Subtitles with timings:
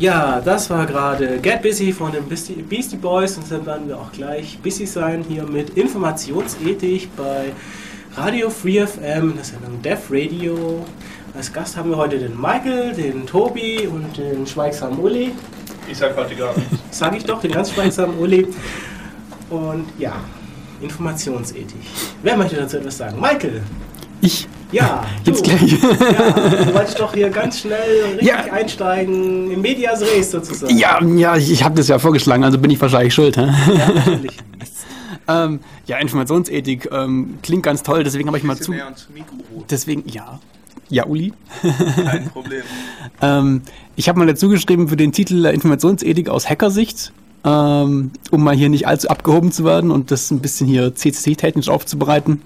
[0.00, 4.10] Ja, das war gerade Get Busy von den Beastie Boys und dann werden wir auch
[4.10, 7.52] gleich busy sein hier mit Informationsethik bei
[8.16, 10.86] Radio Free FM, das Sendung Dev Radio.
[11.36, 15.32] Als Gast haben wir heute den Michael, den Tobi und den schweigsamen Uli.
[15.86, 16.76] Ich sag heute gar nichts.
[16.92, 18.48] Sag ich doch, den ganz schweigsamen Uli.
[19.50, 20.14] Und ja,
[20.80, 21.76] Informationsethik.
[22.22, 23.20] Wer möchte dazu etwas sagen?
[23.20, 23.60] Michael!
[24.22, 24.48] Ich?
[24.72, 25.50] Ja, jetzt du.
[25.50, 25.72] gleich.
[25.72, 28.52] Ja, du wolltest doch hier ganz schnell richtig ja.
[28.52, 30.76] einsteigen, im Medias Res sozusagen.
[30.76, 33.36] Ja, ja ich, ich habe das ja vorgeschlagen, also bin ich wahrscheinlich schuld.
[33.36, 33.48] Hä?
[33.76, 34.38] Ja, natürlich.
[35.28, 38.72] ähm, ja, Informationsethik ähm, klingt ganz toll, deswegen habe ich mal zu.
[39.68, 40.38] Deswegen, ja.
[40.88, 41.32] Ja, Uli.
[41.62, 42.62] Kein Problem.
[43.22, 43.62] ähm,
[43.94, 47.12] ich habe mal dazu geschrieben für den Titel Informationsethik aus Hackersicht
[47.44, 51.68] ähm, um mal hier nicht allzu abgehoben zu werden und das ein bisschen hier CCC-technisch
[51.68, 52.42] aufzubereiten.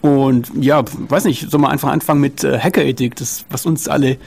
[0.00, 4.18] Und ja, weiß nicht, soll man einfach anfangen mit äh, Hackerethik, das, was uns alle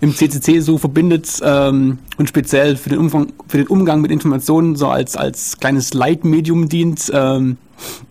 [0.00, 4.76] im CCC so verbindet ähm, und speziell für den, Umfang, für den Umgang mit Informationen
[4.76, 7.56] so als, als kleines Leitmedium dient, ähm,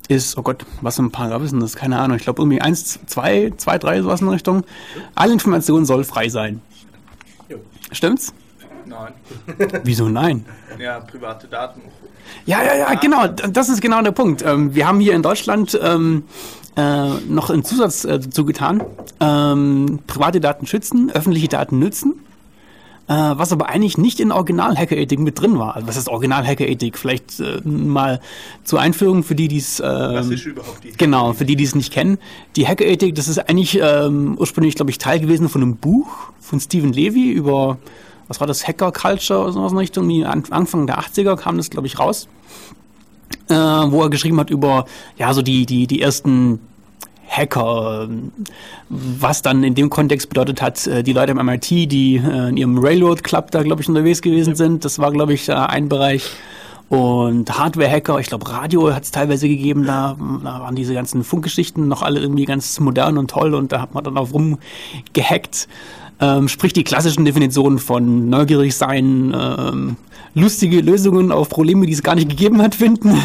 [0.08, 1.76] ist, oh Gott, was für ein Paragraph ist denn das?
[1.76, 2.18] Keine Ahnung.
[2.18, 4.64] Ich glaube irgendwie eins, zwei, zwei, drei, sowas in Richtung.
[5.16, 6.62] Alle Informationen soll frei sein.
[7.92, 8.34] Stimmt's?
[8.94, 9.14] Nein.
[9.84, 10.46] Wieso nein?
[10.80, 11.82] Ja, private Daten.
[12.46, 13.28] Ja, ja, ja, genau.
[13.28, 14.44] Das ist genau der Punkt.
[14.46, 16.24] Ähm, wir haben hier in Deutschland ähm,
[16.76, 18.84] äh, noch einen Zusatz äh, dazu getan.
[19.20, 22.16] Ähm, private Daten schützen, öffentliche Daten nützen.
[23.08, 25.76] Äh, was aber eigentlich nicht in Original-Hacker-Ethik mit drin war.
[25.76, 26.98] Also was ist Original-Hacker-Ethik?
[26.98, 28.22] Vielleicht äh, mal
[28.64, 29.82] zur Einführung für die, die es...
[29.82, 32.18] was ist überhaupt die Genau, für die, die es nicht kennen.
[32.56, 36.08] Die Hacker-Ethik, das ist eigentlich ursprünglich, glaube ich, Teil gewesen von einem Buch
[36.40, 37.78] von Stephen Levy über
[38.28, 41.88] was war das, Hacker Culture oder sowas in Richtung, Anfang der 80er kam das, glaube
[41.88, 42.28] ich, raus,
[43.50, 44.86] äh, wo er geschrieben hat über,
[45.18, 46.60] ja, so die, die, die ersten
[47.28, 48.08] Hacker,
[48.90, 52.58] was dann in dem Kontext bedeutet hat, äh, die Leute im MIT, die äh, in
[52.58, 56.30] ihrem Railroad Club da, glaube ich, unterwegs gewesen sind, das war, glaube ich, ein Bereich.
[56.90, 61.88] Und Hardware-Hacker, ich glaube, Radio hat es teilweise gegeben, da, da waren diese ganzen Funkgeschichten
[61.88, 63.56] noch alle irgendwie ganz modern und toll.
[63.56, 65.68] Und da hat man dann auch rumgehackt.
[66.24, 69.98] Ähm, sprich die klassischen Definitionen von neugierig sein, ähm,
[70.34, 73.10] lustige Lösungen auf Probleme, die es gar nicht gegeben hat, finden.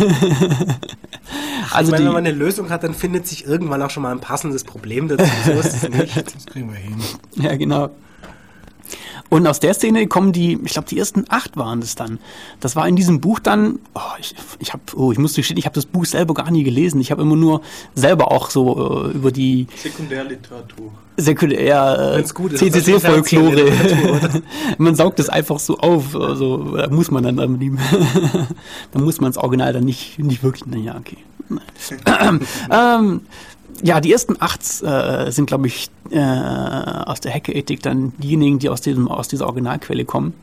[1.72, 4.18] also meine, wenn man eine Lösung hat, dann findet sich irgendwann auch schon mal ein
[4.18, 5.30] passendes Problem dazu.
[5.46, 6.16] So ist es nicht.
[6.16, 6.96] Das kriegen wir hin.
[7.36, 7.90] Ja, genau.
[9.30, 12.18] Und aus der Szene kommen die, ich glaube, die ersten acht waren es dann.
[12.60, 15.66] Das war in diesem Buch dann, oh, ich, ich habe, oh, ich musste gestehen, ich
[15.66, 17.00] habe das Buch selber gar nie gelesen.
[17.00, 17.60] Ich habe immer nur
[17.94, 20.92] selber auch so äh, über die Sekundärliteratur.
[21.16, 23.72] Sekundär, äh, CCC-Folklore.
[24.78, 27.36] man saugt es einfach so auf, also da muss man dann,
[28.92, 31.18] da muss man das Original dann nicht, nicht wirklich, naja, okay.
[32.70, 33.20] ähm,
[33.82, 38.68] ja, die ersten acht äh, sind, glaube ich, äh, aus der Hackerethik dann diejenigen, die
[38.68, 40.34] aus, diesem, aus dieser Originalquelle kommen.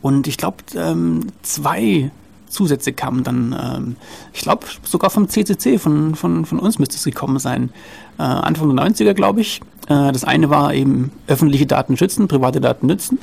[0.00, 2.10] Und ich glaube, ähm, zwei
[2.48, 3.96] Zusätze kamen dann, ähm,
[4.32, 7.70] ich glaube, sogar vom CCC, von, von, von uns müsste es gekommen sein.
[8.18, 9.60] Äh, Anfang der 90er, glaube ich.
[9.88, 13.18] Äh, das eine war eben öffentliche Daten schützen, private Daten nützen.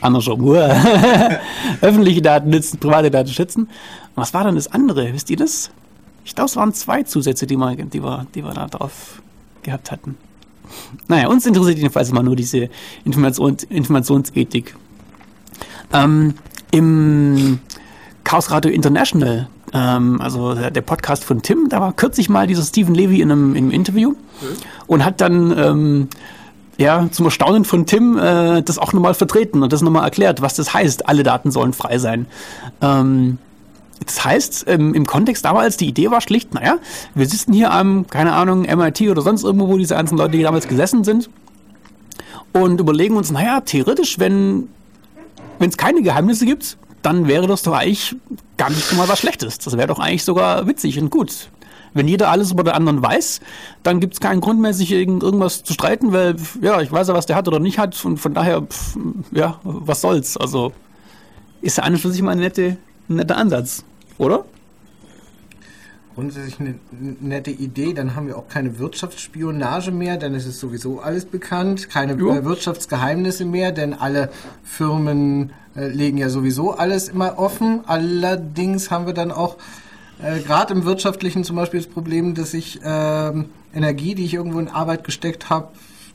[0.00, 0.50] Andersrum.
[1.80, 3.68] öffentliche Daten nützen, private Daten schützen.
[4.14, 5.12] was war dann das andere?
[5.12, 5.70] Wisst ihr das?
[6.28, 9.22] Ich glaube, es waren zwei Zusätze, die wir, die wir, die wir da drauf
[9.62, 10.18] gehabt hatten.
[11.08, 12.68] Naja, uns interessiert jedenfalls mal nur diese
[13.06, 14.76] Informations Informationsethik.
[15.90, 16.34] Ähm,
[16.70, 17.60] Im
[18.24, 22.94] Chaos Radio International, ähm, also der Podcast von Tim, da war kürzlich mal dieser Stephen
[22.94, 24.16] Levy in einem, in einem Interview mhm.
[24.86, 26.08] und hat dann ähm,
[26.76, 30.56] ja, zum Erstaunen von Tim äh, das auch nochmal vertreten und das nochmal erklärt, was
[30.56, 32.26] das heißt, alle Daten sollen frei sein.
[32.82, 33.38] Ähm,
[34.04, 36.78] das heißt, ähm, im Kontext damals, die Idee war schlicht, naja,
[37.14, 40.42] wir sitzen hier am, keine Ahnung, MIT oder sonst irgendwo, wo diese ganzen Leute die
[40.42, 41.28] damals gesessen sind
[42.52, 44.68] und überlegen uns, naja, theoretisch, wenn
[45.58, 48.16] es keine Geheimnisse gibt, dann wäre das doch eigentlich
[48.56, 49.58] gar nicht mal was Schlechtes.
[49.58, 51.50] Das wäre doch eigentlich sogar witzig und gut.
[51.94, 53.40] Wenn jeder alles über den anderen weiß,
[53.82, 57.14] dann gibt es keinen Grund mehr, sich irgendwas zu streiten, weil, ja, ich weiß ja,
[57.14, 58.98] was der hat oder nicht hat und von daher, pff,
[59.32, 60.36] ja, was soll's.
[60.36, 60.72] Also
[61.62, 62.76] ist ja an und für sich mal eine nette,
[63.08, 63.84] ein netter Ansatz,
[64.18, 64.44] oder?
[66.14, 66.74] Grundsätzlich eine
[67.20, 71.88] nette Idee, dann haben wir auch keine Wirtschaftsspionage mehr, denn es ist sowieso alles bekannt,
[71.90, 72.34] keine jo.
[72.34, 74.30] Äh, Wirtschaftsgeheimnisse mehr, denn alle
[74.64, 77.80] Firmen äh, legen ja sowieso alles immer offen.
[77.86, 79.58] Allerdings haben wir dann auch
[80.20, 83.32] äh, gerade im Wirtschaftlichen zum Beispiel das Problem, dass ich äh,
[83.72, 85.68] Energie, die ich irgendwo in Arbeit gesteckt habe,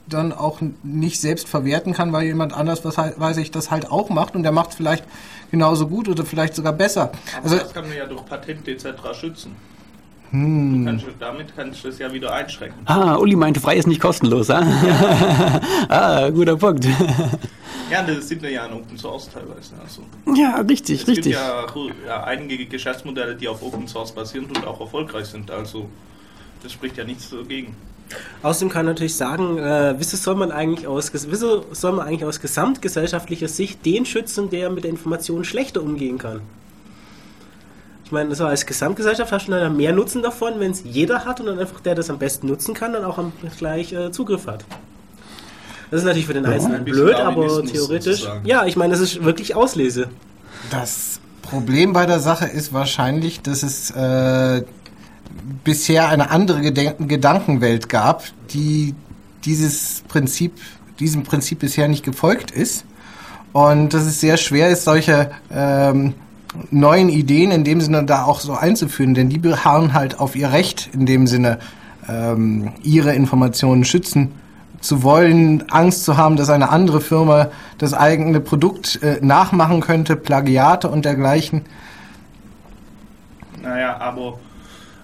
[0.06, 3.90] dann auch nicht selbst verwerten kann, weil jemand anders, was halt, weiß ich, das halt
[3.90, 5.04] auch macht und der macht es vielleicht
[5.50, 7.12] genauso gut oder vielleicht sogar besser.
[7.36, 8.86] Aber also, das kann man ja durch Patente etc.
[9.18, 9.56] schützen.
[10.30, 10.84] Hm.
[10.84, 12.80] Kannst, damit kannst du es ja wieder einschränken.
[12.86, 14.50] Ah, Uli meinte, frei ist nicht kostenlos.
[14.50, 15.60] Ah, ja.
[15.88, 16.86] ah guter Punkt.
[17.90, 19.74] Ja, das sind ja ein Open Source teilweise.
[19.80, 20.02] Also,
[20.34, 21.34] ja, richtig, es richtig.
[21.36, 25.50] Es gibt ja, ja, einige Geschäftsmodelle, die auf Open Source basieren und auch erfolgreich sind.
[25.50, 25.88] Also
[26.62, 27.76] das spricht ja nichts dagegen.
[28.42, 32.24] Außerdem kann man natürlich sagen, äh, wieso soll man eigentlich aus wieso soll man eigentlich
[32.24, 36.40] aus gesamtgesellschaftlicher Sicht den schützen, der mit der Information schlechter umgehen kann?
[38.04, 41.40] Ich meine, also als Gesamtgesellschaft hast du dann mehr Nutzen davon, wenn es jeder hat
[41.40, 44.46] und dann einfach der, das am besten nutzen kann, dann auch am, gleich äh, Zugriff
[44.46, 44.64] hat.
[45.90, 48.20] Das ist natürlich für den Einzelnen blöd, aber theoretisch.
[48.20, 48.46] Sozusagen.
[48.46, 50.08] Ja, ich meine, das ist wirklich Auslese.
[50.70, 54.64] Das Problem bei der Sache ist wahrscheinlich, dass es äh,
[55.64, 58.94] bisher eine andere Gedenk Gedankenwelt gab, die
[59.44, 60.52] dieses Prinzip,
[61.00, 62.84] diesem Prinzip bisher nicht gefolgt ist.
[63.52, 66.14] Und dass es sehr schwer ist, solche ähm,
[66.70, 70.52] neuen Ideen in dem Sinne da auch so einzuführen, denn die beharren halt auf ihr
[70.52, 71.58] Recht in dem Sinne,
[72.08, 74.32] ähm, ihre Informationen schützen
[74.80, 77.48] zu wollen, Angst zu haben, dass eine andere Firma
[77.78, 81.62] das eigene Produkt äh, nachmachen könnte, Plagiate und dergleichen.
[83.62, 84.38] Naja, aber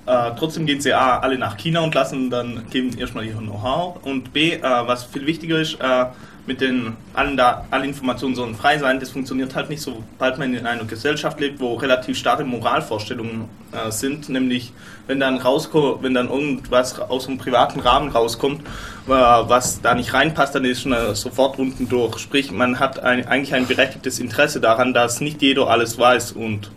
[0.06, 4.02] äh, trotzdem gehen sie A, alle nach China und lassen dann geben erstmal ihr Know-how.
[4.02, 6.06] Und B, äh, was viel wichtiger ist, äh,
[6.46, 10.52] mit den allen da, alle Informationen sollen frei sein, das funktioniert halt nicht, sobald man
[10.54, 14.72] in einer Gesellschaft lebt, wo relativ starke Moralvorstellungen äh, sind, nämlich
[15.06, 20.54] wenn dann wenn dann irgendwas aus einem privaten Rahmen rauskommt, äh, was da nicht reinpasst,
[20.54, 22.18] dann ist man sofort unten durch.
[22.18, 26.70] Sprich, man hat ein, eigentlich ein berechtigtes Interesse daran, dass nicht jeder alles weiß und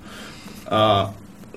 [0.69, 1.05] äh,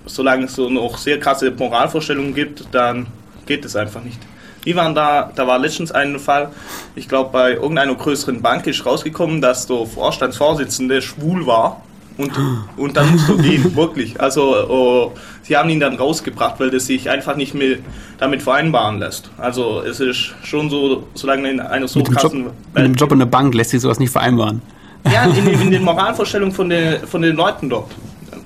[0.07, 3.07] solange es so noch sehr krasse Moralvorstellungen gibt, dann
[3.45, 4.19] geht es einfach nicht.
[4.65, 6.51] Die waren da, da war letztens ein Fall,
[6.97, 11.83] ich glaube bei irgendeiner größeren Bank ist rausgekommen, dass der Vorstandsvorsitzende schwul war.
[12.19, 12.33] Und,
[12.77, 14.21] und dann musste gehen, wirklich.
[14.21, 15.13] Also oh,
[15.43, 17.77] sie haben ihn dann rausgebracht, weil das sich einfach nicht mehr
[18.19, 19.31] damit vereinbaren lässt.
[19.39, 23.13] Also es ist schon so, solange in einer so mit krassen Job, Mit dem Job
[23.13, 24.63] in der Bank lässt sich sowas nicht vereinbaren.
[25.05, 27.93] Ja, in, in den Moralvorstellungen von, den, von den Leuten dort.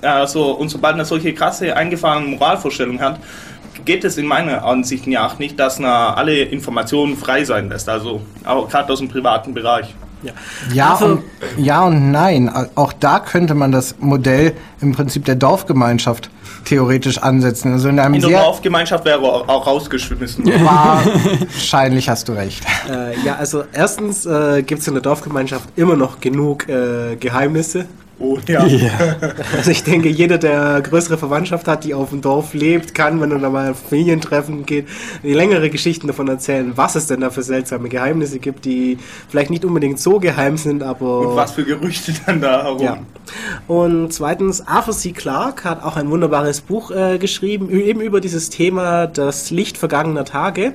[0.01, 3.19] Also, und sobald man solche krasse eingefahrene Moralvorstellungen hat,
[3.85, 8.21] geht es in meiner Ansicht nach nicht, dass man alle Informationen frei sein lässt, also
[8.45, 9.93] auch gerade aus dem privaten Bereich.
[10.23, 10.33] Ja,
[10.71, 11.23] ja, also, und,
[11.57, 12.51] ja und nein.
[12.75, 16.29] Auch da könnte man das Modell im Prinzip der Dorfgemeinschaft
[16.65, 17.73] theoretisch ansetzen.
[17.73, 20.45] Also in einem in der Dorfgemeinschaft wäre auch rausgeschmissen.
[20.63, 22.63] Wahrscheinlich hast du recht.
[22.87, 27.85] Äh, ja, also erstens äh, gibt es in der Dorfgemeinschaft immer noch genug äh, Geheimnisse.
[28.21, 28.65] Oh ja.
[28.65, 28.91] ja.
[29.57, 33.31] Also ich denke, jeder, der größere Verwandtschaft hat, die auf dem Dorf lebt, kann, wenn
[33.31, 34.87] er da mal Familientreffen geht,
[35.23, 38.97] längere Geschichten davon erzählen, was es denn da für seltsame Geheimnisse gibt, die
[39.29, 41.29] vielleicht nicht unbedingt so geheim sind, aber...
[41.29, 42.81] Und was für Gerüchte dann da herum.
[42.81, 42.99] Ja.
[43.67, 45.11] Und zweitens, Arthur C.
[45.11, 50.25] Clarke hat auch ein wunderbares Buch äh, geschrieben, eben über dieses Thema, das Licht vergangener
[50.25, 50.73] Tage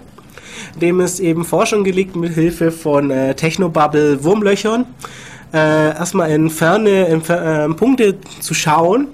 [0.80, 4.86] dem es eben Forschung gelegt mit Hilfe von äh, Technobubble Wurmlöchern
[5.52, 9.08] äh, erstmal in ferne in, äh, Punkte zu schauen,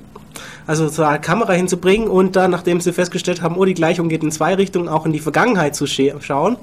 [0.72, 4.32] also zur Kamera hinzubringen und dann, nachdem sie festgestellt haben, oh, die Gleichung geht in
[4.32, 6.56] zwei Richtungen, auch in die Vergangenheit zu schauen,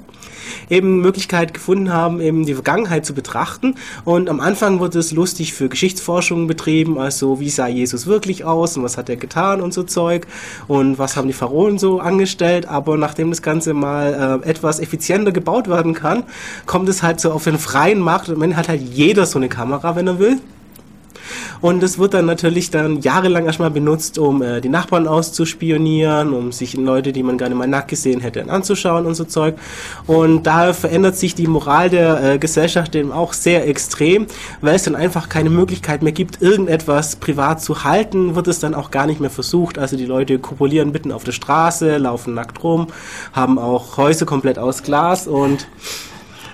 [0.68, 3.76] eben Möglichkeit gefunden haben, eben die Vergangenheit zu betrachten.
[4.04, 8.76] Und am Anfang wurde es lustig für Geschichtsforschung betrieben, also wie sah Jesus wirklich aus
[8.76, 10.26] und was hat er getan und so Zeug
[10.66, 12.66] und was haben die Pharaonen so angestellt.
[12.66, 16.24] Aber nachdem das Ganze mal äh, etwas effizienter gebaut werden kann,
[16.66, 19.48] kommt es halt so auf den freien Markt und man hat halt jeder so eine
[19.48, 20.40] Kamera, wenn er will.
[21.60, 26.52] Und es wird dann natürlich dann jahrelang erstmal benutzt, um äh, die Nachbarn auszuspionieren, um
[26.52, 29.56] sich Leute, die man gerne mal nackt gesehen hätte, anzuschauen und so Zeug.
[30.06, 34.26] Und da verändert sich die Moral der äh, Gesellschaft eben auch sehr extrem,
[34.60, 38.74] weil es dann einfach keine Möglichkeit mehr gibt, irgendetwas privat zu halten, wird es dann
[38.74, 39.78] auch gar nicht mehr versucht.
[39.78, 42.88] Also die Leute kopulieren mitten auf der Straße, laufen nackt rum,
[43.32, 45.66] haben auch Häuser komplett aus Glas und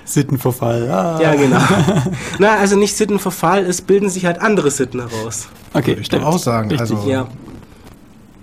[0.06, 0.90] Sittenverfall.
[0.90, 1.20] Ah.
[1.20, 1.60] Ja, genau.
[2.38, 5.48] Na, also nicht Sittenverfall, es bilden sich halt andere Sitten heraus.
[5.74, 6.70] Okay, ich auch sagen.
[6.70, 7.28] Richtig, also ja.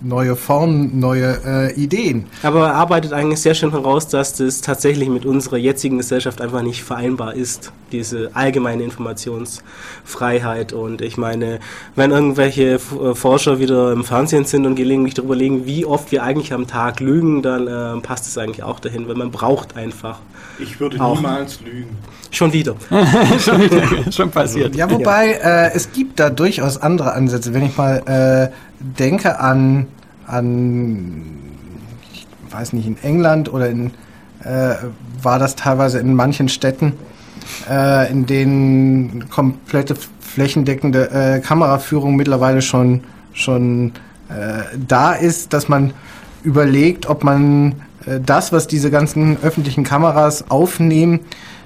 [0.05, 2.25] Neue Formen, neue äh, Ideen.
[2.43, 6.62] Aber er arbeitet eigentlich sehr schön heraus, dass das tatsächlich mit unserer jetzigen Gesellschaft einfach
[6.62, 10.74] nicht vereinbar ist, diese allgemeine Informationsfreiheit.
[10.74, 11.62] Und ich meine,
[11.95, 16.24] wenn irgendwelche äh, Forscher wieder im Fernsehen sind und gelegentlich darüber legen, wie oft wir
[16.24, 20.19] eigentlich am Tag lügen, dann äh, passt es eigentlich auch dahin, weil man braucht einfach
[20.60, 21.15] ich würde auch.
[21.15, 21.98] niemals lügen.
[22.33, 22.75] Schon wieder.
[23.39, 24.11] schon wieder.
[24.11, 24.75] Schon passiert.
[24.75, 25.65] Ja, wobei ja.
[25.67, 27.53] Äh, es gibt da durchaus andere Ansätze.
[27.53, 28.01] Wenn ich mal
[28.49, 29.85] äh, denke an,
[30.25, 31.21] an,
[32.11, 33.91] ich weiß nicht, in England oder in,
[34.43, 34.75] äh,
[35.21, 36.93] war das teilweise in manchen Städten,
[37.69, 43.91] äh, in denen komplette flächendeckende äh, Kameraführung mittlerweile schon, schon
[44.29, 45.93] äh, da ist, dass man
[46.43, 47.75] überlegt, ob man
[48.07, 51.19] äh, das, was diese ganzen öffentlichen Kameras aufnehmen,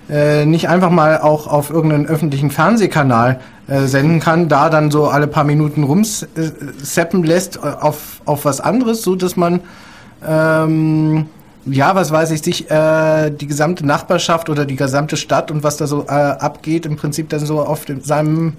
[0.10, 5.08] äh, nicht einfach mal auch auf irgendeinen öffentlichen Fernsehkanal äh, senden kann, da dann so
[5.08, 9.60] alle paar Minuten rumseppen lässt äh, auf, auf was anderes, so dass man
[10.28, 11.26] ähm,
[11.66, 15.76] ja, was weiß ich, sich äh, die gesamte Nachbarschaft oder die gesamte Stadt und was
[15.78, 18.54] da so äh, abgeht, im Prinzip dann so auf dem, seinem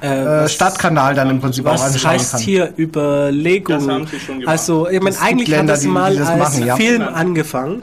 [0.00, 2.40] äh, Stadtkanal dann im Prinzip was auch anschauen heißt kann.
[2.40, 3.78] hier Überlegung?
[3.78, 4.50] Das haben sie schon gemacht.
[4.50, 6.74] Also, ich meine, eigentlich Länder, hat das die- die mal das als machen, ja.
[6.76, 7.82] Film angefangen.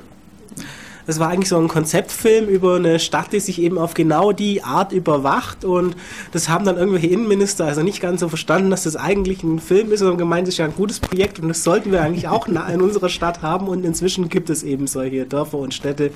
[1.10, 4.62] Das war eigentlich so ein Konzeptfilm über eine Stadt, die sich eben auf genau die
[4.62, 5.66] Art überwacht.
[5.66, 5.96] Und
[6.34, 9.92] das haben dann irgendwelche Innenminister also nicht ganz so verstanden, dass das eigentlich ein Film
[9.92, 11.40] ist, sondern gemeint, das ist ja ein gutes Projekt.
[11.40, 13.68] Und das sollten wir eigentlich auch in unserer Stadt haben.
[13.68, 16.12] Und inzwischen gibt es eben solche Dörfer und Städte,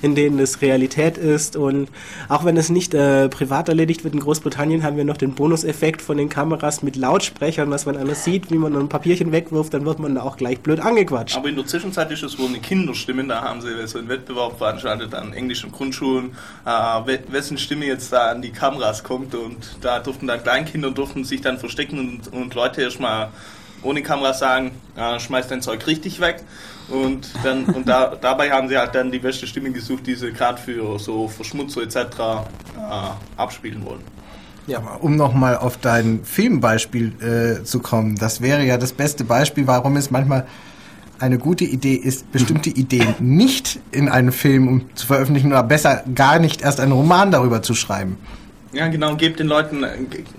[0.00, 1.54] in denen es Realität ist.
[1.54, 1.90] Und
[2.30, 6.00] auch wenn es nicht äh, privat erledigt wird, in Großbritannien haben wir noch den Bonuseffekt
[6.00, 9.84] von den Kameras mit Lautsprechern, dass wenn einer sieht, wie man ein Papierchen wegwirft, dann
[9.84, 11.36] wird man da auch gleich blöd angequatscht.
[11.36, 14.37] Aber in der Zwischenzeit ist es wohl eine Kinderstimme, da haben sie so einen Wettbewerb
[14.56, 19.76] veranstaltet an englischen Grundschulen, äh, we- wessen Stimme jetzt da an die Kameras kommt und
[19.80, 23.28] da durften dann Kleinkinder durften sich dann verstecken und, und Leute erstmal
[23.82, 26.42] ohne Kameras sagen, äh, schmeiß dein Zeug richtig weg.
[26.88, 30.32] Und dann und da, dabei haben sie halt dann die beste Stimme gesucht, die sie
[30.32, 31.96] gerade für so Verschmutzer etc.
[31.96, 32.40] Äh,
[33.36, 34.00] abspielen wollen.
[34.66, 39.66] Ja, um nochmal auf dein Filmbeispiel äh, zu kommen, das wäre ja das beste Beispiel,
[39.66, 40.46] warum es manchmal
[41.20, 46.38] eine gute Idee ist, bestimmte Ideen nicht in einen Film zu veröffentlichen oder besser gar
[46.38, 48.16] nicht erst einen Roman darüber zu schreiben.
[48.72, 49.88] Ja, genau, gebt den Leuten äh,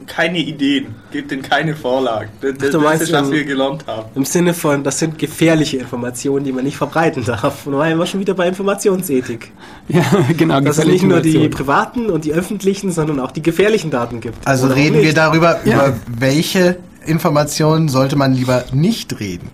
[0.05, 2.29] keine Ideen, gebt ihnen keine Vorlagen.
[2.41, 4.07] Das, das, du das meinst, ist, was wir gelernt haben.
[4.13, 7.65] Im Sinne von, das sind gefährliche Informationen, die man nicht verbreiten darf.
[7.65, 9.51] Und da waren wir schon wieder bei Informationsethik.
[9.87, 10.03] Ja,
[10.37, 10.61] genau.
[10.61, 14.47] Dass es nicht nur die privaten und die öffentlichen, sondern auch die gefährlichen Daten gibt.
[14.47, 15.87] Also Oder reden wir darüber, Ja.
[15.87, 19.49] über welche Informationen sollte man lieber nicht reden.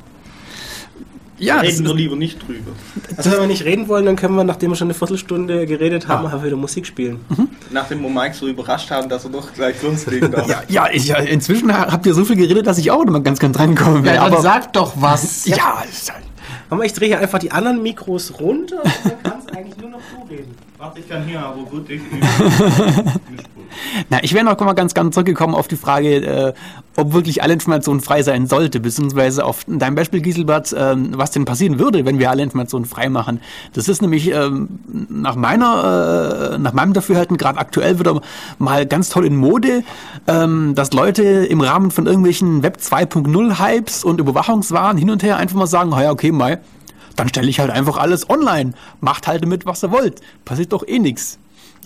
[1.38, 2.72] Ja, das Reden wir lieber nicht drüber.
[3.18, 6.08] Also wenn wir nicht reden wollen, dann können wir, nachdem wir schon eine Viertelstunde geredet
[6.08, 7.20] haben, einfach wieder Musik spielen.
[7.72, 10.48] Nachdem wir Mike so überrascht haben, dass er doch gleich loslegen darf.
[10.50, 13.40] ja, ja, ich, ja, inzwischen habt ihr so viel geredet, dass ich auch immer ganz,
[13.40, 14.20] ganz drankommen Ja, will.
[14.20, 15.46] dann aber, sag doch was.
[15.46, 16.24] ja, ist halt-
[16.70, 20.00] Aber ich drehe hier einfach die anderen Mikros runter und dann kannst eigentlich nur noch
[20.00, 20.56] du reden.
[20.78, 22.02] Warte, ich kann hier aber gut ich,
[24.10, 26.54] Na, ich wäre noch mal ganz, ganz zurückgekommen auf die Frage, äh,
[26.96, 31.46] ob wirklich alle Informationen frei sein sollte, beziehungsweise auf dein Beispiel, Giselbert, ähm, was denn
[31.46, 33.42] passieren würde, wenn wir alle Informationen frei machen.
[33.74, 38.22] Das ist nämlich ähm, nach meiner, äh, nach meinem Dafürhalten gerade aktuell wieder
[38.60, 39.84] mal ganz toll in Mode,
[40.28, 45.38] ähm, dass Leute im Rahmen von irgendwelchen Web 2.0 Hypes und Überwachungswahn hin und her
[45.38, 46.60] einfach mal sagen, "Ah ja, okay, Mai,
[47.16, 48.74] dann stelle ich halt einfach alles online.
[49.00, 50.22] Macht halt damit, was ihr wollt.
[50.44, 51.40] Passiert doch eh nichts.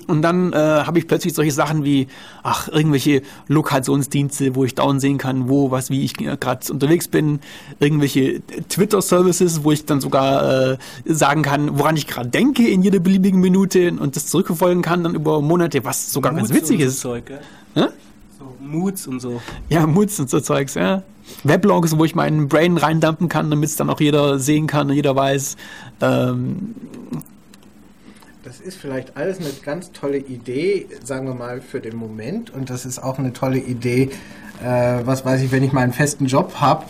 [0.10, 2.08] Und dann äh, habe ich plötzlich solche Sachen wie,
[2.42, 7.08] ach, irgendwelche Lokationsdienste, wo ich dauernd sehen kann, wo, was, wie ich äh, gerade unterwegs
[7.08, 7.40] bin.
[7.80, 13.00] Irgendwelche Twitter-Services, wo ich dann sogar äh, sagen kann, woran ich gerade denke in jeder
[13.00, 16.88] beliebigen Minute und das zurückverfolgen kann dann über Monate, was sogar ganz Moods witzig und
[16.88, 17.02] ist.
[17.02, 17.32] So Zeug?
[17.76, 17.86] Hä?
[18.40, 19.42] So Moods und so.
[19.70, 21.04] Ja, Moods und so Zeugs, ja.
[21.44, 24.96] Weblogs, wo ich meinen Brain reindumpen kann, damit es dann auch jeder sehen kann und
[24.96, 25.56] jeder weiß.
[26.02, 26.74] Ähm,
[28.50, 32.50] Das ist vielleicht alles eine ganz tolle Idee, sagen wir mal, für den Moment.
[32.50, 34.10] Und das ist auch eine tolle Idee,
[34.64, 36.86] äh, was weiß ich, wenn ich mal einen festen Job habe.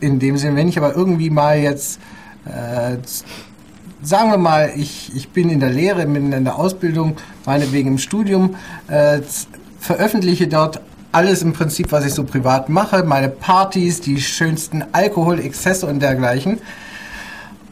[0.00, 2.00] In dem Sinne, wenn ich aber irgendwie mal jetzt,
[2.46, 2.96] äh,
[4.02, 7.14] sagen wir mal, ich, ich bin in der Lehre, bin in der Ausbildung,
[7.46, 8.56] meinetwegen im Studium,
[8.88, 9.20] äh,
[9.78, 10.80] veröffentliche dort
[11.12, 16.58] alles im Prinzip, was ich so privat mache, meine Partys, die schönsten Alkoholexzesse und dergleichen.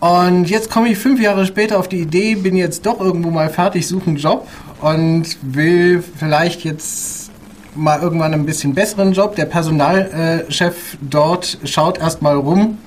[0.03, 3.49] Und jetzt komme ich fünf Jahre später auf die Idee, bin jetzt doch irgendwo mal
[3.49, 4.49] fertig, suche einen Job
[4.81, 7.31] und will vielleicht jetzt
[7.77, 9.37] mal irgendwann ein bisschen besseren Job.
[9.37, 12.79] Der Personalchef dort schaut erstmal rum,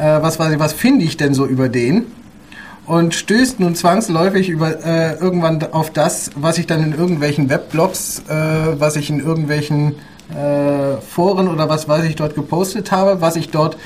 [0.00, 2.06] äh, was weiß ich, was finde ich denn so über den?
[2.86, 8.22] Und stößt nun zwangsläufig über äh, irgendwann auf das, was ich dann in irgendwelchen Webblogs,
[8.30, 9.96] äh, was ich in irgendwelchen
[10.30, 13.76] äh, Foren oder was weiß ich dort gepostet habe, was ich dort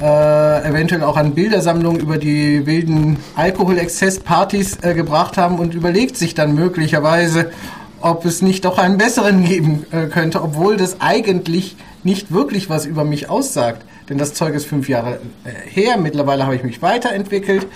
[0.00, 6.34] äh, eventuell auch an Bildersammlungen über die wilden Alkoholexzesspartys äh, gebracht haben und überlegt sich
[6.34, 7.50] dann möglicherweise,
[8.00, 12.86] ob es nicht doch einen besseren geben äh, könnte, obwohl das eigentlich nicht wirklich was
[12.86, 13.82] über mich aussagt.
[14.10, 17.68] Denn das Zeug ist fünf Jahre äh, her, mittlerweile habe ich mich weiterentwickelt,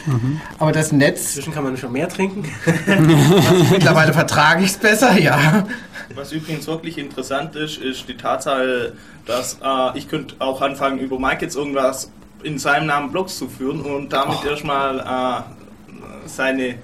[0.58, 2.44] aber das Netz, Inzwischen kann man schon mehr trinken.
[3.70, 5.64] mittlerweile vertrage ich es besser, ja.
[6.16, 8.94] Was übrigens wirklich interessant ist, ist die Tatsache,
[9.26, 12.10] dass äh, ich könnte auch anfangen, über Mike jetzt irgendwas
[12.42, 16.74] in seinem Namen Blogs zu führen und damit erstmal äh, seine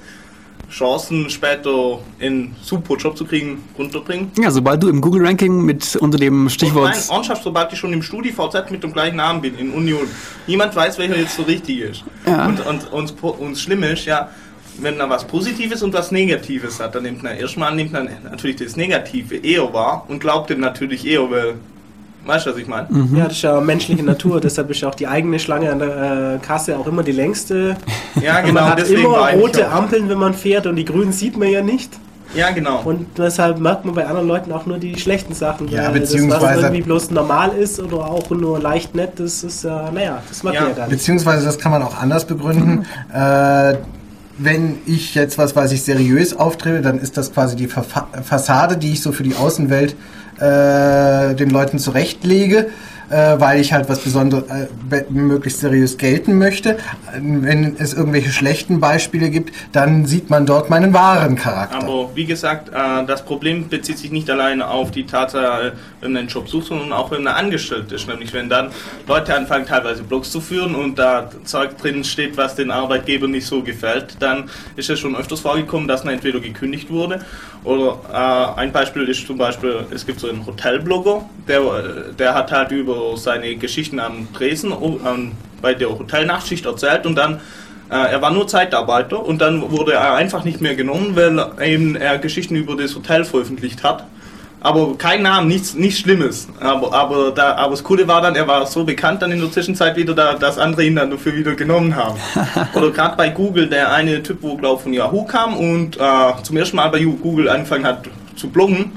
[0.70, 4.30] Chancen, später einen super Job zu kriegen, runterbringen.
[4.40, 6.90] Ja, sobald du im Google-Ranking mit unter dem Stichwort.
[6.90, 10.06] Nein, ernsthaft, sobald ich schon im StudiVZ mit dem gleichen Namen bin, in Union.
[10.46, 12.04] Niemand weiß, welcher jetzt so richtig ist.
[12.26, 12.46] Ja.
[12.46, 14.30] Und, und uns, uns schlimm ist, ja,
[14.78, 18.56] wenn er was Positives und was Negatives hat, dann nimmt er erstmal nimmt er natürlich
[18.56, 21.56] das Negative eher wahr und glaubt dem natürlich eher, weil
[22.26, 22.86] Weißt du, was ich meine?
[22.90, 23.16] Mhm.
[23.16, 26.34] Ja, das ist ja menschliche Natur, deshalb ist ja auch die eigene Schlange an der
[26.34, 27.76] äh, Kasse auch immer die längste.
[28.20, 28.60] Ja, genau.
[28.60, 31.98] Man hat immer rote Ampeln, wenn man fährt und die grünen sieht man ja nicht.
[32.34, 32.82] Ja, genau.
[32.84, 35.68] Und deshalb merkt man bei anderen Leuten auch nur die schlechten Sachen.
[35.68, 36.40] Ja, beziehungsweise.
[36.40, 39.92] Das, was irgendwie bloß normal ist oder auch nur leicht nett, das ist ja, äh,
[39.92, 40.60] naja, das mag ja.
[40.60, 40.98] man ja gar nicht.
[40.98, 42.86] Beziehungsweise, das kann man auch anders begründen.
[43.12, 43.74] äh,
[44.38, 48.92] wenn ich jetzt, was weiß ich, seriös auftrete, dann ist das quasi die Fassade, die
[48.92, 49.96] ich so für die Außenwelt
[50.40, 52.68] äh, den Leuten zurechtlege
[53.10, 56.78] äh, weil ich halt was Besonderes, äh, möglichst seriös gelten möchte.
[57.12, 61.78] Wenn es irgendwelche schlechten Beispiele gibt, dann sieht man dort meinen wahren Charakter.
[61.78, 66.20] Aber wie gesagt, äh, das Problem bezieht sich nicht alleine auf die Tatsache, wenn man
[66.20, 68.06] einen Job sucht, sondern auch wenn man angestellt ist.
[68.08, 68.70] Nämlich wenn dann
[69.06, 73.46] Leute anfangen, teilweise Blogs zu führen und da Zeug drin steht, was den Arbeitgeber nicht
[73.46, 77.20] so gefällt, dann ist es schon öfters vorgekommen, dass man entweder gekündigt wurde
[77.62, 81.60] oder äh, ein Beispiel ist zum Beispiel, es gibt so einen Hotelblogger, der,
[82.18, 87.40] der hat halt über seine Geschichten am Tresen um, bei der Hotelnachtschicht erzählt und dann
[87.90, 91.96] äh, er war nur Zeitarbeiter und dann wurde er einfach nicht mehr genommen, weil eben
[91.96, 94.04] er Geschichten über das Hotel veröffentlicht hat
[94.60, 96.48] aber kein Name, nichts, nichts Schlimmes.
[96.60, 99.50] Aber, aber, da, aber das Coole war dann, er war so bekannt dann in der
[99.50, 102.18] Zwischenzeit wieder, da, dass andere ihn dann dafür wieder genommen haben.
[102.74, 106.56] Oder gerade bei Google, der eine Typ, wo glaube von Yahoo kam und äh, zum
[106.56, 108.92] ersten Mal bei Google angefangen hat zu bloggen.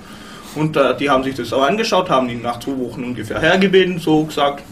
[0.56, 4.00] Und äh, die haben sich das auch angeschaut, haben ihn nach zwei Wochen ungefähr hergebeten,
[4.00, 4.64] so gesagt,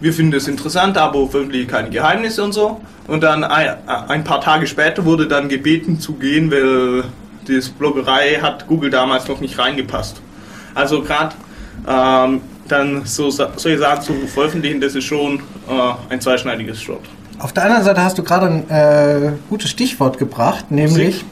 [0.00, 2.80] wir finden das interessant, aber veröffentlichen keine Geheimnisse und so.
[3.06, 7.04] Und dann ein, ein paar Tage später wurde dann gebeten zu gehen, weil
[7.46, 10.20] das Bloggerei hat Google damals noch nicht reingepasst.
[10.74, 11.34] Also gerade
[11.86, 17.00] ähm, dann so solche Sachen zu veröffentlichen, das ist schon äh, ein zweischneidiges Schwert.
[17.38, 21.24] Auf der anderen Seite hast du gerade ein äh, gutes Stichwort gebracht, nämlich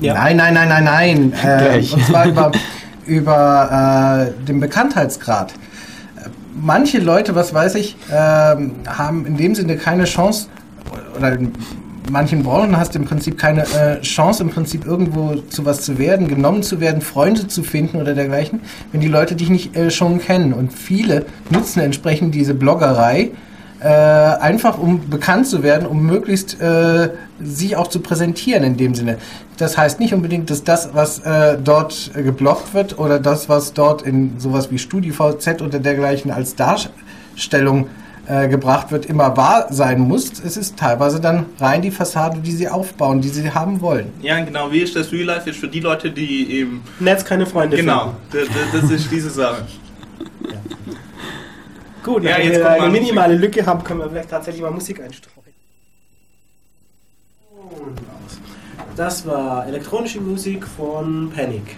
[0.00, 0.14] ja.
[0.14, 2.52] nein, nein, nein, nein, nein, äh, und zwar über,
[3.06, 5.54] über äh, den Bekanntheitsgrad.
[6.54, 10.48] Manche Leute, was weiß ich, ähm, haben in dem Sinne keine Chance
[11.16, 11.38] oder
[12.10, 15.98] manchen Branchen hast du im Prinzip keine äh, Chance, im Prinzip irgendwo zu was zu
[15.98, 18.60] werden, genommen zu werden, Freunde zu finden oder dergleichen,
[18.92, 20.52] wenn die Leute dich nicht äh, schon kennen.
[20.52, 23.30] Und viele nutzen entsprechend diese Bloggerei,
[23.82, 28.94] äh, einfach um bekannt zu werden, um möglichst äh, sich auch zu präsentieren in dem
[28.94, 29.18] Sinne.
[29.56, 34.02] Das heißt nicht unbedingt, dass das, was äh, dort gebloggt wird oder das, was dort
[34.02, 37.88] in sowas wie StudiVZ oder dergleichen als Darstellung
[38.28, 40.30] äh, gebracht wird, immer wahr sein muss.
[40.44, 44.12] Es ist teilweise dann rein die Fassade, die sie aufbauen, die sie haben wollen.
[44.22, 44.70] Ja, genau.
[44.70, 45.50] Wie ist das Real Life?
[45.50, 46.82] Ist für die Leute, die eben.
[47.00, 49.64] Netz keine Freunde Genau, das, das ist diese Sache.
[50.44, 50.58] ja.
[52.02, 53.54] Gut, ja, jetzt wir eine minimale Musik.
[53.54, 55.42] Lücke haben, können wir vielleicht tatsächlich mal Musik einstreuen.
[58.96, 61.76] Das war elektronische Musik von Panic.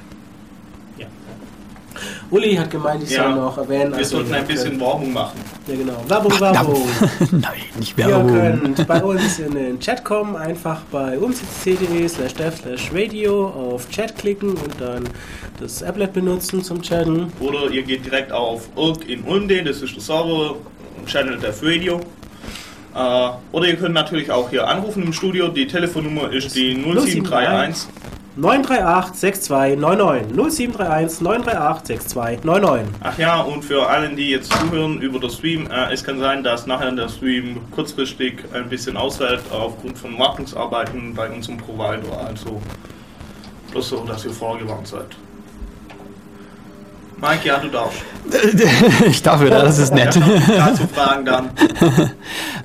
[2.30, 3.96] Uli hat gemeint, ich ja, soll noch erwähnen.
[3.96, 5.38] Wir sollten ein bisschen Werbung machen.
[5.66, 6.04] Ja, genau.
[6.08, 6.88] Werbung, Werbung.
[7.30, 8.34] Nein, nicht Werbung.
[8.34, 13.46] Ihr könnt bei uns in den Chat kommen, einfach bei umcc.de slash dev slash radio
[13.48, 15.04] auf Chat klicken und dann
[15.60, 17.32] das Applet benutzen zum Chatten.
[17.40, 20.56] Oder ihr geht direkt auf irk in Ulm.de, das ist der Server,
[21.06, 22.00] Channel Dev Radio.
[22.94, 25.48] Uh, oder ihr könnt natürlich auch hier anrufen im Studio.
[25.48, 27.88] Die Telefonnummer ist die 0731
[28.36, 32.94] 938 6299 0731 938 6299.
[33.00, 36.42] Ach ja, und für allen, die jetzt zuhören über das Stream, äh, es kann sein,
[36.42, 42.26] dass nachher der Stream kurzfristig ein bisschen ausfällt aufgrund von Wartungsarbeiten bei unserem Provider.
[42.26, 42.60] Also
[43.70, 45.16] bloß so, dass ihr vorgewarnt seid.
[47.20, 48.02] Mike, ja, du darfst.
[49.06, 50.16] ich darf wieder, das ist nett.
[50.16, 51.50] Ja, dazu fragen dann.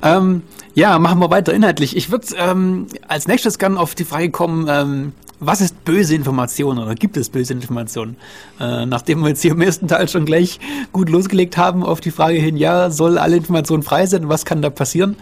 [0.04, 0.42] ähm,
[0.74, 1.96] ja, machen wir weiter inhaltlich.
[1.96, 6.80] Ich würde ähm, als nächstes gerne auf die Frage kommen, ähm, was ist böse Information
[6.80, 8.18] oder gibt es böse Informationen?
[8.60, 10.60] Äh, nachdem wir jetzt hier im ersten Teil schon gleich
[10.92, 14.28] gut losgelegt haben auf die Frage hin, ja, soll alle Informationen frei sein?
[14.30, 15.16] Was kann da passieren?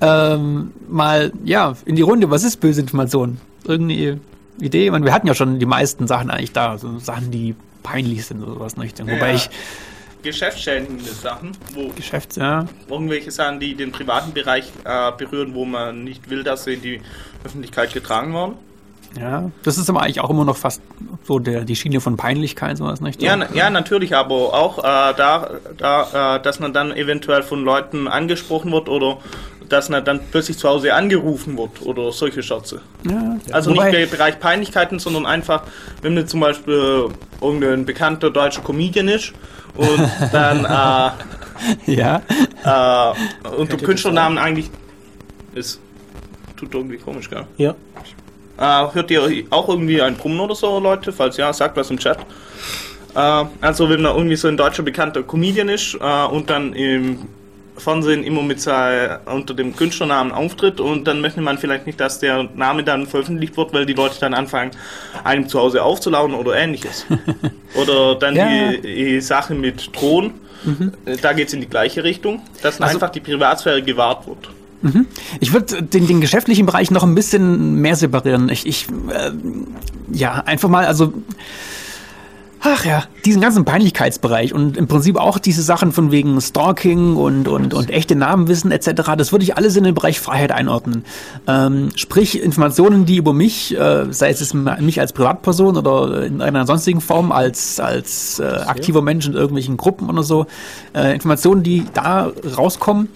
[0.00, 3.40] Ähm, mal, ja, in die Runde, was ist böse Information?
[3.64, 4.20] Irgendeine
[4.58, 4.86] Idee?
[4.86, 8.26] Ich meine, wir hatten ja schon die meisten Sachen eigentlich da, so Sachen, die peinlich
[8.26, 9.00] sind oder sowas nicht.
[9.00, 9.34] Wobei ja.
[9.34, 9.50] ich
[10.22, 12.66] geschäftsschädigende Sachen, wo Geschäfts, ja.
[12.88, 16.82] irgendwelche Sachen, die den privaten Bereich äh, berühren, wo man nicht will, dass sie in
[16.82, 17.00] die
[17.44, 18.54] Öffentlichkeit getragen werden.
[19.18, 20.82] Ja, das ist aber eigentlich auch immer noch fast
[21.24, 23.20] so der, die Schiene von Peinlichkeit, sowas, nicht?
[23.22, 28.06] Ja, ja, natürlich, aber auch äh, da, da äh, dass man dann eventuell von Leuten
[28.06, 29.18] angesprochen wird oder
[29.68, 32.80] dass man dann plötzlich zu Hause angerufen wird oder solche Scherze.
[33.08, 35.62] Ja, also Wobei, nicht der Bereich Peinlichkeiten, sondern einfach,
[36.02, 37.08] wenn man zum Beispiel
[37.40, 39.32] irgendein bekannter deutscher Comedian ist
[39.76, 40.64] und dann
[41.86, 42.22] äh, ja.
[42.64, 44.70] äh, unter Künstlernamen eigentlich
[45.54, 45.80] ist.
[46.56, 47.46] Tut irgendwie komisch, gell?
[47.56, 47.74] Ja.
[48.60, 51.12] Äh, hört ihr auch irgendwie ein Brummen oder so, Leute?
[51.12, 52.18] Falls ja, sagt was im Chat.
[53.14, 57.28] Äh, also wenn man irgendwie so ein deutscher bekannter Comedian ist äh, und dann im
[57.78, 62.18] Fernsehen immer mit sein, unter dem Künstlernamen auftritt und dann möchte man vielleicht nicht, dass
[62.18, 64.72] der Name dann veröffentlicht wird, weil die Leute dann anfangen,
[65.24, 67.06] einem zu Hause aufzulauen oder ähnliches.
[67.74, 68.72] oder dann ja.
[68.72, 70.92] die, die, Sache mit Thron, mhm.
[71.22, 74.50] da geht es in die gleiche Richtung, dass also, einfach die Privatsphäre gewahrt wird.
[74.82, 75.06] Mhm.
[75.40, 78.48] Ich würde den, den geschäftlichen Bereich noch ein bisschen mehr separieren.
[78.48, 79.32] Ich, ich äh,
[80.12, 81.12] ja, einfach mal, also
[82.62, 87.48] Ach ja, diesen ganzen Peinlichkeitsbereich und im Prinzip auch diese Sachen von wegen Stalking und,
[87.48, 91.06] und, und echte Namen wissen etc., das würde ich alles in den Bereich Freiheit einordnen.
[91.46, 96.66] Ähm, sprich, Informationen, die über mich, äh, sei es mich als Privatperson oder in einer
[96.66, 100.44] sonstigen Form als, als äh, aktiver Mensch in irgendwelchen Gruppen oder so,
[100.94, 103.08] äh, Informationen, die da rauskommen,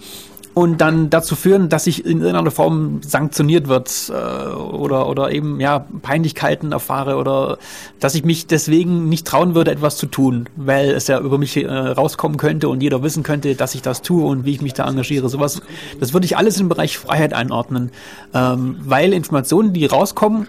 [0.55, 5.59] und dann dazu führen, dass ich in irgendeiner Form sanktioniert wird äh, oder, oder eben
[5.59, 7.57] ja Peinlichkeiten erfahre oder
[7.99, 11.57] dass ich mich deswegen nicht trauen würde, etwas zu tun, weil es ja über mich
[11.57, 14.73] äh, rauskommen könnte und jeder wissen könnte, dass ich das tue und wie ich mich
[14.73, 15.27] da engagiere.
[15.27, 15.61] Sowas,
[15.99, 17.91] das würde ich alles im Bereich Freiheit einordnen,
[18.33, 20.47] ähm, weil Informationen, die rauskommen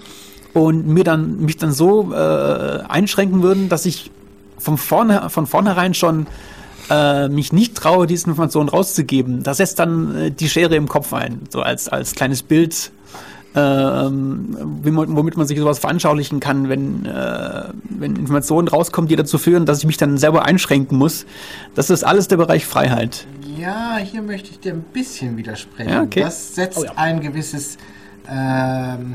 [0.55, 4.13] und mir dann mich dann so äh, einschränken würden, dass ich
[4.57, 6.29] von vorne von vornherein schon
[6.91, 11.13] äh, mich nicht traue, diese Informationen rauszugeben, da setzt dann äh, die Schere im Kopf
[11.13, 12.93] ein, so als, als kleines Bild,
[13.55, 19.65] äh, womit man sich sowas veranschaulichen kann, wenn, äh, wenn Informationen rauskommen, die dazu führen,
[19.65, 21.25] dass ich mich dann selber einschränken muss.
[21.75, 23.27] Das ist alles der Bereich Freiheit.
[23.59, 25.91] Ja, hier möchte ich dir ein bisschen widersprechen.
[25.91, 26.21] Ja, okay.
[26.21, 26.93] Das setzt oh, ja.
[26.97, 27.79] ein gewisses
[28.29, 29.15] ähm,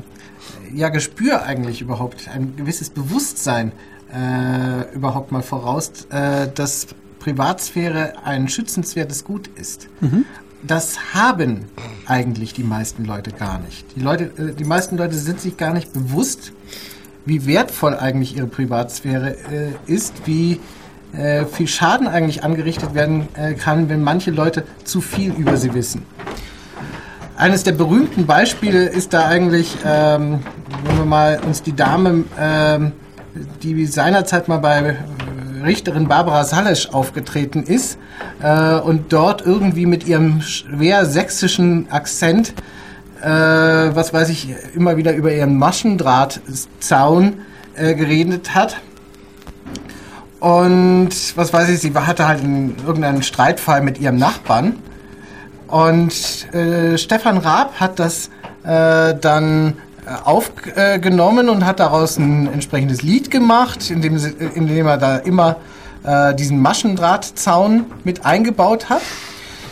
[0.73, 3.71] ja, Gespür eigentlich überhaupt, ein gewisses Bewusstsein
[4.13, 6.88] äh, überhaupt mal voraus, äh, dass
[7.21, 9.88] Privatsphäre ein schützenswertes Gut ist.
[10.01, 10.25] Mhm.
[10.63, 11.65] Das haben
[12.07, 13.95] eigentlich die meisten Leute gar nicht.
[13.95, 16.51] Die, Leute, äh, die meisten Leute sind sich gar nicht bewusst,
[17.25, 20.60] wie wertvoll eigentlich ihre Privatsphäre äh, ist, wie
[21.13, 25.73] äh, viel Schaden eigentlich angerichtet werden äh, kann, wenn manche Leute zu viel über sie
[25.75, 26.05] wissen.
[27.38, 30.39] Eines der berühmten Beispiele ist da eigentlich, ähm,
[30.86, 32.91] wenn wir mal uns die Dame, ähm,
[33.62, 34.97] die seinerzeit mal bei
[35.63, 37.97] Richterin Barbara Salesch aufgetreten ist
[38.41, 42.54] äh, und dort irgendwie mit ihrem schwer sächsischen Akzent,
[43.21, 47.41] äh, was weiß ich, immer wieder über ihren Maschendrahtzaun
[47.76, 48.78] äh, geredet hat.
[50.39, 54.78] Und was weiß ich, sie hatte halt einen, irgendeinen Streitfall mit ihrem Nachbarn.
[55.67, 58.30] Und äh, Stefan Raab hat das
[58.63, 59.76] äh, dann
[60.24, 64.17] aufgenommen und hat daraus ein entsprechendes Lied gemacht, in dem,
[64.56, 65.58] in dem er da immer
[66.04, 69.02] äh, diesen Maschendrahtzaun mit eingebaut hat.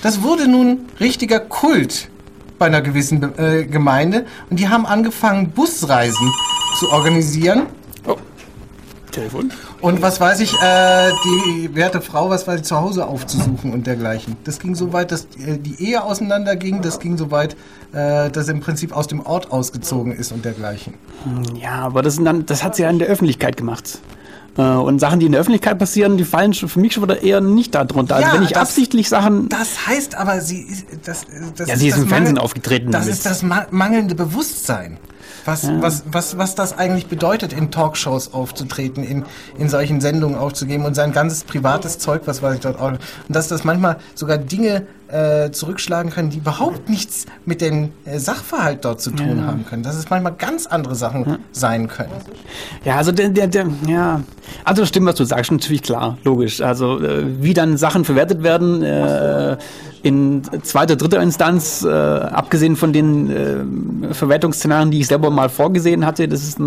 [0.02, 2.10] Das wurde nun richtiger Kult
[2.58, 6.32] bei einer gewissen äh, Gemeinde und die haben angefangen, Busreisen
[6.78, 7.68] zu organisieren.
[8.08, 8.18] Oh.
[9.12, 9.52] Telefon.
[9.82, 13.88] Und was weiß ich, äh, die werte Frau, was weiß ich, zu Hause aufzusuchen und
[13.88, 14.36] dergleichen.
[14.44, 17.56] Das ging so weit, dass äh, die Ehe auseinanderging, das ging so weit,
[17.94, 20.96] äh, dass er im Prinzip aus dem Ort ausgezogen ist und dergleichen.
[21.60, 24.00] Ja, aber das, dann, das hat sie ja in der Öffentlichkeit gemacht.
[24.58, 27.40] Äh, und Sachen, die in der Öffentlichkeit passieren, die fallen für mich schon wieder eher
[27.40, 28.18] nicht darunter.
[28.18, 29.48] Also ja, wenn ich das, absichtlich Sachen.
[29.48, 31.26] Das heißt aber, sie ist das.
[31.56, 32.92] das ja, sie ist, im Fernsehen aufgetreten.
[32.92, 34.98] Das ist das mangelnde Bewusstsein
[35.46, 35.82] was, ja.
[35.82, 39.26] was, was, was das eigentlich bedeutet, in Talkshows aufzutreten, in,
[39.58, 42.90] in solchen Sendungen aufzugeben und sein ganzes privates Zeug, was weiß ich dort auch.
[42.90, 43.00] Und
[43.30, 48.86] dass das manchmal sogar Dinge äh, zurückschlagen können, die überhaupt nichts mit dem äh, Sachverhalt
[48.86, 49.44] dort zu tun ja.
[49.46, 49.84] haben können.
[49.84, 51.38] Dass es manchmal ganz andere Sachen ja.
[51.52, 52.12] sein können.
[52.84, 54.22] Ja, also der, der, der, ja,
[54.64, 56.62] also das stimmt, was du sagst, natürlich klar, logisch.
[56.62, 59.58] Also äh, wie dann Sachen verwertet werden, äh,
[60.02, 66.06] in zweiter, dritter Instanz, äh, abgesehen von den äh, Verwertungsszenarien, die ich selber mal vorgesehen
[66.06, 66.60] hatte, das ist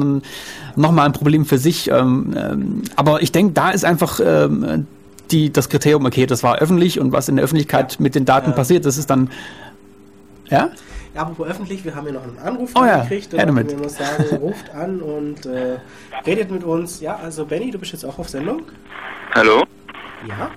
[0.77, 1.91] nochmal ein Problem für sich.
[1.91, 4.87] Ähm, ähm, aber ich denke, da ist einfach ähm,
[5.31, 8.55] die, das Kriterium, okay, das war öffentlich und was in der Öffentlichkeit mit den Daten
[8.55, 9.31] passiert, das ist dann,
[10.49, 10.71] ja?
[11.15, 13.03] Ja, apropos öffentlich, wir haben hier noch einen Anruf oh, ja.
[13.03, 13.33] gekriegt.
[13.35, 15.77] Da wir muss sagen, ruft an und äh,
[16.27, 17.01] redet mit uns.
[17.01, 18.63] Ja, also Benny, du bist jetzt auch auf Sendung.
[19.35, 19.65] Hallo?
[20.27, 20.51] Ja.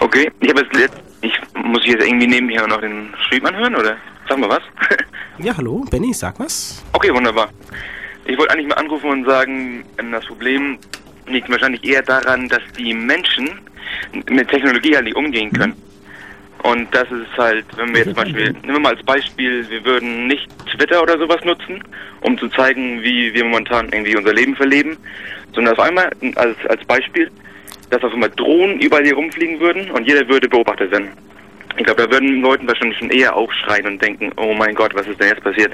[0.00, 3.96] Okay, ich habe jetzt ich muss ich jetzt irgendwie nebenher noch den Stream anhören, oder?
[4.28, 4.62] Sag mal was.
[5.38, 6.82] ja, hallo, Benny, sag was.
[6.92, 7.48] Okay, wunderbar.
[8.26, 10.78] Ich wollte eigentlich mal anrufen und sagen, das Problem
[11.26, 13.50] liegt wahrscheinlich eher daran, dass die Menschen
[14.28, 15.74] mit Technologie halt nicht umgehen können.
[16.62, 19.84] Und das ist halt, wenn wir jetzt zum Beispiel, nehmen wir mal als Beispiel, wir
[19.84, 21.84] würden nicht Twitter oder sowas nutzen,
[22.22, 24.96] um zu zeigen, wie wir momentan irgendwie unser Leben verleben,
[25.54, 27.30] sondern auf einmal als, als Beispiel,
[27.90, 31.08] dass auf einmal Drohnen überall hier rumfliegen würden und jeder würde beobachtet werden.
[31.76, 35.06] Ich glaube, da würden Leuten wahrscheinlich schon eher aufschreien und denken, oh mein Gott, was
[35.06, 35.72] ist denn jetzt passiert?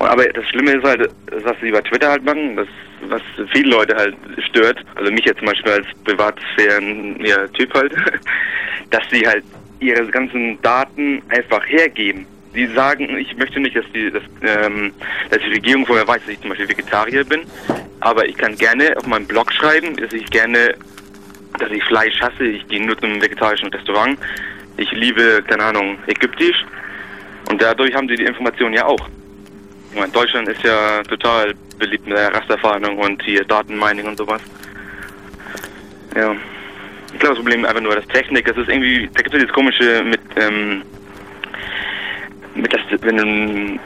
[0.00, 2.68] Aber das Schlimme ist halt, was sie über Twitter halt machen, das,
[3.08, 4.16] was viele Leute halt
[4.48, 7.92] stört, also mich jetzt zum Beispiel als Privatsphären-Typ halt,
[8.90, 9.44] dass sie halt
[9.80, 12.26] ihre ganzen Daten einfach hergeben.
[12.54, 14.92] Sie sagen, ich möchte nicht, dass die, dass, ähm,
[15.30, 17.42] dass die Regierung vorher weiß, dass ich zum Beispiel Vegetarier bin,
[18.00, 20.74] aber ich kann gerne auf meinem Blog schreiben, dass ich gerne,
[21.58, 24.18] dass ich Fleisch hasse, ich gehe nur zum vegetarischen Restaurant,
[24.76, 26.64] ich liebe, keine Ahnung, ägyptisch
[27.50, 29.08] und dadurch haben sie die Information ja auch.
[29.94, 34.42] Meine, Deutschland ist ja total beliebt mit der Rasterfahndung und hier Datenmining und sowas.
[36.14, 36.34] Ja.
[37.12, 38.46] Ich glaube, das Problem ist einfach nur das Technik.
[38.46, 40.82] Das ist irgendwie, da gibt es dieses komische mit, ähm,
[42.54, 43.80] mit das, wenn du einen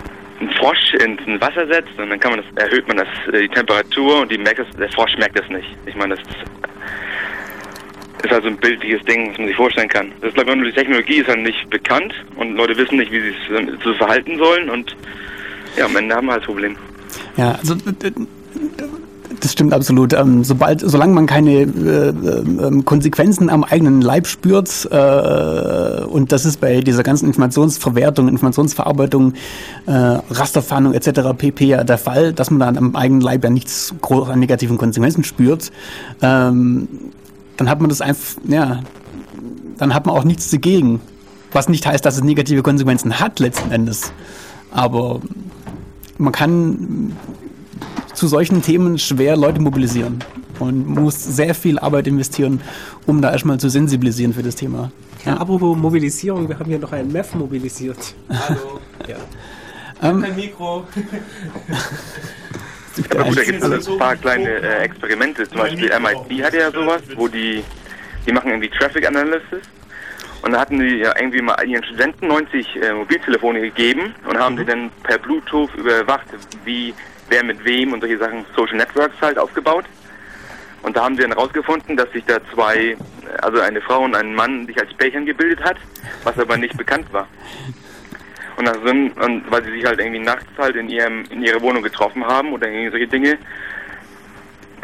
[0.58, 4.22] Frosch ins Wasser setzt und dann kann man das, erhöht man das, äh, die Temperatur
[4.22, 5.68] und die merkt das, der Frosch merkt das nicht.
[5.86, 6.24] Ich meine, das
[8.24, 10.12] ist also ein bildliches Ding, was man sich vorstellen kann.
[10.20, 13.12] Das ist, glaube ich, nur die Technologie ist halt nicht bekannt und Leute wissen nicht,
[13.12, 14.96] wie sie es äh, zu verhalten sollen und
[15.76, 16.76] ja, am Ende haben halt Problem.
[17.36, 17.74] Ja, also
[19.42, 20.12] das stimmt absolut.
[20.12, 26.44] Ähm, sobald, solange man keine äh, äh, Konsequenzen am eigenen Leib spürt, äh, und das
[26.44, 29.34] ist bei dieser ganzen Informationsverwertung, Informationsverarbeitung,
[29.86, 31.36] äh, Rasterfahndung etc.
[31.36, 31.64] pp.
[31.66, 35.24] ja der Fall, dass man dann am eigenen Leib ja nichts groß an negativen Konsequenzen
[35.24, 35.72] spürt,
[36.20, 36.88] ähm,
[37.56, 38.80] dann hat man das einfach, ja,
[39.78, 41.00] dann hat man auch nichts dagegen.
[41.52, 44.12] Was nicht heißt, dass es negative Konsequenzen hat letzten Endes.
[44.70, 45.20] Aber
[46.18, 47.16] man kann
[48.14, 50.22] zu solchen Themen schwer Leute mobilisieren
[50.58, 52.60] und muss sehr viel Arbeit investieren,
[53.06, 54.92] um da erstmal zu sensibilisieren für das Thema.
[55.24, 58.14] Ja, apropos Mobilisierung, wir haben hier noch einen MEF mobilisiert.
[58.28, 58.80] Hallo.
[59.08, 59.16] Ja.
[60.02, 60.86] Ähm, Kein Mikro.
[63.10, 65.48] Aber gut, da gibt es ein paar kleine äh, Experimente.
[65.48, 67.64] Zum Beispiel MIT hat ja sowas, wo die,
[68.26, 69.62] die machen irgendwie Traffic Analysis.
[70.42, 74.56] Und da hatten die ja irgendwie mal ihren Studenten 90 äh, Mobiltelefone gegeben und haben
[74.58, 76.26] sie dann per Bluetooth überwacht,
[76.64, 76.92] wie
[77.28, 79.84] wer mit wem und solche Sachen, Social Networks halt aufgebaut.
[80.82, 82.96] Und da haben sie dann rausgefunden, dass sich da zwei,
[83.40, 85.76] also eine Frau und ein Mann sich als Pärchen gebildet hat,
[86.24, 87.28] was aber nicht bekannt war.
[88.56, 91.60] Und, das sind, und weil sie sich halt irgendwie nachts halt in ihrem in ihrer
[91.62, 93.38] Wohnung getroffen haben oder irgendwie solche Dinge.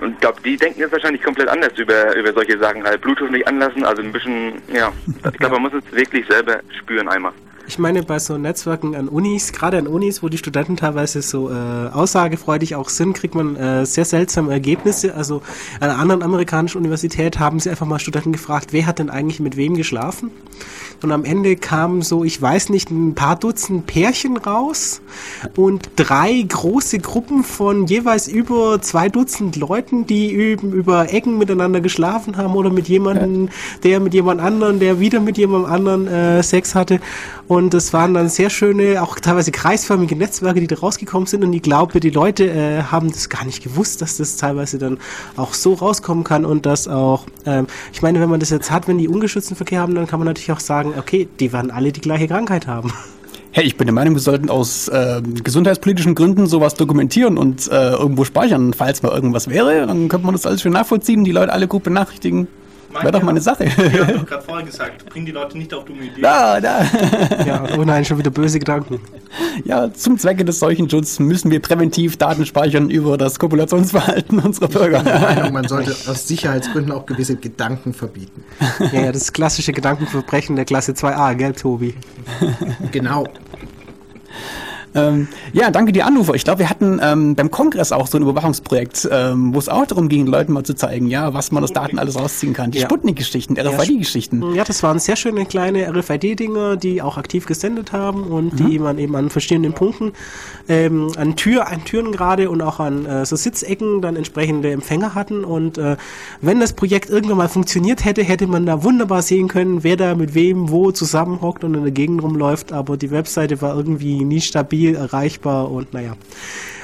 [0.00, 3.00] Und ich glaube, die denken jetzt wahrscheinlich komplett anders über, über solche Sachen halt.
[3.00, 4.92] Bluetooth nicht anlassen, also ein bisschen, ja.
[5.06, 7.32] Ich glaube, man muss es wirklich selber spüren einmal.
[7.68, 11.50] Ich meine, bei so Netzwerken an Unis, gerade an Unis, wo die Studenten teilweise so
[11.50, 15.14] äh, aussagefreudig auch sind, kriegt man äh, sehr seltsame Ergebnisse.
[15.14, 15.42] Also
[15.78, 19.40] an einer anderen amerikanischen Universität haben sie einfach mal Studenten gefragt, wer hat denn eigentlich
[19.40, 20.30] mit wem geschlafen?
[21.02, 25.00] Und am Ende kamen so, ich weiß nicht, ein paar Dutzend Pärchen raus
[25.56, 31.80] und drei große Gruppen von jeweils über zwei Dutzend Leuten, die üben, über Ecken miteinander
[31.80, 33.48] geschlafen haben oder mit jemandem,
[33.84, 37.00] der mit jemand anderen, der wieder mit jemand anderen äh, Sex hatte.
[37.46, 41.44] Und es waren dann sehr schöne, auch teilweise kreisförmige Netzwerke, die da rausgekommen sind.
[41.44, 44.98] Und ich glaube, die Leute äh, haben das gar nicht gewusst, dass das teilweise dann
[45.36, 48.86] auch so rauskommen kann und dass auch, ähm, ich meine, wenn man das jetzt hat,
[48.86, 51.92] wenn die ungeschützten Verkehr haben, dann kann man natürlich auch sagen, okay, die werden alle
[51.92, 52.92] die gleiche Krankheit haben.
[53.50, 57.92] Hey, ich bin der Meinung, wir sollten aus äh, gesundheitspolitischen Gründen sowas dokumentieren und äh,
[57.92, 58.74] irgendwo speichern.
[58.74, 61.82] Falls mal irgendwas wäre, dann könnte man das alles schön nachvollziehen, die Leute alle gut
[61.82, 62.46] benachrichtigen.
[62.90, 63.64] Wäre doch mal eine Sache.
[63.64, 66.22] Ich habe doch gerade vorher gesagt, bring die Leute nicht auf dumme Ideen.
[66.22, 66.84] Da, da.
[67.46, 69.00] Ja, oh nein, schon wieder böse Gedanken.
[69.64, 75.02] Ja, zum Zwecke des Seuchenschutzes müssen wir präventiv Daten speichern über das Kopulationsverhalten unserer Bürger.
[75.02, 78.44] Meinung, man sollte aus Sicherheitsgründen auch gewisse Gedanken verbieten.
[78.92, 81.94] Ja, ja, das klassische Gedankenverbrechen der Klasse 2a, gell, Tobi?
[82.90, 83.26] Genau.
[84.94, 86.34] Ähm, ja, danke dir, Anrufer.
[86.34, 89.86] Ich glaube, wir hatten ähm, beim Kongress auch so ein Überwachungsprojekt, ähm, wo es auch
[89.86, 92.70] darum ging, Leuten mal zu zeigen, ja, was man aus Daten alles rausziehen kann.
[92.70, 92.86] Die Ja.
[92.86, 94.54] Sputnik-Geschichten, RFID-Geschichten.
[94.54, 98.98] Ja, das waren sehr schöne kleine RFID-Dinger, die auch aktiv gesendet haben und die man
[98.98, 100.12] eben an verschiedenen Punkten,
[100.68, 105.14] ähm, an Tür, an Türen gerade und auch an äh, so Sitzecken dann entsprechende Empfänger
[105.14, 105.44] hatten.
[105.44, 105.96] Und äh,
[106.40, 110.14] wenn das Projekt irgendwann mal funktioniert hätte, hätte man da wunderbar sehen können, wer da
[110.14, 112.72] mit wem wo zusammenhockt und in der Gegend rumläuft.
[112.72, 116.16] Aber die Webseite war irgendwie nie stabil erreichbar und naja.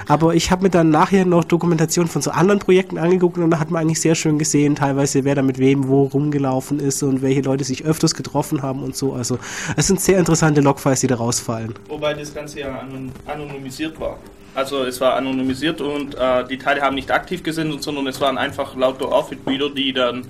[0.06, 3.58] Aber ich habe mir dann nachher noch Dokumentation von so anderen Projekten angeguckt und da
[3.58, 7.22] hat man eigentlich sehr schön gesehen, teilweise wer da mit wem wo rumgelaufen ist und
[7.22, 9.14] welche Leute sich öfters getroffen haben und so.
[9.14, 9.38] Also
[9.76, 11.74] es sind sehr interessante Logfiles, die da rausfallen.
[11.88, 14.18] Wobei das Ganze ja anon anonymisiert war.
[14.54, 18.38] Also es war anonymisiert und äh, die Teile haben nicht aktiv gesendet, sondern es waren
[18.38, 20.26] einfach lauter Orbit-Reader, die dann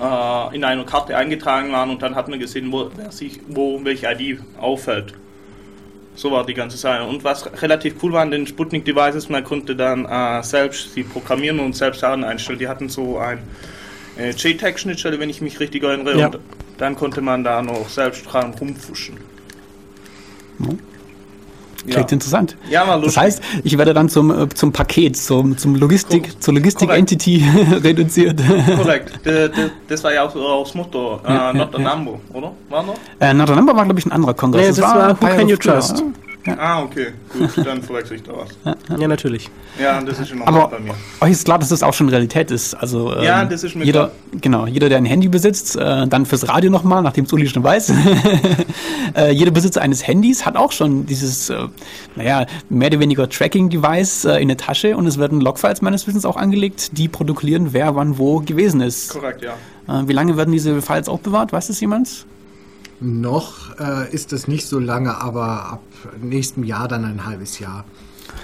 [0.00, 3.78] äh, in einer Karte eingetragen waren und dann hat man gesehen, wo, wer sich, wo
[3.84, 5.14] welche ID auffällt.
[6.20, 7.02] So war die ganze Sache.
[7.02, 11.60] Und was relativ cool war an den Sputnik-Devices, man konnte dann äh, selbst sie programmieren
[11.60, 12.58] und selbst Sachen einstellen.
[12.58, 13.38] Die hatten so ein
[14.18, 16.18] äh, JTAG-Schnittstelle, wenn ich mich richtig erinnere.
[16.18, 16.26] Ja.
[16.26, 16.38] Und
[16.76, 19.16] dann konnte man da noch selbst dran rumfuschen.
[21.88, 22.56] Klingt interessant.
[22.68, 26.42] Ja, war Das heißt, ich werde dann zum, äh, zum Paket, zum, zum Logistik, Korrekt.
[26.42, 27.44] zur Logistik-Entity
[27.84, 28.40] reduziert.
[28.76, 29.20] Korrekt.
[29.88, 31.96] Das war ja auch so aus Motto, äh, Ja, not ja, a ja.
[31.96, 32.52] number, oder?
[32.68, 32.94] War noch?
[33.20, 34.62] äh, Notre Dame war, glaube ich, ein anderer Kongress.
[34.76, 35.80] Nee, das war ein Who Can You früher.
[36.44, 36.58] Trust?
[36.58, 37.08] Ah, okay.
[37.32, 38.76] Gut, dann verwechsel ich da was.
[39.00, 39.48] Ja, natürlich.
[39.80, 40.94] Ja, das ist immer Aber bei mir.
[41.20, 42.74] euch ist klar, dass das auch schon Realität ist.
[42.74, 44.40] Also ähm, Ja, das ist mir jeder, klar.
[44.40, 47.62] genau, jeder, der ein Handy besitzt, äh, dann fürs Radio nochmal, nachdem es Uli schon
[47.62, 47.92] weiß.
[49.16, 51.68] äh, jeder Besitzer eines Handys hat auch schon dieses, äh,
[52.16, 56.24] naja, mehr oder weniger Tracking-Device äh, in der Tasche und es werden Logfiles meines Wissens
[56.24, 59.10] auch angelegt, die protokollieren, wer wann wo gewesen ist.
[59.10, 59.54] Korrekt, ja.
[59.88, 61.52] Äh, wie lange werden diese Files aufbewahrt?
[61.52, 62.26] Weiß das jemand?
[63.00, 65.82] Noch äh, ist es nicht so lange, aber ab
[66.20, 67.84] nächstem Jahr dann ein halbes Jahr.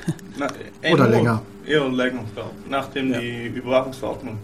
[0.39, 0.49] Na,
[0.91, 1.43] Oder länger.
[1.67, 2.51] Eher länger, ja.
[2.71, 4.39] nachdem die Überwachungsverordnung.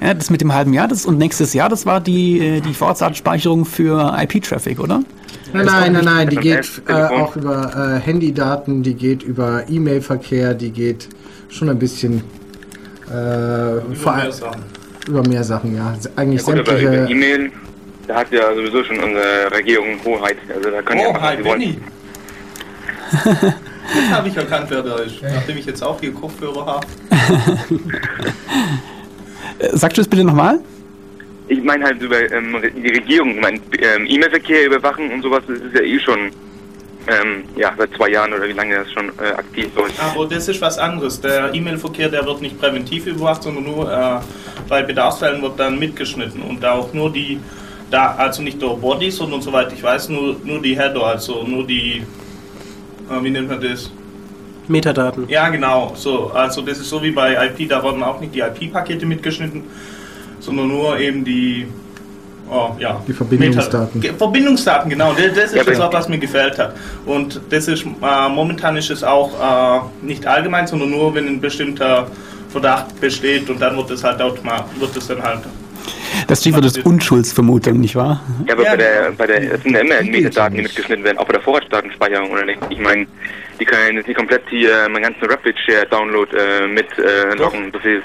[0.00, 2.72] Ja, das mit dem halben Jahr das und nächstes Jahr, das war die, äh, die
[2.72, 5.02] Vorratsdatenspeicherung für IP-Traffic, oder?
[5.52, 10.54] Nein, nein, nein, nein, die geht äh, auch über äh, Handydaten, die geht über E-Mail-Verkehr,
[10.54, 11.08] die geht
[11.48, 12.22] schon ein bisschen
[13.10, 14.62] äh, Über vor mehr allem Sachen.
[15.06, 15.94] über mehr Sachen, ja.
[16.16, 17.12] Eigentlich Gut, aber über sämtliche.
[17.12, 17.50] E-Mail,
[18.06, 20.36] da hat ja sowieso schon unsere Regierung Hoheit.
[20.54, 21.36] Also da können ja Oh, was hi.
[21.36, 21.78] Benny.
[23.94, 25.20] Jetzt habe ich erkannt, wer da ist.
[25.22, 26.86] Nachdem ich jetzt auch hier Kopfhörer habe.
[29.72, 30.60] Sagst du das bitte nochmal?
[31.48, 35.58] Ich meine halt über ähm, die Regierung, ich meine ähm, E-Mail-Verkehr überwachen und sowas, das
[35.58, 36.30] ist ja eh schon
[37.08, 40.00] ähm, ja, seit zwei Jahren oder wie lange das schon äh, aktiv ist.
[40.00, 41.20] Aber das ist was anderes.
[41.20, 44.20] Der E-Mail-Verkehr, der wird nicht präventiv überwacht, sondern nur äh,
[44.68, 46.42] bei Bedarfsfällen wird dann mitgeschnitten.
[46.42, 47.40] Und da auch nur die,
[47.92, 51.66] da, also nicht der Body, sondern soweit ich weiß, nur, nur die Header, also nur
[51.66, 52.02] die,
[53.10, 53.90] äh, wie nennt man das?
[54.68, 55.28] Metadaten.
[55.28, 55.92] Ja, genau.
[55.96, 59.64] So, also das ist so wie bei IP, da wurden auch nicht die IP-Pakete mitgeschnitten,
[60.40, 61.66] sondern nur eben die,
[62.48, 64.00] oh, ja, Die Verbindungsdaten.
[64.00, 65.12] Meta- Verbindungsdaten, genau.
[65.14, 66.74] Das, das ist Ja, das auch, was mir gefällt hat.
[67.06, 71.40] Und das ist äh, momentan ist es auch äh, nicht allgemein, sondern nur, wenn ein
[71.40, 72.06] bestimmter
[72.48, 75.40] Verdacht besteht und dann wird es halt automatisch, wird es dann halt.
[76.26, 78.20] Das Stichwort ist Unschuldsvermutung, nicht wahr?
[78.46, 80.70] Ja, aber Ja, bei der, bei der, es sind ja immer Metadaten, die nicht.
[80.70, 82.58] mitgeschnitten werden, auch bei der Vorratsdatenspeicherung oder nicht.
[82.70, 83.06] Ich meine,
[83.60, 87.70] die können jetzt nicht komplett hier meinen ganzen Rapid-Share-Download äh, mit äh, loggen.
[87.72, 88.02] So viel,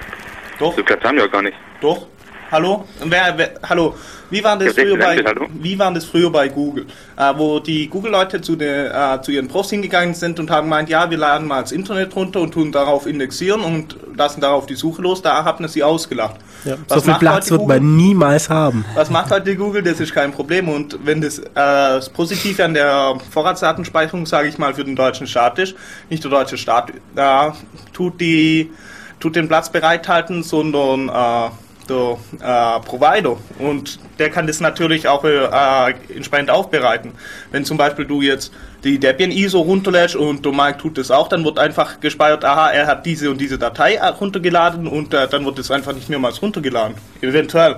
[0.59, 1.57] Doch, so Platz haben wir auch gar nicht.
[1.81, 2.07] doch.
[2.49, 2.85] Hallo?
[3.03, 3.93] Wer, wer, hallo?
[4.29, 5.47] Wie war das früher bei, 16 hallo?
[5.51, 6.85] wie war das früher bei Google?
[7.17, 10.87] Äh, wo die Google-Leute zu, der, äh, zu ihren Profs hingegangen sind und haben gemeint,
[10.87, 14.75] ja, wir laden mal das Internet runter und tun darauf indexieren und lassen darauf die
[14.75, 15.21] Suche los.
[15.21, 16.37] Da haben sie ausgelacht.
[16.67, 16.77] Ja.
[16.87, 17.79] So viel macht Platz wird Google?
[17.79, 18.85] man niemals haben.
[18.93, 19.81] Was macht heute Google?
[19.81, 20.67] Das ist kein Problem.
[20.67, 25.27] Und wenn das, äh, das Positive an der Vorratsdatenspeicherung, sage ich mal, für den deutschen
[25.27, 25.75] Staat ist,
[26.09, 27.51] nicht der deutsche Staat äh,
[27.93, 28.71] tut, die,
[29.19, 31.49] tut den Platz bereithalten, sondern äh,
[31.89, 33.37] der äh, Provider.
[33.59, 37.11] Und der kann das natürlich auch äh, entsprechend aufbereiten.
[37.51, 38.51] Wenn zum Beispiel du jetzt
[38.83, 42.71] die Debian ISO runterlädst und der Mike tut das auch, dann wird einfach gespeichert, aha,
[42.71, 46.09] er hat diese und diese Datei äh, runtergeladen und äh, dann wird es einfach nicht
[46.09, 46.95] mehrmals runtergeladen.
[47.21, 47.77] Eventuell.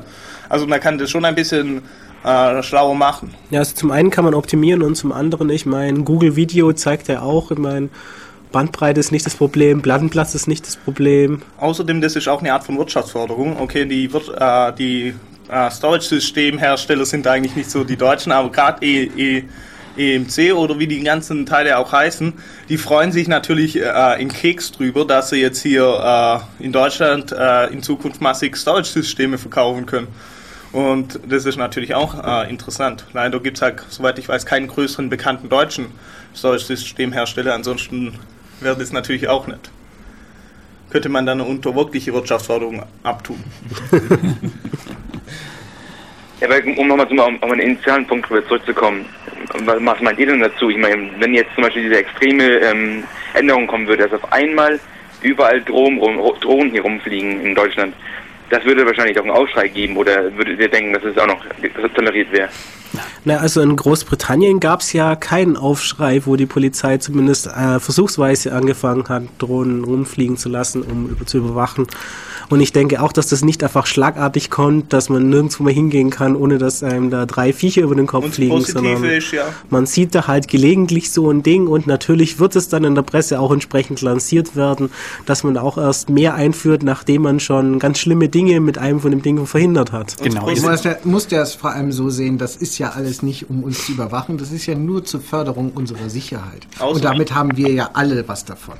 [0.49, 1.83] Also man kann das schon ein bisschen
[2.23, 3.33] äh, schlauer machen.
[3.49, 7.07] Ja, also zum einen kann man optimieren und zum anderen, ich meine, Google Video zeigt
[7.07, 7.89] ja auch, ich meine,
[8.51, 11.41] Bandbreite ist nicht das Problem, Plattenplatz ist nicht das Problem.
[11.57, 13.59] Außerdem, das ist auch eine Art von Wirtschaftsförderung.
[13.59, 15.13] Okay, die, wird, äh, die
[15.49, 19.43] äh, Storage-Systemhersteller sind eigentlich nicht so die Deutschen, aber gerade e, e,
[19.97, 22.33] EMC oder wie die ganzen Teile auch heißen,
[22.69, 27.31] die freuen sich natürlich äh, in Keks drüber, dass sie jetzt hier äh, in Deutschland
[27.31, 30.07] äh, in Zukunft massig Storage-Systeme verkaufen können.
[30.71, 33.05] Und das ist natürlich auch äh, interessant.
[33.13, 35.87] Leider gibt es halt, soweit ich weiß, keinen größeren bekannten deutschen
[36.35, 37.53] Storage-Systemhersteller.
[37.53, 38.13] Ansonsten
[38.61, 39.71] wäre das natürlich auch nicht
[40.89, 43.43] könnte man dann unter wirkliche Wirtschaftsförderung abtun.
[46.41, 49.05] Ja, aber um nochmal um, um einen initialen Punkt zurückzukommen,
[49.65, 50.69] was, meint ihr denn dazu?
[50.69, 54.79] Ich meine, wenn jetzt zum Beispiel diese extreme ähm, Änderung kommen würde, dass auf einmal
[55.21, 55.99] überall Drohnen,
[56.39, 57.93] Drohnen hier rumfliegen in Deutschland,
[58.49, 61.43] das würde wahrscheinlich auch einen Aufschrei geben oder würdet ihr denken, dass es auch noch
[61.45, 62.49] dass toleriert wäre?
[63.23, 68.53] Na, also in Großbritannien gab es ja keinen Aufschrei, wo die Polizei zumindest äh, versuchsweise
[68.53, 71.87] angefangen hat, Drohnen rumfliegen zu lassen, um zu überwachen.
[72.49, 76.09] Und ich denke auch, dass das nicht einfach schlagartig kommt, dass man nirgendwo mehr hingehen
[76.09, 79.43] kann, ohne dass einem da drei Viecher über den Kopf und fliegen, sondern ist, ja.
[79.69, 83.03] man sieht da halt gelegentlich so ein Ding und natürlich wird es dann in der
[83.03, 84.89] Presse auch entsprechend lanciert werden,
[85.25, 89.11] dass man auch erst mehr einführt, nachdem man schon ganz schlimme Dinge mit einem von
[89.11, 90.17] dem Ding verhindert hat.
[90.21, 90.49] Genau.
[90.49, 93.49] Du musst ja, musst ja es vor allem so sehen, das ist ja alles nicht,
[93.49, 96.67] um uns zu überwachen, das ist ja nur zur Förderung unserer Sicherheit.
[96.79, 98.75] Außer und damit haben wir ja alle was davon.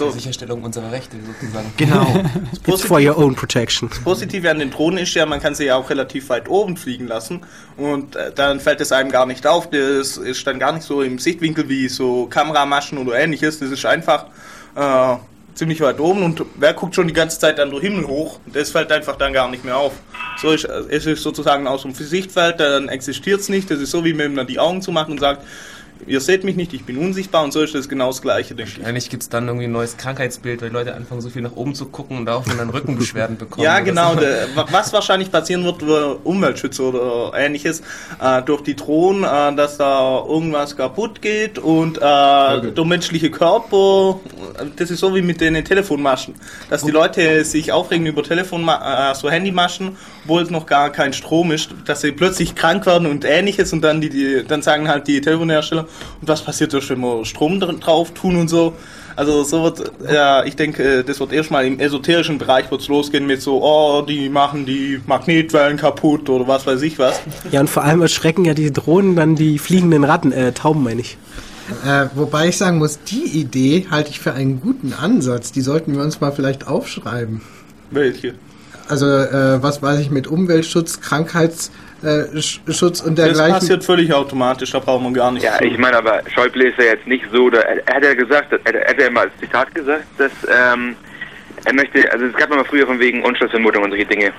[0.00, 0.10] So.
[0.10, 1.72] Sicherstellung unserer Rechte sozusagen.
[1.76, 2.24] Genau.
[2.66, 3.90] It's for your own protection.
[3.90, 6.76] Das Positive an den Drohnen ist ja, man kann sie ja auch relativ weit oben
[6.78, 7.42] fliegen lassen
[7.76, 9.68] und äh, dann fällt es einem gar nicht auf.
[9.68, 13.58] Das ist dann gar nicht so im Sichtwinkel wie so Kameramaschen oder ähnliches.
[13.58, 14.26] Das ist einfach
[14.74, 15.16] äh,
[15.54, 18.40] ziemlich weit oben und wer guckt schon die ganze Zeit dann durch Himmel hoch?
[18.46, 19.92] Das fällt einfach dann gar nicht mehr auf.
[20.38, 23.70] So ist es ist sozusagen aus dem Sichtfeld, dann existiert es nicht.
[23.70, 25.44] Das ist so, wie wenn man die Augen zumacht und sagt,
[26.06, 28.72] ihr seht mich nicht, ich bin unsichtbar und so ist das genau das Gleiche, denke
[28.72, 28.78] ich.
[28.78, 31.56] Wahrscheinlich gibt es dann irgendwie ein neues Krankheitsbild, weil die Leute anfangen, so viel nach
[31.56, 33.64] oben zu gucken und daraufhin dann Rückenbeschwerden bekommen.
[33.64, 34.14] ja, genau.
[34.14, 35.82] Der, was wahrscheinlich passieren wird,
[36.24, 37.82] Umweltschützer oder ähnliches,
[38.20, 44.20] äh, durch die Drohnen, äh, dass da irgendwas kaputt geht und äh, der menschliche Körper,
[44.76, 46.34] das ist so wie mit den Telefonmaschen,
[46.68, 51.12] dass die Leute sich aufregen über Telefon, äh, so Handymaschen, obwohl es noch gar kein
[51.12, 54.88] Strom ist, dass sie plötzlich krank werden und ähnliches und dann die, die dann sagen
[54.88, 55.86] halt die Telefonhersteller,
[56.20, 58.74] und was passiert da, wenn wir Strom drauf tun und so.
[59.16, 63.42] Also so wird, ja, ich denke, das wird erstmal im esoterischen Bereich wird's losgehen mit
[63.42, 67.20] so, oh, die machen die Magnetwellen kaputt oder was weiß ich was.
[67.50, 71.00] Ja, und vor allem erschrecken ja die Drohnen dann die fliegenden Ratten, äh, Tauben meine
[71.00, 71.18] ich.
[71.84, 75.52] Äh, wobei ich sagen muss, die Idee halte ich für einen guten Ansatz.
[75.52, 77.42] Die sollten wir uns mal vielleicht aufschreiben.
[77.90, 78.34] Welche?
[78.90, 81.70] Also, äh, was weiß ich, mit Umweltschutz, Krankheits
[82.02, 83.52] äh, Schutz und dergleichen.
[83.52, 85.42] Das passiert völlig automatisch, da braucht man gar nicht.
[85.42, 88.14] Ja, ich meine, aber Schäuble ist ja jetzt nicht so, da, er, er hat ja
[88.14, 90.96] gesagt, er, er hat ja immer als Zitat gesagt, dass ähm,
[91.64, 94.32] er möchte, also es gab mal früher von wegen Unschuldsvermutung und solche Dinge,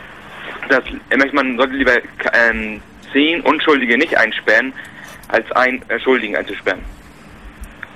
[0.70, 1.98] dass er möchte, man sollte lieber
[2.50, 2.82] ähm,
[3.14, 4.74] zehn Unschuldige nicht einsperren,
[5.28, 6.82] als einen äh, Schuldigen einzusperren.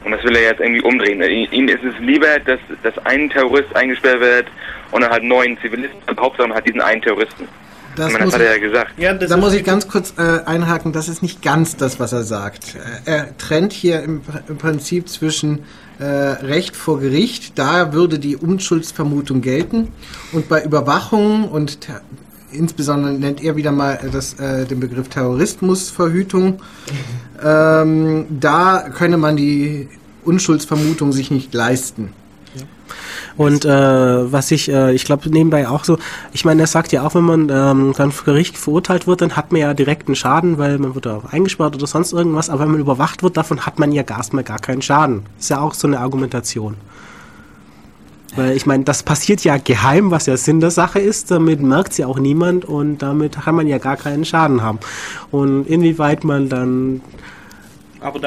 [0.06, 1.22] Und das will er jetzt irgendwie umdrehen.
[1.51, 4.45] Ihm ist es lieber, dass, dass ein Terrorist eingesperrt wird
[4.91, 5.99] und dann halt neun Zivilisten.
[6.20, 7.47] Hauptsache man hat diesen einen Terroristen.
[7.95, 8.91] Das, meine, das hat er ja gesagt.
[8.97, 12.24] Ja, da muss ich ganz kurz äh, einhaken, das ist nicht ganz das, was er
[12.24, 12.76] sagt.
[13.06, 15.64] Äh, er trennt hier im, im Prinzip zwischen
[15.99, 19.93] äh, Recht vor Gericht, da würde die Unschuldsvermutung gelten,
[20.34, 21.88] und bei Überwachung und
[22.56, 26.62] insbesondere nennt er wieder mal das, äh, den Begriff Terrorismusverhütung,
[27.43, 29.88] ähm, da könne man die
[30.24, 32.14] Unschuldsvermutung sich nicht leisten.
[33.38, 33.70] Und äh,
[34.32, 35.97] was ich, äh, ich glaube nebenbei auch so,
[36.32, 39.36] ich meine, er sagt ja auch, wenn man ähm, dann vor Gericht verurteilt wird, dann
[39.36, 42.72] hat man ja direkten Schaden, weil man wird da eingesperrt oder sonst irgendwas, aber wenn
[42.72, 45.24] man überwacht wird, davon hat man ja erstmal gar keinen Schaden.
[45.38, 46.78] Ist ja auch so eine Argumentation.
[48.36, 51.31] Weil ich meine, das passiert ja geheim, was ja Sinn der Sache ist.
[51.31, 54.79] Damit merkt es ja auch niemand und damit kann man ja gar keinen Schaden haben.
[55.31, 57.01] Und inwieweit man dann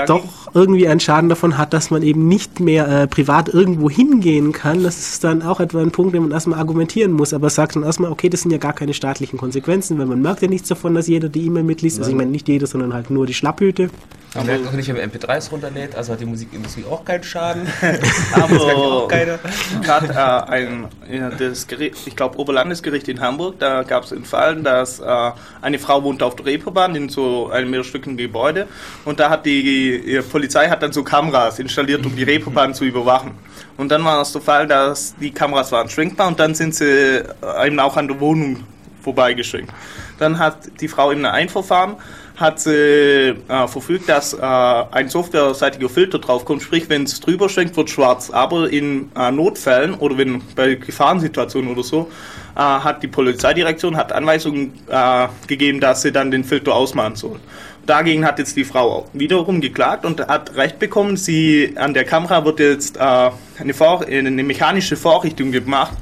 [0.06, 0.24] doch
[0.54, 4.82] irgendwie einen Schaden davon hat, dass man eben nicht mehr äh, privat irgendwo hingehen kann,
[4.82, 7.32] das ist dann auch etwa ein Punkt, den man erstmal argumentieren muss.
[7.32, 10.42] Aber sagt dann erstmal, okay, das sind ja gar keine staatlichen Konsequenzen, weil man merkt
[10.42, 11.98] ja nichts davon, dass jeder die E-Mail mitliest.
[11.98, 13.90] Also ich meine nicht jeder, sondern halt nur die Schlapphüte.
[14.34, 17.66] Man merkt auch nicht, wenn man MP3s runterlädt, also hat die Musikindustrie auch keinen Schaden.
[18.32, 19.08] Aber
[19.82, 24.26] gerade äh, ein, ja, das Gericht, ich glaube Oberlandesgericht in Hamburg, da gab es einen
[24.26, 28.66] Fall, dass äh, eine Frau wohnt auf der Reeperbahn in so einem mehrstöckigen Gebäude
[29.04, 32.84] und da hat die, die Polizei hat dann so Kameras installiert, um die Reeperbahn zu
[32.84, 33.32] überwachen.
[33.76, 37.22] Und dann war es der Fall, dass die Kameras waren schwenkbar und dann sind sie
[37.64, 38.64] eben auch an der Wohnung
[39.02, 39.72] vorbeigeschwenkt.
[40.18, 41.96] Dann hat die Frau eben ein Einverfahren
[42.38, 43.34] hat sie äh,
[43.66, 48.30] verfügt, dass äh, ein softwareseitiger Filter draufkommt, sprich, wenn es drüber schwenkt, wird schwarz.
[48.30, 52.10] Aber in äh, Notfällen oder wenn bei Gefahrensituationen oder so,
[52.58, 57.38] äh, hat die Polizeidirektion hat Anweisungen äh, gegeben, dass sie dann den Filter ausmachen soll.
[57.86, 61.16] Dagegen hat jetzt die Frau wiederum geklagt und hat Recht bekommen.
[61.16, 65.92] Sie an der Kamera wird jetzt äh, eine, Vor eine mechanische Vorrichtung gemacht,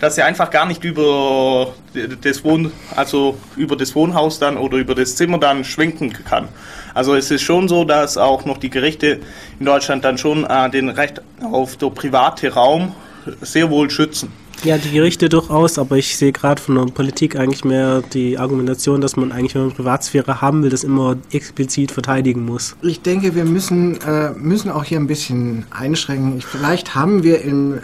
[0.00, 1.74] dass sie einfach gar nicht über
[2.22, 6.48] das Wohn also über das Wohnhaus dann oder über das Zimmer dann schwenken kann.
[6.94, 9.20] Also es ist schon so, dass auch noch die Gerichte
[9.60, 12.94] in Deutschland dann schon äh, den Recht auf der private Raum
[13.42, 14.32] sehr wohl schützen.
[14.64, 19.00] Ja, die Gerichte durchaus, aber ich sehe gerade von der Politik eigentlich mehr die Argumentation,
[19.00, 22.74] dass man eigentlich, wenn man Privatsphäre haben will, das immer explizit verteidigen muss.
[22.82, 26.38] Ich denke, wir müssen, äh, müssen auch hier ein bisschen einschränken.
[26.38, 27.80] Ich, vielleicht haben wir in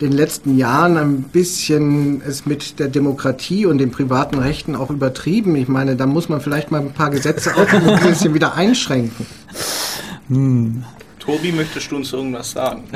[0.00, 5.56] den letzten Jahren ein bisschen es mit der Demokratie und den privaten Rechten auch übertrieben.
[5.56, 9.26] Ich meine, da muss man vielleicht mal ein paar Gesetze auch ein bisschen wieder einschränken.
[10.28, 10.84] Hm.
[11.26, 12.84] Tobi, möchtest du uns irgendwas sagen?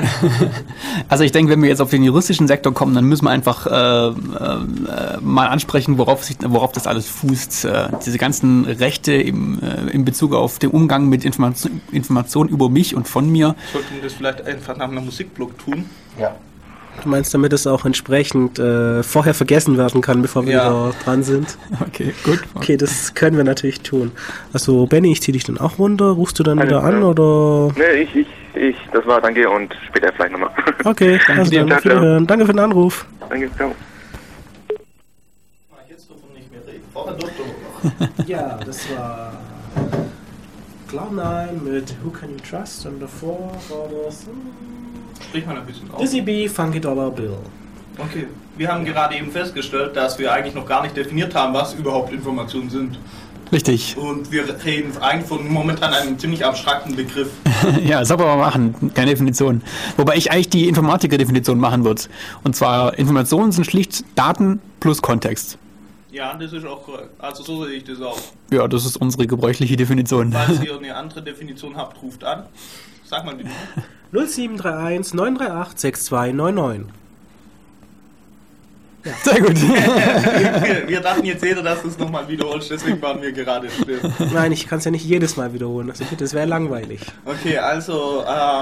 [1.09, 3.67] Also ich denke, wenn wir jetzt auf den juristischen Sektor kommen, dann müssen wir einfach
[3.67, 7.65] äh, äh, mal ansprechen, worauf, sich, worauf das alles fußt.
[7.65, 12.69] Äh, diese ganzen Rechte im, äh, in Bezug auf den Umgang mit Information, Informationen über
[12.69, 13.55] mich und von mir.
[13.73, 15.89] Sollten wir das vielleicht einfach nach einem Musikblock tun?
[16.17, 16.35] Ja.
[17.03, 20.69] Du meinst, damit es auch entsprechend äh, vorher vergessen werden kann, bevor wir Ja.
[20.69, 21.57] wieder dran sind?
[21.87, 22.39] Okay, gut.
[22.53, 24.11] Okay, das können wir natürlich tun.
[24.53, 26.05] Also, Benny, ich zieh dich dann auch runter.
[26.11, 27.73] Rufst du dann Alles wieder an oder?
[27.77, 30.51] Ne, ich, ich, ich, das war, danke und später vielleicht nochmal.
[30.85, 31.65] Okay, also dir.
[31.65, 32.27] dann Ciao, Wiederhören.
[32.27, 33.05] Danke für den Anruf.
[33.29, 33.69] danke, ciao.
[33.69, 33.75] Noch.
[38.27, 39.33] Ja, das war
[40.91, 44.27] Cloud9 mit Who Can You Trust und davor war das
[45.23, 45.99] Sprich mal ein bisschen auf.
[45.99, 47.37] Dizzy B, Funky Dollar Bill.
[47.97, 51.73] Okay, wir haben gerade eben festgestellt, dass wir eigentlich noch gar nicht definiert haben, was
[51.73, 52.97] überhaupt Informationen sind.
[53.51, 53.97] Richtig.
[53.97, 57.29] Und wir reden eigentlich von momentan einem ziemlich abstrakten Begriff.
[57.83, 58.91] Ja, das soll man mal machen.
[58.95, 59.61] Keine Definition.
[59.97, 62.03] Wobei ich eigentlich die Informatiker-Definition machen würde.
[62.43, 65.59] Und zwar, Informationen sind schlicht Daten plus Kontext.
[66.11, 67.09] Ja, das ist auch korrekt.
[67.19, 68.17] Also so sehe ich das auch.
[68.51, 70.31] Ja, das ist unsere gebräuchliche Definition.
[70.31, 72.45] Falls ihr eine andere Definition habt, ruft an.
[73.11, 74.25] Sag mal die Nummer.
[74.25, 76.93] 0731 938 6299.
[79.23, 79.61] Sehr gut.
[79.61, 83.99] Wir, wir dachten jetzt jeder, dass du es nochmal wiederholst, deswegen waren wir gerade still.
[84.31, 85.89] Nein, ich kann es ja nicht jedes Mal wiederholen.
[85.89, 87.01] Also bitte, das wäre langweilig.
[87.25, 88.61] Okay, also äh,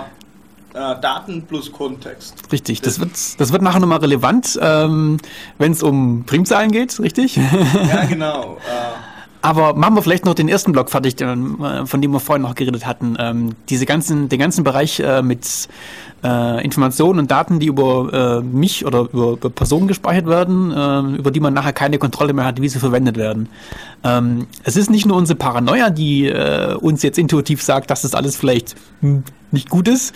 [0.74, 2.52] äh, Daten plus Kontext.
[2.52, 5.18] Richtig, das wird, das wird nachher nochmal relevant, ähm,
[5.58, 7.36] wenn es um Primzahlen geht, richtig?
[7.36, 8.58] Ja, genau.
[8.66, 12.42] Äh, Aber machen wir vielleicht noch den ersten Block fertig, äh, von dem wir vorhin
[12.42, 13.16] noch geredet hatten.
[13.20, 15.70] Ähm, diese ganzen, den ganzen Bereich äh, mit
[16.24, 21.18] äh, Informationen und Daten, die über äh, mich oder über, über Personen gespeichert werden, äh,
[21.18, 23.48] über die man nachher keine Kontrolle mehr hat, wie sie verwendet werden.
[24.04, 28.16] Ähm, es ist nicht nur unsere Paranoia, die äh, uns jetzt intuitiv sagt, dass das
[28.16, 30.14] alles vielleicht hm, nicht gut ist,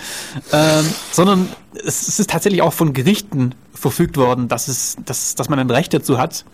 [0.51, 1.47] ähm, sondern
[1.85, 5.93] es ist tatsächlich auch von Gerichten verfügt worden, dass es, dass, dass man ein Recht
[5.93, 6.45] dazu hat,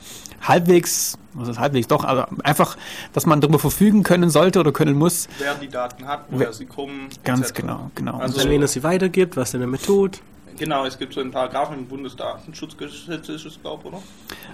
[0.41, 2.77] halbwegs, was ist halbwegs doch, aber einfach,
[3.13, 5.27] dass man darüber verfügen können sollte oder können muss.
[5.37, 7.09] wer die Daten hat, woher sie kommen.
[7.23, 7.53] Ganz etc.
[7.61, 8.13] genau, genau.
[8.19, 10.21] Also- Also, wen er sie weitergibt, was er damit tut.
[10.57, 13.99] Genau, es gibt so einen Paragraphen im Bundesdatenschutzgesetz, ist es, glaube oder?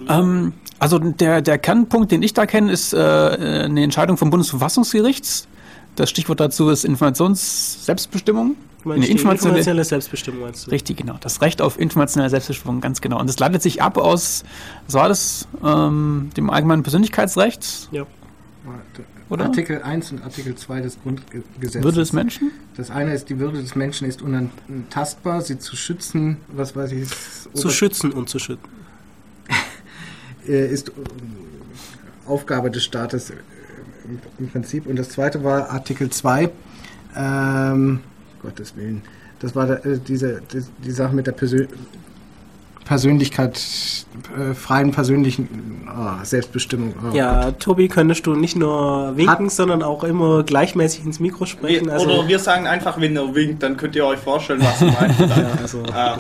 [0.08, 5.48] Ähm, also der, der Kernpunkt, den ich da kenne, ist äh, eine Entscheidung vom Bundesverfassungsgericht.
[5.96, 8.56] Das Stichwort dazu ist Informationsselbstbestimmung.
[8.86, 10.72] Meinst Eine informationelle- informationelle Selbstbestimmung meinst du?
[10.72, 11.18] Richtig, genau.
[11.20, 13.20] Das Recht auf informationelle Selbstbestimmung, ganz genau.
[13.20, 14.44] Und das leitet sich ab aus,
[14.86, 18.06] was war das, ähm, dem allgemeinen Persönlichkeitsrecht, Ja.
[19.30, 19.46] oder?
[19.46, 21.84] Artikel 1 und Artikel 2 des Grundgesetzes.
[21.84, 22.52] Würde des Menschen?
[22.78, 27.02] Das eine ist, die Würde des Menschen ist unantastbar, sie zu schützen, was weiß ich,
[27.02, 28.64] ist, Zu schützen und zu schützen.
[30.48, 30.92] äh, ist äh,
[32.28, 33.34] Aufgabe des Staates äh,
[34.06, 34.86] im, im Prinzip.
[34.86, 36.52] Und das zweite war Artikel 2,
[37.16, 38.02] ähm,
[38.46, 39.02] Gottes Willen,
[39.40, 41.68] das war der, äh, diese, die, die Sache mit der Persön
[42.86, 43.60] Persönlichkeit,
[44.38, 46.94] äh, freien persönlichen ah, Selbstbestimmung.
[47.04, 47.16] ah.
[47.16, 51.88] Ja, Tobi, könntest du nicht nur winken, Hat- sondern auch immer gleichmäßig ins Mikro sprechen.
[51.88, 54.80] Wir, Also, oder wir sagen einfach, wenn er winkt, dann könnt ihr euch vorstellen, was
[54.84, 55.20] er meint.
[55.20, 56.18] ja, also, Ah,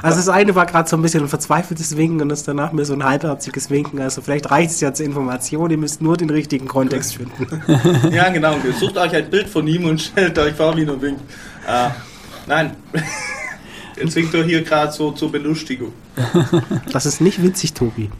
[0.00, 2.84] also das eine war gerade so ein bisschen ein verzweifeltes Winken und das danach mehr
[2.84, 4.00] so ein halbherziges Winken.
[4.00, 7.48] Also vielleicht reicht es ja zur Information, ihr müsst nur den richtigen Kontext finden.
[8.12, 8.54] ja, genau.
[8.78, 11.22] Sucht euch ein Bild von ihm und stellt euch vor, wie er winkt.
[11.68, 11.90] Ah,
[12.46, 12.74] nein.
[14.00, 15.92] Jetzt winkt er hier gerade so zur Belustigung.
[16.92, 18.10] Das ist nicht witzig, Tobi.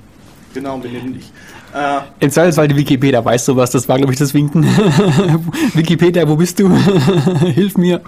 [0.53, 1.33] Genau, benimm dich.
[1.75, 4.65] Äh, Im Zweifelsfall die Wikipedia, weißt du was, das war glaube ich das Winken.
[5.75, 6.71] Wikipedia, wo bist du?
[7.55, 8.01] Hilf mir.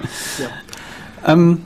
[1.26, 1.64] Ähm,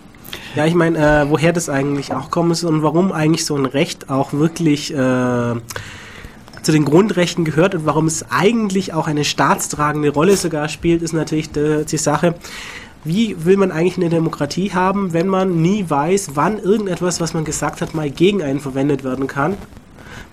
[0.54, 3.66] Ja, ich meine, äh, woher das eigentlich auch kommen ist und warum eigentlich so ein
[3.66, 10.10] Recht auch wirklich äh, zu den Grundrechten gehört und warum es eigentlich auch eine staatstragende
[10.10, 12.34] Rolle sogar spielt, ist natürlich die, die Sache,
[13.05, 17.44] wie will man eigentlich eine Demokratie haben, wenn man nie weiß, wann irgendetwas, was man
[17.44, 19.57] gesagt hat, mal gegen einen verwendet werden kann?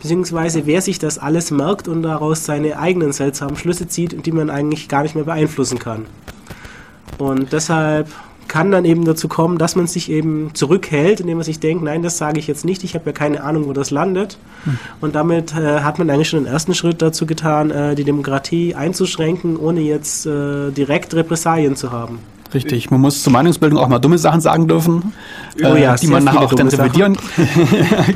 [0.02, 4.50] Beziehungsweise wer sich das alles merkt und daraus seine eigenen seltsamen Schlüsse zieht die man
[4.50, 6.06] eigentlich gar nicht mehr beeinflussen kann.
[7.18, 8.08] Und deshalb
[8.48, 12.04] kann dann eben dazu kommen, dass man sich eben zurückhält, indem man sich denkt, nein,
[12.04, 14.38] das sage ich jetzt nicht, ich habe ja keine Ahnung, wo das landet.
[15.00, 18.76] Und damit äh, hat man eigentlich schon den ersten Schritt dazu getan, äh, die Demokratie
[18.76, 22.20] einzuschränken, ohne jetzt äh, direkt Repressalien zu haben.
[22.54, 25.14] Richtig, man muss zur Meinungsbildung auch mal dumme Sachen sagen dürfen,
[25.64, 27.18] Oh äh, ja, die sehr man nachher auch dann revidieren,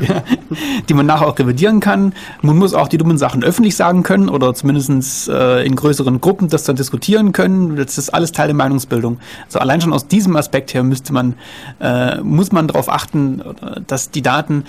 [0.08, 0.24] ja,
[0.90, 2.14] die man nachher auch revidieren kann.
[2.42, 6.50] Man muss auch die dummen Sachen öffentlich sagen können oder zumindest äh, in größeren Gruppen
[6.50, 7.76] das dann diskutieren können.
[7.76, 9.20] Das ist alles Teil der Meinungsbildung.
[9.46, 11.36] Also allein schon aus diesem Aspekt her müsste man,
[11.80, 14.64] äh, muss man darauf achten, äh, dass die Daten,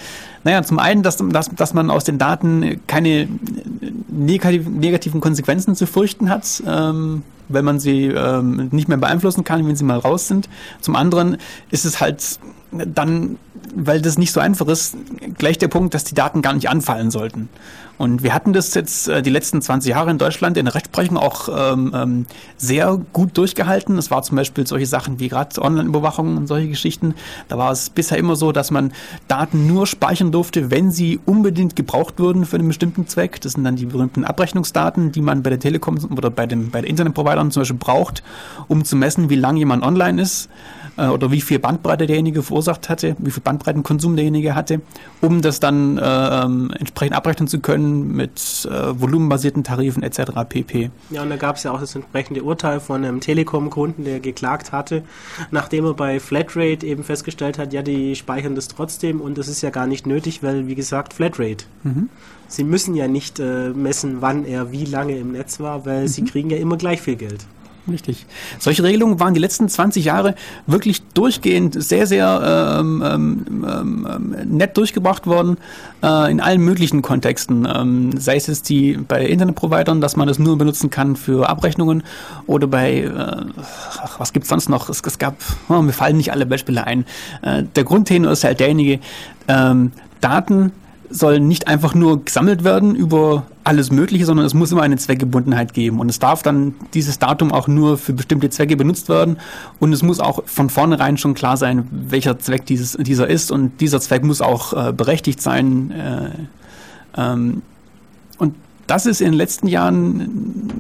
[0.44, 3.28] naja, zum einen, dass, dass, dass man aus den Daten keine
[4.08, 6.62] negativ, negativen Konsequenzen zu fürchten hat.
[6.66, 10.48] Ähm, weil man sie ähm, nicht mehr beeinflussen kann, wenn sie mal raus sind.
[10.80, 11.36] Zum anderen
[11.70, 12.38] ist es halt
[12.72, 13.38] dann,
[13.74, 14.96] weil das nicht so einfach ist,
[15.38, 17.48] gleich der Punkt, dass die Daten gar nicht anfallen sollten.
[17.98, 21.16] Und wir hatten das jetzt äh, die letzten 20 Jahre in Deutschland in der Rechtsprechung
[21.16, 22.26] auch ähm, ähm,
[22.56, 23.96] sehr gut durchgehalten.
[23.98, 27.14] Es war zum Beispiel solche Sachen wie gerade Online-Überwachung und solche Geschichten.
[27.48, 28.92] Da war es bisher immer so, dass man
[29.28, 33.40] Daten nur speichern durfte, wenn sie unbedingt gebraucht würden für einen bestimmten Zweck.
[33.40, 36.82] Das sind dann die berühmten Abrechnungsdaten, die man bei der Telekom oder bei, dem, bei
[36.82, 38.22] den Internetprovidern zum Beispiel braucht,
[38.68, 40.48] um zu messen, wie lange jemand online ist
[40.96, 44.80] äh, oder wie viel Bandbreite derjenige verursacht hatte, wie viel Bandbreitenkonsum derjenige hatte,
[45.20, 46.40] um das dann äh,
[46.78, 50.20] entsprechend abrechnen zu können mit äh, volumenbasierten Tarifen etc.
[50.48, 50.90] pp.
[51.10, 54.72] Ja, und da gab es ja auch das entsprechende Urteil von einem Telekom-Kunden, der geklagt
[54.72, 55.02] hatte,
[55.50, 59.62] nachdem er bei Flatrate eben festgestellt hat, ja, die speichern das trotzdem und das ist
[59.62, 61.64] ja gar nicht nötig, weil, wie gesagt, Flatrate.
[61.82, 62.08] Mhm.
[62.48, 66.08] Sie müssen ja nicht äh, messen, wann er wie lange im Netz war, weil mhm.
[66.08, 67.44] sie kriegen ja immer gleich viel Geld.
[67.88, 68.26] Richtig.
[68.58, 70.34] Solche Regelungen waren die letzten 20 Jahre
[70.66, 75.56] wirklich durchgehend sehr, sehr ähm, ähm, ähm, nett durchgebracht worden
[76.02, 77.68] äh, in allen möglichen Kontexten.
[77.72, 82.02] Ähm, sei es jetzt die bei Internetprovidern, dass man das nur benutzen kann für Abrechnungen
[82.46, 83.62] oder bei, äh,
[84.02, 84.88] ach, was gibt's sonst noch?
[84.88, 85.36] Es, es gab,
[85.68, 87.04] oh, mir fallen nicht alle Beispiele ein.
[87.42, 88.98] Äh, der Grundtenor ist halt derjenige,
[89.46, 90.72] ähm, Daten
[91.10, 95.74] soll nicht einfach nur gesammelt werden über alles Mögliche, sondern es muss immer eine Zweckgebundenheit
[95.74, 96.00] geben.
[96.00, 99.38] Und es darf dann dieses Datum auch nur für bestimmte Zwecke benutzt werden.
[99.80, 103.50] Und es muss auch von vornherein schon klar sein, welcher Zweck dieses, dieser ist.
[103.50, 105.90] Und dieser Zweck muss auch äh, berechtigt sein.
[105.90, 106.30] Äh,
[107.16, 107.62] ähm,
[108.86, 110.70] das ist in den letzten Jahren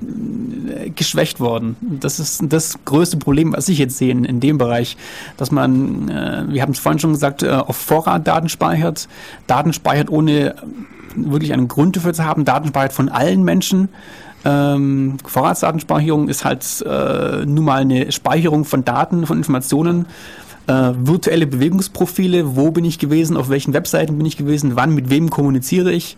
[0.68, 1.76] äh, geschwächt worden.
[1.80, 4.96] Das ist das größte Problem, was ich jetzt sehe in, dem Bereich,
[5.36, 9.08] dass man, äh, wir haben es vorhin schon gesagt, äh, auf Vorrat Daten speichert,
[9.46, 10.54] Daten speichert, ohne
[11.14, 13.88] wirklich einen Grund dafür zu haben, Daten speichert von allen Menschen.
[14.44, 16.64] Ähm, Vorratsdatenspeicherung ist halt
[17.46, 20.06] nun mal eine Speicherung von Daten, von Informationen,
[20.66, 25.10] äh, virtuelle Bewegungsprofile, wo bin ich gewesen, auf welchen Webseiten bin ich gewesen, wann, mit
[25.10, 26.16] wem kommuniziere ich.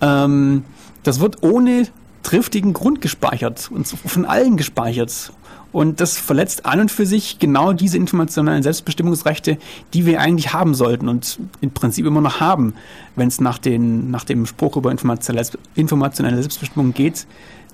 [0.00, 0.64] Ähm,
[1.06, 1.88] das wird ohne
[2.22, 5.32] triftigen Grund gespeichert und von allen gespeichert.
[5.72, 9.58] Und das verletzt an und für sich genau diese informationellen Selbstbestimmungsrechte,
[9.92, 12.74] die wir eigentlich haben sollten und im Prinzip immer noch haben,
[13.14, 17.26] wenn es nach, nach dem Spruch über informationelle Selbstbestimmung geht,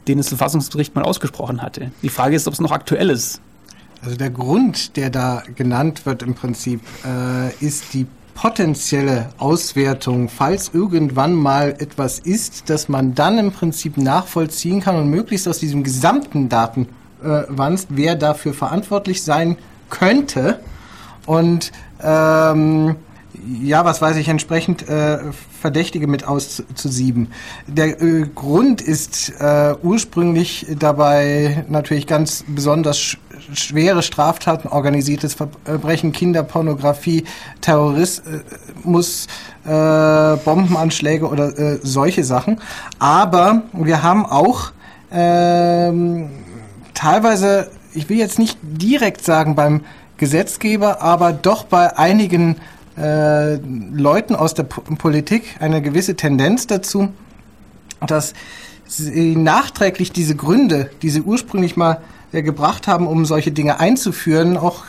[0.08, 1.92] den das Verfassungsgericht mal ausgesprochen hatte.
[2.02, 3.40] Die Frage ist, ob es noch aktuell ist.
[4.02, 10.70] Also der Grund, der da genannt wird im Prinzip, äh, ist die potenzielle Auswertung, falls
[10.72, 15.82] irgendwann mal etwas ist, dass man dann im Prinzip nachvollziehen kann und möglichst aus diesem
[15.82, 19.58] gesamten Datenwand, wer dafür verantwortlich sein
[19.90, 20.60] könnte.
[21.26, 21.72] Und
[22.02, 22.96] ähm,
[23.62, 25.18] ja, was weiß ich, entsprechend äh,
[25.62, 27.28] Verdächtige mit auszusieben.
[27.68, 33.18] Der äh, Grund ist äh, ursprünglich dabei natürlich ganz besonders sch
[33.54, 37.24] schwere Straftaten, organisiertes Verbrechen, Kinderpornografie,
[37.60, 39.26] Terrorismus,
[39.64, 42.60] äh, Bombenanschläge oder äh, solche Sachen.
[42.98, 44.72] Aber wir haben auch
[45.10, 46.30] ähm,
[46.94, 49.82] teilweise, ich will jetzt nicht direkt sagen beim
[50.18, 52.56] Gesetzgeber, aber doch bei einigen
[52.96, 57.08] äh, Leuten aus der P Politik eine gewisse Tendenz dazu,
[58.06, 58.34] dass
[58.86, 64.56] sie nachträglich diese Gründe, die sie ursprünglich mal äh, gebracht haben, um solche Dinge einzuführen,
[64.56, 64.84] auch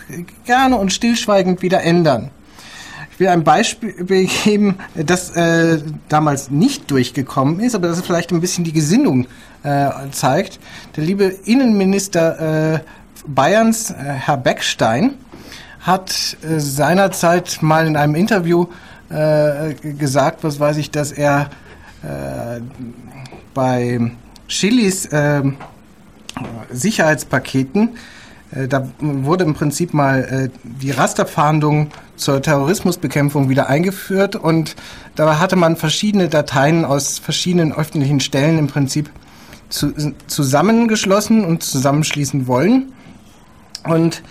[0.45, 2.31] gerne und stillschweigend wieder ändern.
[3.11, 5.79] Ich will ein Beispiel geben, das äh,
[6.09, 9.27] damals nicht durchgekommen ist, aber das vielleicht ein bisschen die Gesinnung
[9.61, 10.59] äh, zeigt.
[10.95, 12.79] Der liebe Innenminister äh,
[13.27, 15.13] Bayerns, äh, Herr Beckstein,
[15.83, 18.67] hat äh, seinerzeit mal in einem Interview
[19.09, 21.49] äh, gesagt, was weiß ich, dass er
[22.01, 22.61] äh,
[23.53, 24.11] bei
[24.47, 25.43] Chilis äh,
[26.71, 27.97] Sicherheitspaketen,
[28.51, 34.75] äh, da wurde im Prinzip mal äh, die Rasterfahndung zur Terrorismusbekämpfung wieder eingeführt und
[35.15, 39.09] da hatte man verschiedene Dateien aus verschiedenen öffentlichen Stellen im Prinzip
[39.69, 39.93] zu,
[40.27, 42.93] zusammengeschlossen und zusammenschließen wollen.
[43.85, 44.23] Und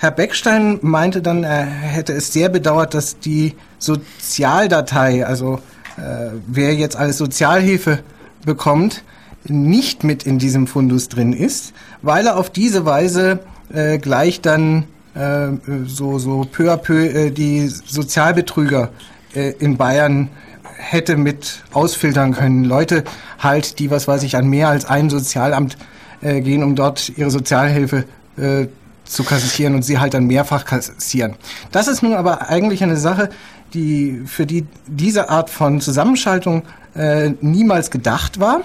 [0.00, 5.58] Herr Beckstein meinte dann, er hätte es sehr bedauert, dass die Sozialdatei, also
[5.96, 7.98] äh, wer jetzt alles Sozialhilfe
[8.46, 9.02] bekommt,
[9.44, 13.40] nicht mit in diesem Fundus drin ist, weil er auf diese Weise
[13.74, 14.84] äh, gleich dann
[15.14, 15.48] äh,
[15.86, 18.90] so, so peu à peu äh, die Sozialbetrüger
[19.34, 20.28] äh, in Bayern
[20.76, 22.62] hätte mit ausfiltern können.
[22.62, 23.02] Leute
[23.40, 25.76] halt, die, was weiß ich, an mehr als ein Sozialamt
[26.20, 28.04] äh, gehen, um dort ihre Sozialhilfe
[28.36, 28.68] äh,
[29.08, 31.36] zu kassieren und sie halt dann mehrfach kassieren.
[31.72, 33.30] Das ist nun aber eigentlich eine Sache,
[33.74, 36.62] die für die diese Art von Zusammenschaltung
[36.94, 38.60] äh, niemals gedacht war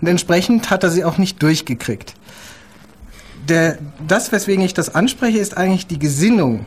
[0.00, 2.14] und entsprechend hat er sie auch nicht durchgekriegt.
[3.48, 6.66] der, das, weswegen ich das anspreche, ist eigentlich die Gesinnung,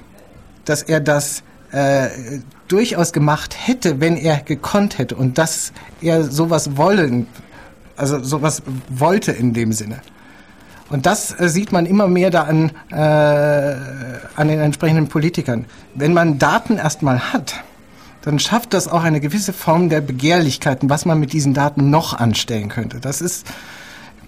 [0.65, 2.07] dass er das äh,
[2.67, 7.27] durchaus gemacht hätte, wenn er gekonnt hätte und dass er sowas wollen,
[7.95, 10.01] also sowas wollte in dem Sinne.
[10.91, 12.95] Und das äh, sieht man immer mehr da an, äh,
[14.35, 15.65] an den entsprechenden Politikern.
[15.95, 17.63] Wenn man Daten erstmal hat,
[18.23, 22.13] dann schafft das auch eine gewisse Form der Begehrlichkeiten, was man mit diesen Daten noch
[22.13, 22.99] anstellen könnte.
[22.99, 23.47] Das ist,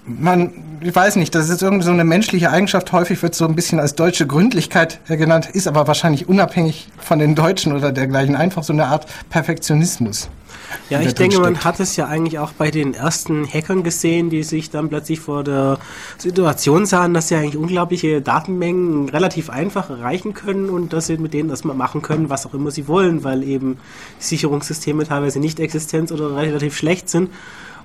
[0.06, 0.52] man,
[0.82, 2.92] ich weiß nicht, das ist irgendwie so eine menschliche Eigenschaft.
[2.92, 7.20] Häufig wird so ein bisschen als deutsche Gründlichkeit äh, genannt, ist aber wahrscheinlich unabhängig von
[7.20, 10.30] den Deutschen oder dergleichen einfach so eine Art Perfektionismus.
[10.90, 14.42] Ja, ich denke, man hat es ja eigentlich auch bei den ersten Hackern gesehen, die
[14.42, 15.78] sich dann plötzlich vor der
[16.18, 21.34] Situation sahen, dass sie eigentlich unglaubliche Datenmengen relativ einfach erreichen können und dass sie mit
[21.34, 23.78] denen erstmal machen können, was auch immer sie wollen, weil eben
[24.18, 27.30] Sicherungssysteme teilweise nicht existent oder relativ schlecht sind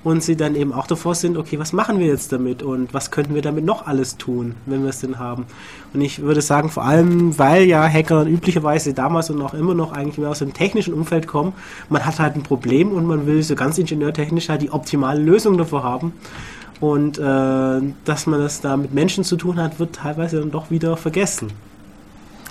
[0.05, 3.11] und sie dann eben auch davor sind, okay, was machen wir jetzt damit und was
[3.11, 5.47] könnten wir damit noch alles tun, wenn wir es denn haben.
[5.93, 9.93] Und ich würde sagen, vor allem, weil ja Hacker üblicherweise damals und auch immer noch
[9.93, 11.53] eigentlich mehr aus dem technischen Umfeld kommen,
[11.89, 15.59] man hat halt ein Problem und man will so ganz ingenieurtechnisch halt die optimale Lösung
[15.59, 16.13] davor haben.
[16.81, 17.23] Und äh,
[18.05, 21.51] dass man das da mit Menschen zu tun hat, wird teilweise dann doch wieder vergessen.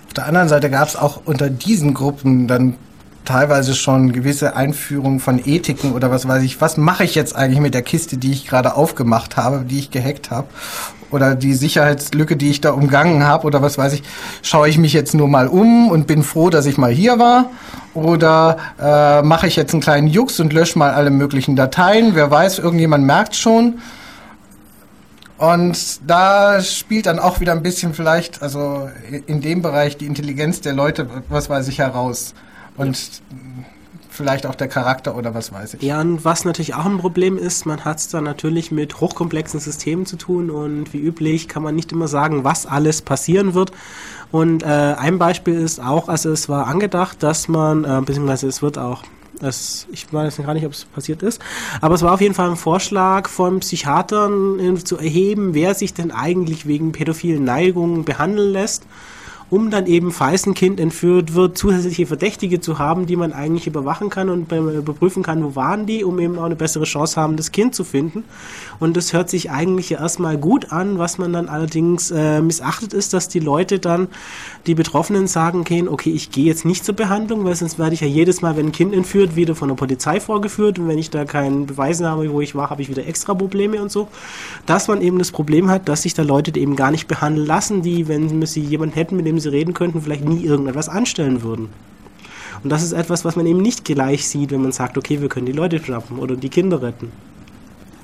[0.07, 2.75] Auf der anderen Seite gab es auch unter diesen Gruppen dann
[3.27, 6.61] teilweise schon gewisse Einführungen von Ethiken oder was weiß ich.
[6.61, 9.91] Was mache ich jetzt eigentlich mit der Kiste, die ich gerade aufgemacht habe, die ich
[9.91, 10.47] gehackt habe?
[11.11, 14.03] Oder die Sicherheitslücke, die ich da umgangen habe oder was weiß ich.
[14.41, 17.49] Schaue ich mich jetzt nur mal um und bin froh, dass ich mal hier war?
[17.93, 22.15] Oder äh, mache ich jetzt einen kleinen Jux und lösche mal alle möglichen Dateien?
[22.15, 23.79] Wer weiß, irgendjemand merkt schon.
[25.37, 28.89] Und da spielt dann auch wieder ein bisschen vielleicht, also
[29.27, 32.33] in dem Bereich die Intelligenz der Leute, was weiß ich, heraus
[32.77, 33.21] und
[34.09, 35.81] vielleicht auch der Charakter oder was weiß ich.
[35.83, 39.59] Ja, und was natürlich auch ein Problem ist, man hat es da natürlich mit hochkomplexen
[39.59, 43.71] Systemen zu tun und wie üblich kann man nicht immer sagen, was alles passieren wird.
[44.31, 48.61] Und äh, ein Beispiel ist auch, also es war angedacht, dass man, äh, beziehungsweise es
[48.61, 49.03] wird auch
[49.39, 51.39] es, ich weiß gar nicht, ob es passiert ist,
[51.79, 55.93] aber es war auf jeden Fall ein Vorschlag von Psychiatern äh, zu erheben, wer sich
[55.93, 58.87] denn eigentlich wegen pädophilen Neigungen behandeln lässt
[59.49, 63.67] um dann eben, falls ein Kind entführt wird, zusätzliche Verdächtige zu haben, die man eigentlich
[63.67, 67.37] überwachen kann und überprüfen kann, wo waren die, um eben auch eine bessere Chance haben,
[67.37, 68.25] das Kind zu finden.
[68.79, 72.93] Und das hört sich eigentlich ja erstmal gut an, was man dann allerdings äh, missachtet
[72.93, 74.07] ist, dass die Leute dann,
[74.65, 78.01] die Betroffenen sagen können, okay, ich gehe jetzt nicht zur Behandlung, weil sonst werde ich
[78.01, 81.09] ja jedes Mal, wenn ein Kind entführt, wieder von der Polizei vorgeführt und wenn ich
[81.09, 84.09] da keinen Beweis habe, wo ich war, habe ich wieder extra Probleme und so.
[84.65, 87.81] Dass man eben das Problem hat, dass sich da Leute eben gar nicht behandeln lassen,
[87.81, 91.43] die, wenn sie jemanden hätten, mit dem dem sie reden könnten, vielleicht nie irgendetwas anstellen
[91.43, 91.69] würden.
[92.63, 95.29] Und das ist etwas, was man eben nicht gleich sieht, wenn man sagt, okay, wir
[95.29, 97.11] können die Leute schnappen oder die Kinder retten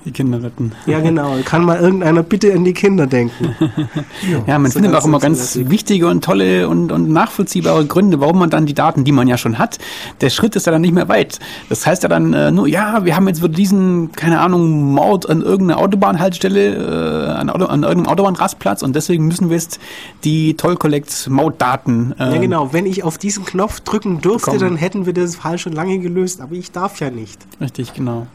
[0.05, 0.71] die Kinder retten.
[0.85, 1.35] Ja, genau.
[1.45, 3.55] Kann mal irgendeiner bitte an die Kinder denken.
[4.47, 8.39] ja, man so findet auch immer ganz wichtige und tolle und, und nachvollziehbare Gründe, warum
[8.39, 9.79] man dann die Daten, die man ja schon hat,
[10.21, 11.39] der Schritt ist ja dann nicht mehr weit.
[11.69, 15.29] Das heißt ja dann äh, nur, ja, wir haben jetzt wieder diesen, keine Ahnung, Mord
[15.29, 19.79] an irgendeiner Autobahnhaltestelle, äh, an, Auto, an irgendeinem Autobahnrastplatz und deswegen müssen wir jetzt
[20.23, 22.15] die Toll-Collect-Mautdaten.
[22.19, 22.73] Äh, ja, genau.
[22.73, 24.71] Wenn ich auf diesen Knopf drücken dürfte, bekommen.
[24.71, 27.39] dann hätten wir das Fall schon lange gelöst, aber ich darf ja nicht.
[27.61, 28.27] Richtig, genau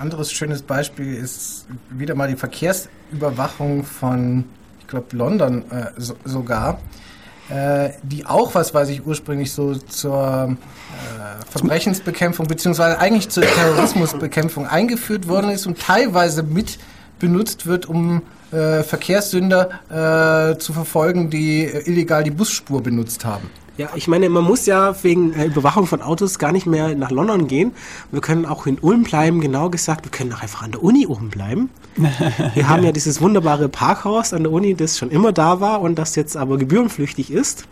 [0.00, 4.44] anderes schönes Beispiel ist wieder mal die Verkehrsüberwachung von,
[4.80, 6.80] ich glaube, London äh, so, sogar,
[7.48, 14.66] äh, die auch, was weiß ich, ursprünglich so zur äh, Verbrechensbekämpfung beziehungsweise eigentlich zur Terrorismusbekämpfung
[14.66, 16.78] eingeführt worden ist und teilweise mit
[17.18, 23.50] benutzt wird, um äh, Verkehrssünder äh, zu verfolgen, die äh, illegal die Busspur benutzt haben.
[23.76, 27.10] Ja, ich meine, man muss ja wegen äh, Überwachung von Autos gar nicht mehr nach
[27.10, 27.72] London gehen.
[28.12, 30.04] Wir können auch in Ulm bleiben, genau gesagt.
[30.04, 31.70] Wir können auch einfach an der Uni oben bleiben.
[32.54, 35.96] Wir haben ja dieses wunderbare Parkhaus an der Uni, das schon immer da war und
[35.96, 37.66] das jetzt aber gebührenpflichtig ist.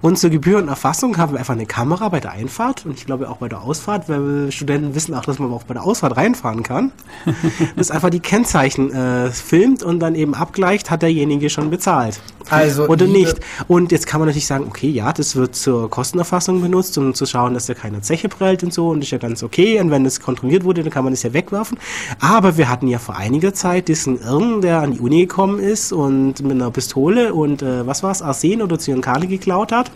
[0.00, 3.38] Und zur Gebührenerfassung haben wir einfach eine Kamera bei der Einfahrt und ich glaube auch
[3.38, 6.92] bei der Ausfahrt, weil Studenten wissen auch, dass man auch bei der Ausfahrt reinfahren kann.
[7.76, 12.20] das einfach die Kennzeichen äh, filmt und dann eben abgleicht, hat derjenige schon bezahlt.
[12.48, 13.40] Also oder nicht.
[13.66, 17.26] Und jetzt kann man natürlich sagen, okay, ja, das wird zur Kostenerfassung benutzt, um zu
[17.26, 19.80] schauen, dass da keine Zeche prellt und so und ist ja ganz okay.
[19.80, 21.78] Und wenn das kontrolliert wurde, dann kann man das ja wegwerfen.
[22.20, 25.92] Aber wir hatten ja vor einiger Zeit diesen Irren, der an die Uni gekommen ist
[25.92, 29.90] und mit einer Pistole und äh, was war's, Arsen oder Zyankali geklaut hat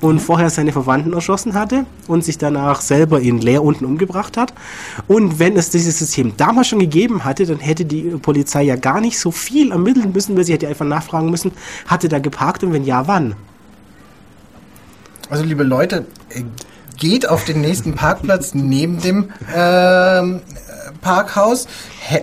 [0.00, 4.52] und vorher seine Verwandten erschossen hatte und sich danach selber in Leer unten umgebracht hat.
[5.08, 9.00] Und wenn es dieses System damals schon gegeben hatte, dann hätte die Polizei ja gar
[9.00, 11.52] nicht so viel ermitteln müssen, weil sie hätte einfach nachfragen müssen,
[11.86, 13.34] hatte da geparkt und wenn ja, wann?
[15.28, 16.42] Also liebe Leute, äh,
[16.96, 20.42] geht auf den nächsten Parkplatz neben dem ähm,
[21.00, 21.66] Parkhaus,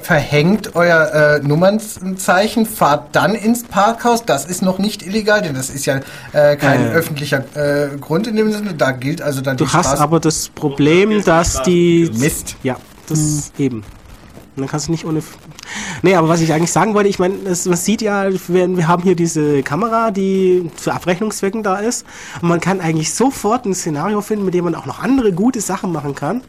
[0.01, 4.25] verhängt euer äh, Nummernzeichen, fahrt dann ins Parkhaus.
[4.25, 5.99] Das ist noch nicht illegal, denn das ist ja
[6.33, 6.91] äh, kein äh.
[6.91, 8.73] öffentlicher äh, Grund in dem Sinne.
[8.73, 9.71] Da gilt also dann du die.
[9.71, 12.11] Du hast aber das Problem, dass die...
[12.13, 12.55] Mist.
[12.63, 13.41] Ja, das hm.
[13.57, 13.83] eben.
[14.57, 15.21] Und dann kannst du nicht ohne.
[16.01, 19.03] Nee, aber was ich eigentlich sagen wollte, ich meine, man sieht ja, wir, wir haben
[19.03, 22.05] hier diese Kamera, die für Abrechnungszwecken da ist.
[22.41, 25.61] Und man kann eigentlich sofort ein Szenario finden, mit dem man auch noch andere gute
[25.61, 26.41] Sachen machen kann.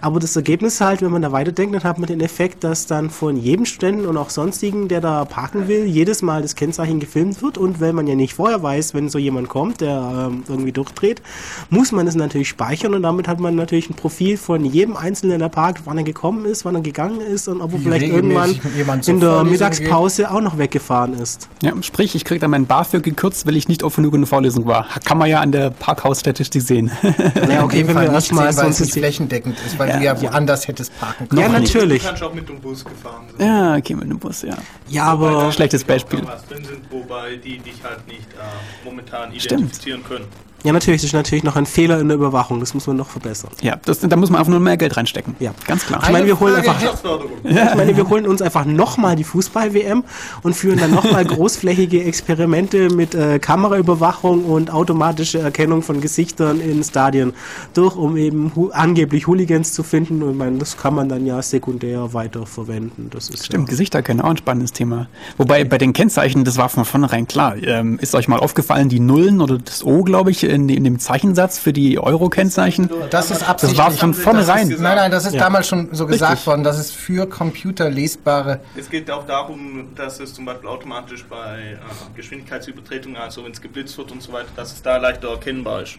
[0.00, 3.10] Aber das Ergebnis halt, wenn man da weiterdenkt, dann hat man den Effekt, dass dann
[3.10, 7.42] von jedem Studenten und auch sonstigen, der da parken will, jedes Mal das Kennzeichen gefilmt
[7.42, 7.58] wird.
[7.58, 11.22] Und wenn man ja nicht vorher weiß, wenn so jemand kommt, der ähm, irgendwie durchdreht,
[11.70, 15.38] muss man es natürlich speichern und damit hat man natürlich ein Profil von jedem Einzelnen,
[15.38, 18.54] der parkt, wann er gekommen ist, wann er gegangen ist und ob er vielleicht irgendwann
[19.06, 20.30] in der Mittagspause geht.
[20.30, 21.48] auch noch weggefahren ist.
[21.62, 24.28] Ja, sprich, ich kriege dann mein BAföG gekürzt, weil ich nicht oft genug in der
[24.28, 24.86] Vorlesung war.
[25.04, 26.90] Kann man ja an der Parkhausstatistik sehen.
[27.48, 28.72] Ja, okay, wenn wir erstmal so ein
[29.56, 30.68] flächendeckend ist, weil ja, du ja woanders ja.
[30.68, 31.40] hättest parken können.
[31.40, 32.02] Ja, natürlich.
[32.02, 33.46] Du kannst auch mit dem Bus gefahren sein.
[33.46, 34.56] Ja, okay, mit dem Bus, ja.
[34.88, 35.52] Ja, aber...
[35.52, 36.20] Schlechtes Beispiel.
[36.20, 40.08] Drin sind, wobei die dich halt nicht äh, momentan identifizieren Stimmt.
[40.08, 40.26] können.
[40.64, 42.60] Ja, natürlich, das ist natürlich noch ein Fehler in der Überwachung.
[42.60, 43.50] Das muss man noch verbessern.
[43.62, 45.36] Ja, das, da muss man einfach nur mehr Geld reinstecken.
[45.38, 46.00] Ja, ganz klar.
[46.02, 46.92] Ich meine, wir holen einfach, ja.
[47.44, 50.02] ich meine, wir holen uns einfach nochmal die Fußball-WM
[50.42, 56.82] und führen dann nochmal großflächige Experimente mit äh, Kameraüberwachung und automatische Erkennung von Gesichtern in
[56.82, 57.32] Stadien
[57.74, 60.22] durch, um eben hu angeblich Hooligans zu finden.
[60.22, 63.08] Und ich meine, das kann man dann ja sekundär weiter verwenden.
[63.10, 65.08] Das ist Stimmt, ja Gesichterkennen, auch ein spannendes Thema.
[65.36, 67.56] Wobei bei den Kennzeichen, das war von vornherein klar.
[67.62, 70.98] Ähm, ist euch mal aufgefallen, die Nullen oder das O, glaube ich, in, in dem
[70.98, 72.90] Zeichensatz für die Euro-Kennzeichen.
[73.10, 73.78] Das ist absichtlich.
[73.78, 74.68] Das war von vornherein.
[74.68, 75.40] Nein, nein, das ist ja.
[75.40, 76.46] damals schon so gesagt Richtig.
[76.46, 76.64] worden.
[76.64, 78.60] Das ist für computerlesbare.
[78.76, 83.60] Es geht auch darum, dass es zum Beispiel automatisch bei äh, Geschwindigkeitsübertretungen, also wenn es
[83.60, 85.98] geblitzt wird und so weiter, dass es da leichter erkennbar ist.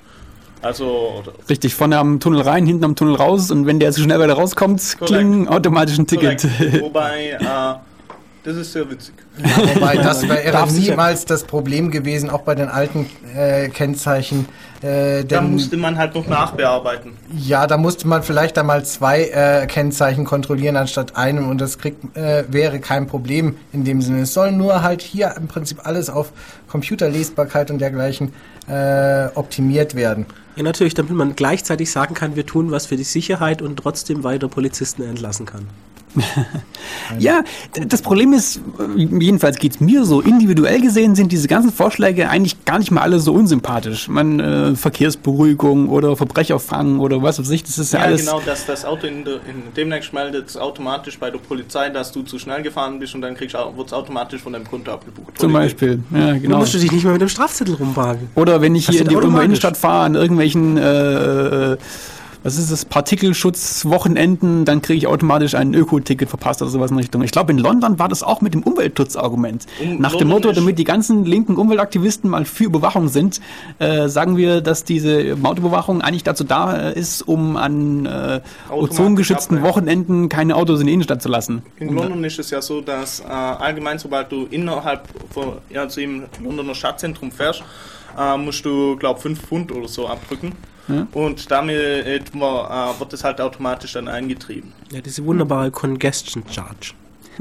[0.62, 4.20] Also richtig vorne am Tunnel rein, hinten am Tunnel raus und wenn der zu schnell
[4.20, 6.44] wieder rauskommt, klingen automatisch ein Ticket.
[6.82, 7.76] Wobei äh,
[8.48, 9.14] das ist sehr witzig.
[9.38, 14.48] Ja, wobei, das wäre niemals das Problem gewesen, auch bei den alten äh, Kennzeichen.
[14.82, 17.12] Äh, da musste man halt noch nachbearbeiten.
[17.36, 22.16] Ja, da musste man vielleicht einmal zwei äh, Kennzeichen kontrollieren anstatt einem und das kriegt,
[22.16, 24.22] äh, wäre kein Problem in dem Sinne.
[24.22, 26.32] Es soll nur halt hier im Prinzip alles auf
[26.70, 28.32] Computerlesbarkeit und dergleichen
[28.70, 30.26] äh, optimiert werden.
[30.56, 34.24] Ja, natürlich, damit man gleichzeitig sagen kann, wir tun was für die Sicherheit und trotzdem
[34.24, 35.68] weiter Polizisten entlassen kann.
[37.20, 37.44] ja,
[37.88, 38.60] das Problem ist,
[38.96, 43.02] jedenfalls geht es mir so, individuell gesehen sind diese ganzen Vorschläge eigentlich gar nicht mal
[43.02, 44.08] alle so unsympathisch.
[44.08, 48.26] Man, äh, Verkehrsberuhigung oder Verbrecherfangen oder was weiß ich, das ist ja, ja alles.
[48.26, 52.24] genau, dass das Auto in, de, in demnächst meldet automatisch bei der Polizei, dass du
[52.24, 53.52] zu schnell gefahren bist und dann wird
[53.88, 55.38] es automatisch von deinem Konto abgebucht.
[55.38, 56.56] Zum Beispiel, ja, genau.
[56.56, 58.30] Du musst dich nicht mehr mit dem Strafzettel rumwagen.
[58.36, 61.78] Oder wenn ich hier in die Innenstadt fahre, an irgendwelchen äh, äh
[62.44, 67.22] was ist das, Partikelschutzwochenenden, dann kriege ich automatisch ein Öko-Ticket verpasst oder sowas in Richtung.
[67.22, 69.66] Ich glaube, in London war das auch mit dem Umweltschutzargument.
[69.82, 73.42] Um, Nach dem Motto, damit die ganzen linken Umweltaktivisten mal für Überwachung sind,
[73.80, 80.30] äh, sagen wir, dass diese Autoüberwachung eigentlich dazu da ist, um an äh, ozongeschützten Wochenenden
[80.30, 81.64] keine Autos in die Innenstadt zu lassen.
[81.80, 86.02] In London ist es ja so, dass äh, allgemein, sobald du innerhalb von, ja, also
[86.02, 87.64] im Londoner Stadtzentrum fährst,
[88.18, 90.54] äh, musst du, glaube 5 Pfund oder so abdrücken.
[90.88, 91.08] Ja.
[91.14, 94.74] Und damit äh, wird es halt automatisch dann eingetrieben.
[94.92, 96.94] Ja, diese wunderbare Congestion Charge.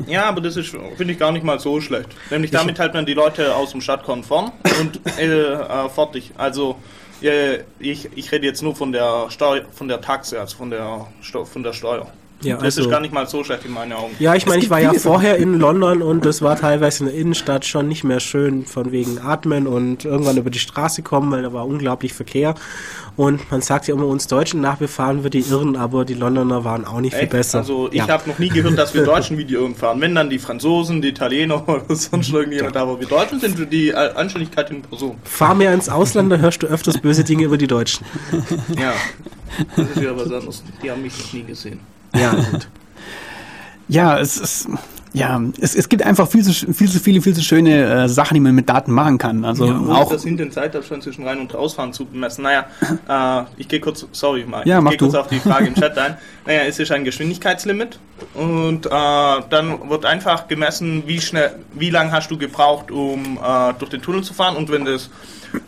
[0.06, 2.10] Ja, aber das ist, finde ich, gar nicht mal so schlecht.
[2.30, 6.32] Nämlich damit hält man die Leute aus dem Stadtkonform und äh, äh, fertig.
[6.36, 6.76] Also
[7.22, 11.06] äh, ich, ich rede jetzt nur von der Steu von der Taxe, also von der,
[11.22, 12.06] von der Steuer.
[12.42, 14.14] Ja, das also, ist gar nicht mal so schlecht in meinen Augen.
[14.18, 17.18] Ja, ich meine, ich war ja vorher in London und es war teilweise in der
[17.18, 21.42] Innenstadt schon nicht mehr schön von wegen Atmen und irgendwann über die Straße kommen, weil
[21.42, 22.54] da war unglaublich Verkehr.
[23.16, 26.84] Und man sagt ja immer, uns Deutschen nachbefahren wir die Irren, aber die Londoner waren
[26.84, 27.22] auch nicht Echt?
[27.22, 27.58] viel besser.
[27.58, 28.08] Also ich ja.
[28.08, 30.00] habe noch nie gehört, dass wir Deutschen wie die Irren fahren.
[30.02, 32.82] Wenn dann die Franzosen, die Italiener oder sonst irgendjemand, ja.
[32.82, 35.16] aber wir Deutschen sind die Anständigkeit in Person.
[35.24, 38.04] Fahr mehr ins Ausland, da hörst du öfters böse Dinge über die Deutschen.
[38.78, 38.92] Ja,
[39.74, 40.62] das ist ja was anderes.
[40.82, 41.80] Die haben mich noch nie gesehen.
[42.18, 42.68] Ja, gut.
[43.88, 44.68] ja, es ist.
[45.12, 48.34] Ja, es, es gibt einfach viel zu, viel zu viele, viel zu schöne äh, Sachen,
[48.34, 49.46] die man mit Daten machen kann.
[49.46, 52.44] Also ja, auch das sind den Zeitabstand zwischen rein und rausfahren zu bemessen.
[52.44, 52.66] Naja,
[53.08, 55.96] äh, ich gehe kurz, sorry, Mike, ja, ich gehe kurz auf die Frage im Chat
[55.98, 56.18] ein.
[56.44, 57.98] Naja, es ist ein Geschwindigkeitslimit
[58.34, 63.72] und äh, dann wird einfach gemessen, wie schnell, wie lang hast du gebraucht, um äh,
[63.78, 65.08] durch den Tunnel zu fahren und wenn das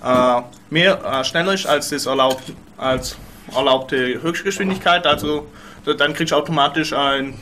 [0.05, 3.17] äh, mehr äh, schneller ist als das erlaubt, als
[3.57, 5.47] erlaubte Höchstgeschwindigkeit, also
[5.85, 7.35] dann kriegst du automatisch ein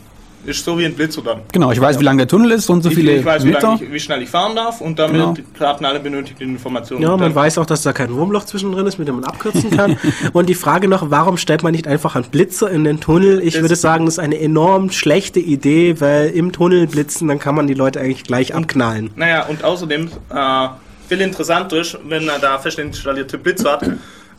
[0.44, 1.40] Ist so wie ein Blitzer dann.
[1.50, 3.48] Genau, ich weiß, wie lang der Tunnel ist und so Ich, viele ich weiß, wie,
[3.48, 3.62] Meter.
[3.68, 5.34] lang ich, wie schnell ich fahren darf und damit Genau.
[5.58, 7.02] karten alle benötigten Informationen.
[7.02, 9.96] Ja, man weiß auch, dass da kein Wurmloch zwischendrin ist, mit dem man abkürzen kann.
[10.34, 13.40] Und die Frage noch, warum stellt man nicht einfach einen Blitzer in den Tunnel?
[13.42, 17.40] Ich Das- würde sagen, das ist eine enorm schlechte Idee, weil im Tunnel blitzen, dann
[17.40, 19.10] kann man die Leute eigentlich gleich abknallen.
[19.16, 20.68] Naja, und außerdem, äh,
[21.08, 23.82] viel interessanter ist, wenn er da fest installierte Blitz hat,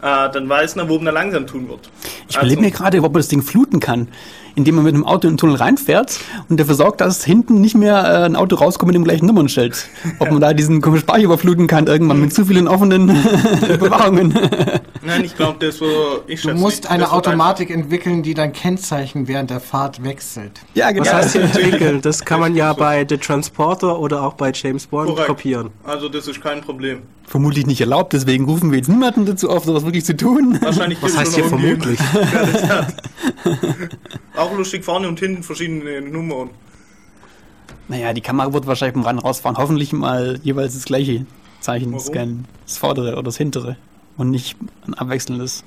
[0.02, 1.90] äh, dann weiß er, wo man langsam tun wird.
[2.30, 4.08] Ich überlege mir gerade, ob man das Ding fluten kann,
[4.58, 7.76] indem man mit dem Auto in den Tunnel reinfährt und dafür sorgt, dass hinten nicht
[7.76, 9.88] mehr äh, ein Auto rauskommt mit dem gleichen Nummernschild.
[10.20, 13.10] Ob man da diesen komischen Speicher überfluten kann, irgendwann mit zu vielen offenen
[13.70, 14.34] Überwachungen.
[15.06, 15.86] Nein, ich glaube, das so.
[16.26, 20.60] Ich Du musst nicht, eine Automatik entwickeln, die dein Kennzeichen während der Fahrt wechselt.
[20.74, 22.02] ja, Was heißt hier entwickeln?
[22.08, 25.28] Das kann man ja bei The Transporter oder auch bei James Bond Korrekt.
[25.28, 25.70] kopieren.
[25.84, 27.00] Also, das ist kein Problem.
[27.26, 30.58] Vermutlich nicht erlaubt, deswegen rufen wir jetzt niemanden dazu auf, sowas wirklich zu tun.
[30.62, 32.00] Wahrscheinlich Was heißt hier vermutlich?
[32.70, 32.94] hat.
[34.48, 36.50] Auch lustig vorne und hinten verschiedene Nummern.
[37.90, 41.26] Naja, die Kamera wird wahrscheinlich beim Rennen rausfahren, hoffentlich mal jeweils das gleiche
[41.60, 42.00] Zeichen Warum?
[42.00, 42.46] scannen.
[42.66, 43.78] Das vordere oder das hintere.
[44.18, 45.64] Und nicht ein abwechselndes.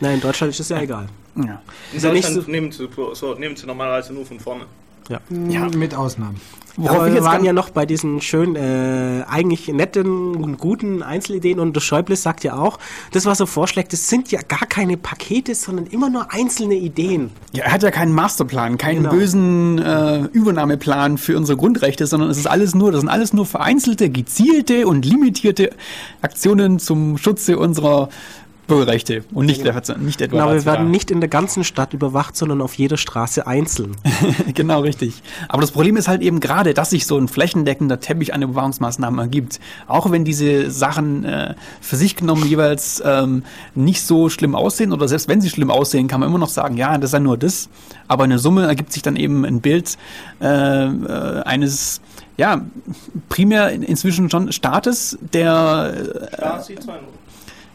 [0.00, 1.08] Nein, in Deutschland ist es ja egal.
[1.36, 1.62] Ja.
[1.92, 4.64] In nicht Deutschland nehmen, sie, so, nehmen sie normalerweise nur von vorne.
[5.08, 5.20] Ja.
[5.30, 6.40] Mit Ausnahmen.
[6.80, 10.56] Worauf Aber ich wir jetzt waren ganz- ja noch bei diesen schönen, äh, eigentlich netten,
[10.58, 12.78] guten Einzelideen und der Schäuble sagt ja auch,
[13.10, 17.30] das, was er vorschlägt, das sind ja gar keine Pakete, sondern immer nur einzelne Ideen.
[17.52, 19.10] Ja, er hat ja keinen Masterplan, keinen Genau.
[19.10, 23.44] bösen äh, Übernahmeplan für unsere Grundrechte, sondern es ist alles nur, das sind alles nur
[23.46, 25.70] vereinzelte, gezielte und limitierte
[26.22, 28.08] Aktionen zum Schutze unserer
[28.68, 32.36] Bürgerrechte und nicht, der, nicht etwa Genau, wir werden nicht in der ganzen Stadt überwacht,
[32.36, 33.96] sondern auf jeder Straße einzeln.
[34.54, 35.22] genau, richtig.
[35.48, 39.18] Aber das Problem ist halt eben gerade, dass sich so ein flächendeckender Teppich an Überwachungsmaßnahmen
[39.18, 39.58] ergibt.
[39.88, 43.42] Auch wenn diese Sachen äh, für sich genommen jeweils ähm,
[43.74, 46.76] nicht so schlimm aussehen oder selbst wenn sie schlimm aussehen, kann man immer noch sagen,
[46.76, 47.68] ja, das ist ja nur das.
[48.06, 49.96] Aber in der Summe ergibt sich dann eben ein Bild
[50.40, 50.46] äh,
[50.86, 52.00] äh, eines,
[52.36, 52.60] ja,
[53.30, 55.92] primär in- inzwischen schon Staates, der,
[56.34, 56.88] Stasi 2.0.
[56.88, 56.98] äh,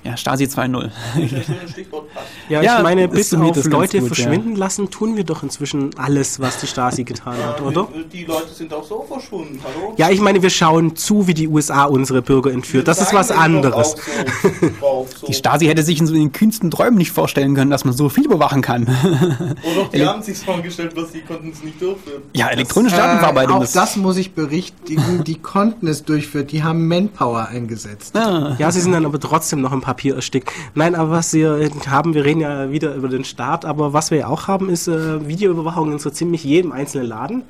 [0.04, 2.26] ja, Stasi 2.0 Das ist ein Stichwort passt.
[2.49, 5.43] Ja, Ja, ich meine, das bis auf das Leute gut, verschwinden lassen, tun wir doch
[5.43, 7.88] inzwischen alles, was die Stasi getan hat, oder?
[8.12, 9.93] Die, die Leute sind auch so verschwunden, hallo?
[9.97, 12.88] Ja, ich meine, wir schauen zu, wie die USA unsere Bürger entführt.
[12.88, 13.95] Das ist was wir anderes.
[14.41, 14.49] so
[14.80, 15.28] drauf, so.
[15.28, 18.10] Die Stasi hätte sich in so den kühnsten Träumen nicht vorstellen können, dass man so
[18.10, 18.84] viel überwachen kann.
[18.84, 22.24] Oder die haben sich vorgestellt, was sie konnten es nicht durchführen.
[22.34, 23.56] ja, elektronische Datenverarbeitung.
[23.58, 25.24] auch das- das muss ich berichtigen.
[25.24, 26.47] Die konnten es durchführen.
[26.47, 28.16] Die haben Manpower eingesetzt.
[28.16, 28.56] Ah.
[28.60, 30.52] Ja, sie sind dann aber trotzdem noch im Papier erstickt.
[30.74, 34.18] Nein, aber was wir haben, wir reden ja wieder über den Staat, aber was wir
[34.20, 37.44] ja auch haben, ist äh, Videoüberwachung in so ziemlich jedem einzelnen Laden.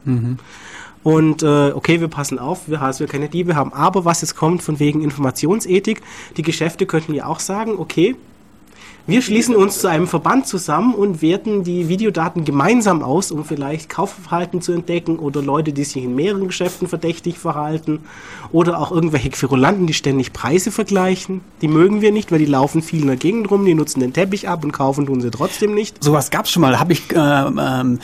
[1.03, 3.73] Und äh, okay, wir passen auf, wir, dass wir keine Diebe haben.
[3.73, 6.01] Aber was jetzt kommt von wegen Informationsethik,
[6.37, 8.15] die Geschäfte könnten ja auch sagen, okay,
[9.05, 13.89] wir schließen uns zu einem Verband zusammen und werten die Videodaten gemeinsam aus, um vielleicht
[13.89, 17.99] Kaufverhalten zu entdecken oder Leute, die sich in mehreren Geschäften verdächtig verhalten
[18.53, 21.41] oder auch irgendwelche Querulanten, die ständig Preise vergleichen.
[21.61, 24.13] Die mögen wir nicht, weil die laufen viel in der Gegend rum, die nutzen den
[24.13, 26.01] Teppich ab und kaufen tun sie trotzdem nicht.
[26.01, 27.99] Sowas gab's schon mal, habe ich äh, ähm,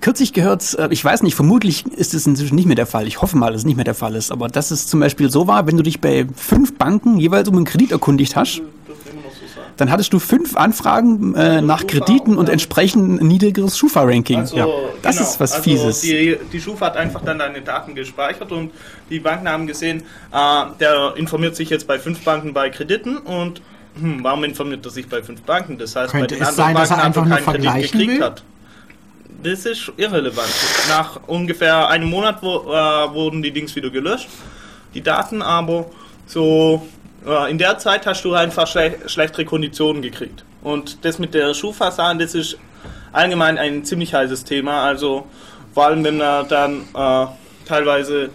[0.00, 3.08] kürzlich gehört, äh, ich weiß nicht, vermutlich ist es inzwischen nicht mehr der Fall.
[3.08, 4.30] Ich hoffe mal, dass es nicht mehr der Fall ist.
[4.30, 7.56] Aber dass es zum Beispiel so war, wenn du dich bei fünf Banken jeweils um
[7.56, 9.67] einen Kredit erkundigt hast, Dürfte immer noch so sein.
[9.78, 14.40] Dann hattest du fünf Anfragen äh, nach Schufa, Krediten und entsprechend ein niedrigeres Schufa-Ranking.
[14.40, 14.66] Also, ja.
[15.02, 16.00] Das genau, ist was also Fieses.
[16.00, 18.72] Die, die Schufa hat einfach dann deine Daten gespeichert und
[19.08, 20.02] die Banken haben gesehen,
[20.32, 23.62] äh, der informiert sich jetzt bei fünf Banken bei Krediten und
[24.00, 25.78] hm, warum informiert er sich bei fünf Banken?
[25.78, 28.20] Das heißt, Könnte bei den es sein, dass er einfach nur keinen Kredit vergleichen gekriegt
[28.20, 28.24] will?
[28.24, 28.42] hat.
[29.44, 30.48] Das ist irrelevant.
[30.88, 34.28] Nach ungefähr einem Monat wo, äh, wurden die Dings wieder gelöscht,
[34.94, 35.86] die Daten, aber
[36.26, 36.82] so
[37.48, 40.44] in der Zeit hast du einfach schle schlechtere Konditionen gekriegt.
[40.62, 42.58] Und das mit der Schufa-Sachen, das ist
[43.12, 44.82] allgemein ein ziemlich heißes Thema.
[44.84, 45.26] Also
[45.74, 47.26] vor allem, wenn er dann äh,
[47.66, 48.30] teilweise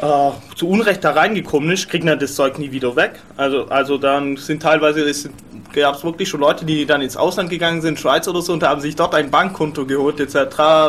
[0.00, 3.20] äh, zu Unrecht da reingekommen ist, kriegt er das Zeug nie wieder weg.
[3.36, 5.28] Also, also dann sind teilweise, es
[5.72, 8.62] gab es wirklich schon Leute, die dann ins Ausland gegangen sind, Schweiz oder so, und
[8.62, 10.34] haben sich dort ein Bankkonto geholt etc.,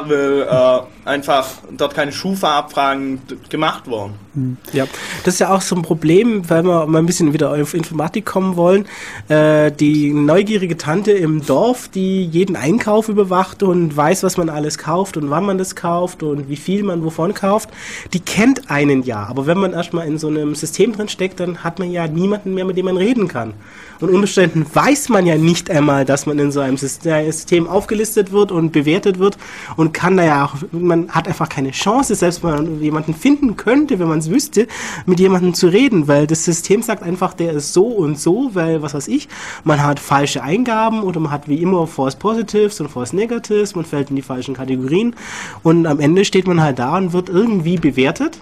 [0.05, 4.57] weil äh, einfach dort keine Schufa-Abfragen gemacht wurden.
[4.71, 4.85] Ja,
[5.23, 8.25] das ist ja auch so ein Problem, weil wir mal ein bisschen wieder auf Informatik
[8.25, 8.85] kommen wollen.
[9.29, 14.77] Äh, die neugierige Tante im Dorf, die jeden Einkauf überwacht und weiß, was man alles
[14.77, 17.69] kauft und wann man das kauft und wie viel man wovon kauft,
[18.13, 19.25] die kennt einen ja.
[19.25, 22.53] Aber wenn man erstmal in so einem System drin steckt, dann hat man ja niemanden
[22.53, 23.53] mehr, mit dem man reden kann.
[23.99, 28.31] Und unter Umständen weiß man ja nicht einmal, dass man in so einem System aufgelistet
[28.31, 29.37] wird und bewertet wird
[29.75, 33.55] und kann da ja auch, man hat einfach keine Chance, selbst wenn man jemanden finden
[33.55, 34.67] könnte, wenn man es wüsste,
[35.05, 38.81] mit jemandem zu reden, weil das System sagt einfach, der ist so und so, weil,
[38.81, 39.27] was weiß ich,
[39.63, 43.85] man hat falsche Eingaben oder man hat wie immer False Positives und False Negatives, man
[43.85, 45.15] fällt in die falschen Kategorien
[45.63, 48.39] und am Ende steht man halt da und wird irgendwie bewertet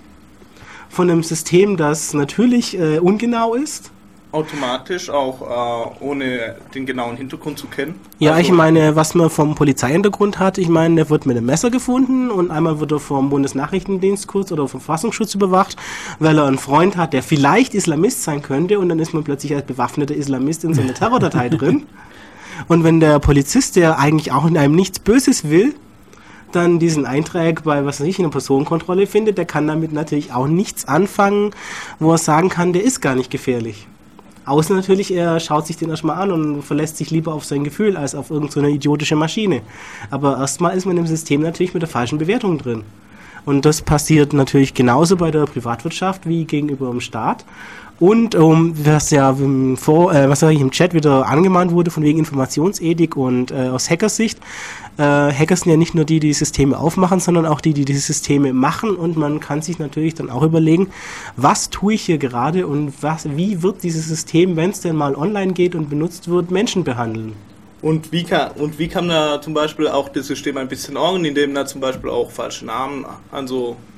[0.95, 3.91] von einem System, das natürlich äh, ungenau ist
[4.35, 7.95] automatisch, auch äh, ohne den genauen Hintergrund zu kennen.
[8.19, 11.45] Ja, also, ich meine, was man vom Polizeihintergrund hat, ich meine, der wird mit einem
[11.45, 15.77] Messer gefunden und einmal wird er vom Bundesnachrichtendienst kurz oder vom Verfassungsschutz überwacht,
[16.19, 19.55] weil er einen Freund hat, der vielleicht Islamist sein könnte und dann ist man plötzlich
[19.55, 21.83] als bewaffneter Islamist in so einer Terrordatei drin.
[22.67, 25.75] Und wenn der Polizist, der eigentlich auch in einem nichts Böses will,
[26.55, 30.33] dann diesen Eintrag bei, was weiß ich, in der Personenkontrolle findet, der kann damit natürlich
[30.33, 31.51] auch nichts anfangen,
[31.99, 33.87] wo er sagen kann, der ist gar nicht gefährlich.
[34.45, 37.97] Außer natürlich, er schaut sich den erstmal an und verlässt sich lieber auf sein Gefühl
[37.97, 39.61] als auf irgendeine so idiotische Maschine.
[40.11, 42.83] Aber erstmal ist man im System natürlich mit der falschen Bewertung drin.
[43.45, 47.45] Und das passiert natürlich genauso bei der Privatwirtschaft wie gegenüber dem Staat.
[47.99, 52.03] Und um, was ja im, Vor, äh, was ja im Chat wieder angemahnt wurde, von
[52.03, 54.37] wegen Informationsethik und äh, aus Hackersicht,
[54.97, 57.93] äh, Hacker sind ja nicht nur die, die Systeme aufmachen, sondern auch die, die die
[57.93, 58.95] Systeme machen.
[58.95, 60.89] Und man kann sich natürlich dann auch überlegen,
[61.37, 65.15] was tue ich hier gerade und was, wie wird dieses System, wenn es denn mal
[65.15, 67.33] online geht und benutzt wird, Menschen behandeln.
[67.81, 71.23] Und wie kann, und wie kann da zum Beispiel auch das System ein bisschen orgen,
[71.23, 73.94] indem da zum Beispiel auch falsche Namen, also äh,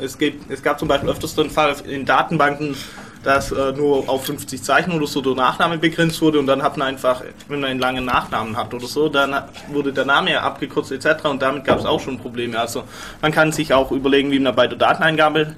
[0.00, 2.76] es, gibt, es gab zum Beispiel öfters den Fall in Datenbanken,
[3.24, 6.76] dass äh, nur auf 50 Zeichen oder so der Nachname begrenzt wurde und dann hat
[6.76, 9.34] man einfach, wenn man einen langen Nachnamen hat oder so, dann
[9.68, 11.24] wurde der Name ja abgekürzt etc.
[11.24, 12.58] und damit gab es auch schon Probleme.
[12.58, 12.84] Also
[13.22, 15.54] man kann sich auch überlegen, wie man bei der Dateneingabe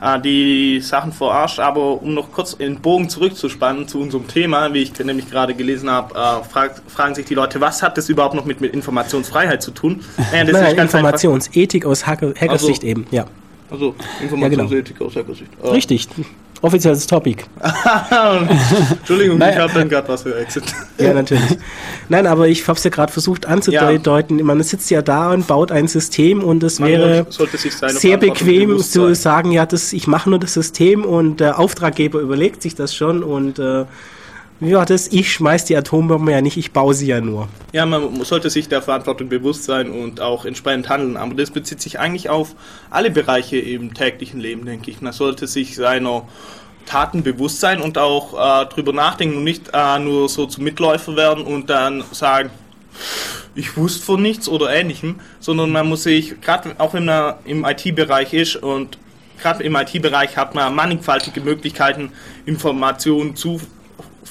[0.00, 1.58] äh, die Sachen verarscht.
[1.58, 5.90] Aber um noch kurz den Bogen zurückzuspannen zu unserem Thema, wie ich nämlich gerade gelesen
[5.90, 9.62] habe, äh, frag, fragen sich die Leute, was hat das überhaupt noch mit, mit Informationsfreiheit
[9.62, 10.00] zu tun?
[10.32, 13.24] Äh, das naja, Informationsethik aus Hacker, Hackersicht also, eben, ja.
[13.68, 15.10] Also Informationsethik ja, genau.
[15.10, 15.50] aus Hackersicht.
[15.60, 16.08] Äh, Richtig
[16.62, 17.44] offizielles Topic.
[19.00, 19.54] Entschuldigung, Nein.
[19.54, 20.64] ich habe dann gerade was für Exit.
[20.98, 21.58] ja, natürlich.
[22.08, 24.38] Nein, aber ich habe es ja gerade versucht anzudeuten.
[24.38, 24.44] Ja.
[24.44, 27.26] Man sitzt ja da und baut ein System und es wäre
[27.88, 32.62] sehr bequem zu sagen, ja, das, ich mache nur das System und der Auftraggeber überlegt
[32.62, 33.84] sich das schon und äh,
[34.60, 35.08] wie das?
[35.08, 37.48] Ich schmeiß die Atombombe ja nicht, ich baue sie ja nur.
[37.72, 41.16] Ja, man sollte sich der Verantwortung bewusst sein und auch entsprechend handeln.
[41.16, 42.54] Aber das bezieht sich eigentlich auf
[42.90, 45.00] alle Bereiche im täglichen Leben, denke ich.
[45.00, 46.28] Man sollte sich seiner
[46.86, 51.16] Taten bewusst sein und auch äh, drüber nachdenken und nicht äh, nur so zum Mitläufer
[51.16, 52.50] werden und dann sagen,
[53.54, 57.64] ich wusste von nichts oder ähnlichem, sondern man muss sich, gerade auch wenn man im
[57.64, 58.98] IT-Bereich ist und
[59.40, 62.12] gerade im IT-Bereich hat man mannigfaltige Möglichkeiten,
[62.46, 63.60] Informationen zu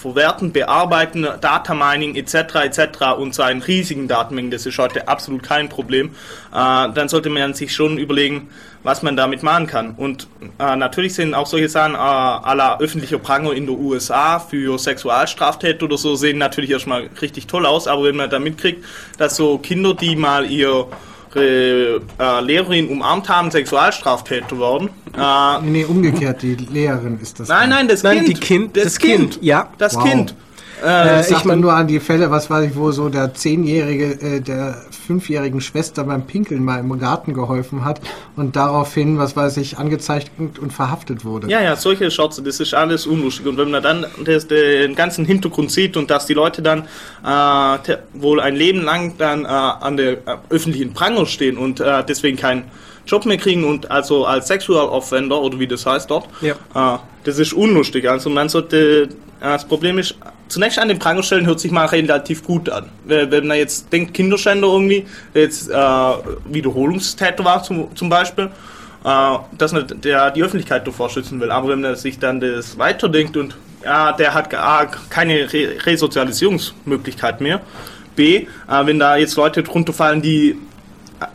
[0.01, 2.55] verwerten, bearbeiten, Data Mining etc.
[2.63, 2.79] etc.
[3.17, 6.11] und so einen riesigen Datenmengen, das ist heute absolut kein Problem,
[6.51, 8.49] äh, dann sollte man sich schon überlegen,
[8.83, 9.91] was man damit machen kann.
[9.95, 10.27] Und
[10.57, 15.85] äh, natürlich sind auch solche Sachen äh, aller öffentlicher Pranger in der USA für Sexualstraftäter
[15.85, 18.85] oder so sehen natürlich erstmal richtig toll aus, aber wenn man da mitkriegt,
[19.17, 20.87] dass so Kinder, die mal ihr
[21.35, 21.99] äh,
[22.41, 24.89] Lehrerin umarmt haben, Sexualstraftäter worden.
[25.17, 27.47] Äh, nee, umgekehrt, die Lehrerin ist das.
[27.49, 28.41] Nein, nein, das nein, Kind.
[28.41, 29.31] kind das, das kind.
[29.33, 29.43] kind.
[29.43, 29.69] Ja.
[29.77, 30.03] Das wow.
[30.03, 30.35] Kind.
[30.83, 34.41] Äh, ich meine nur an die Fälle, was weiß ich, wo so der Zehnjährige äh,
[34.41, 37.99] der fünfjährigen Schwester beim Pinkeln mal im Garten geholfen hat
[38.35, 41.49] und daraufhin, was weiß ich, angezeigt und verhaftet wurde.
[41.49, 43.47] Ja, ja, solche Shots, das ist alles unlustig.
[43.47, 46.87] Und wenn man dann das, den ganzen Hintergrund sieht und dass die Leute dann
[47.25, 52.03] äh, wohl ein Leben lang dann äh, an der äh, öffentlichen Pranger stehen und äh,
[52.07, 52.65] deswegen keinen
[53.07, 56.53] Job mehr kriegen und also als Sexual Offender oder wie das heißt dort, ja.
[56.75, 58.07] äh, das ist unlustig.
[58.07, 59.09] Also man sollte,
[59.41, 60.15] das Problem ist,
[60.49, 62.89] zunächst an den Pranger stellen hört sich mal relativ gut an.
[63.05, 68.49] Wenn man jetzt denkt, Kinderschänder irgendwie, jetzt äh, Wiederholungstäter war zum, zum Beispiel,
[69.05, 71.51] äh, dass man der die Öffentlichkeit davor schützen will.
[71.51, 77.39] Aber wenn man sich dann das weiterdenkt und ja, der hat A, keine Re Resozialisierungsmöglichkeit
[77.39, 77.61] mehr,
[78.15, 78.45] B, äh,
[78.85, 80.57] wenn da jetzt Leute drunter fallen, die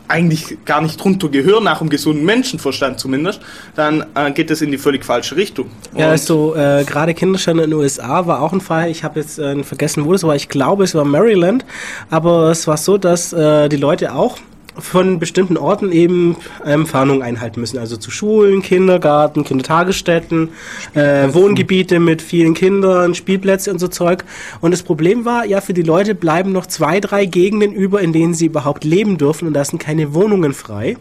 [0.07, 3.41] eigentlich gar nicht drunter gehören, nach einem gesunden Menschenverstand zumindest,
[3.75, 5.69] dann äh, geht es in die völlig falsche Richtung.
[5.93, 9.19] Und ja, also äh, gerade Kinderstände in den USA war auch ein Fall, ich habe
[9.19, 11.65] jetzt äh, vergessen, wo das war, ich glaube es war Maryland,
[12.09, 14.37] aber es war so, dass äh, die Leute auch
[14.77, 17.77] von bestimmten Orten eben Entfernungen einhalten müssen.
[17.77, 20.49] Also zu Schulen, Kindergarten, Kindertagesstätten,
[20.93, 24.25] äh, Wohngebiete mit vielen Kindern, Spielplätze und so Zeug.
[24.61, 28.13] Und das Problem war, ja, für die Leute bleiben noch zwei, drei Gegenden über, in
[28.13, 30.97] denen sie überhaupt leben dürfen und da sind keine Wohnungen frei.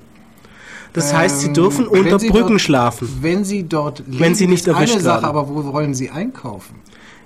[0.92, 3.08] Das ähm, heißt, sie ähm, dürfen unter Brücken dort, schlafen.
[3.20, 6.76] Wenn sie dort leben, wenn sie nicht erwischt eine Sache, aber wo wollen sie einkaufen?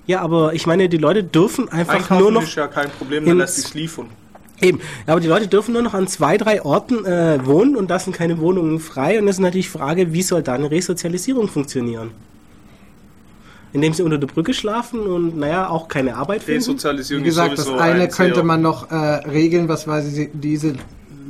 [0.06, 2.42] Ja, aber ich meine, die Leute dürfen einfach einkaufen nur noch.
[2.42, 4.06] ist ja kein Problem, dann lässt sich liefern.
[4.60, 7.98] Eben, aber die Leute dürfen nur noch an zwei, drei Orten äh, wohnen und da
[7.98, 9.18] sind keine Wohnungen frei.
[9.18, 12.10] Und das ist natürlich die Frage, wie soll da eine Resozialisierung funktionieren?
[13.72, 16.60] Indem sie unter der Brücke schlafen und naja, auch keine Arbeit finden.
[16.60, 20.74] Resozialisierung Wie gesagt, das eine ein könnte man noch äh, regeln, was weiß ich, diese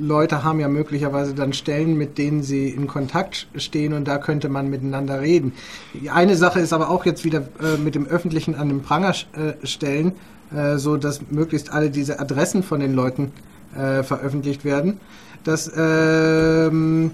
[0.01, 4.49] Leute haben ja möglicherweise dann Stellen, mit denen sie in Kontakt stehen und da könnte
[4.49, 5.53] man miteinander reden.
[5.95, 9.11] Die eine Sache ist aber auch jetzt wieder äh, mit dem Öffentlichen an den Pranger
[9.11, 10.13] äh, stellen,
[10.55, 13.33] äh, so dass möglichst alle diese Adressen von den Leuten
[13.77, 15.01] äh, veröffentlicht werden.
[15.45, 17.13] Das ähm,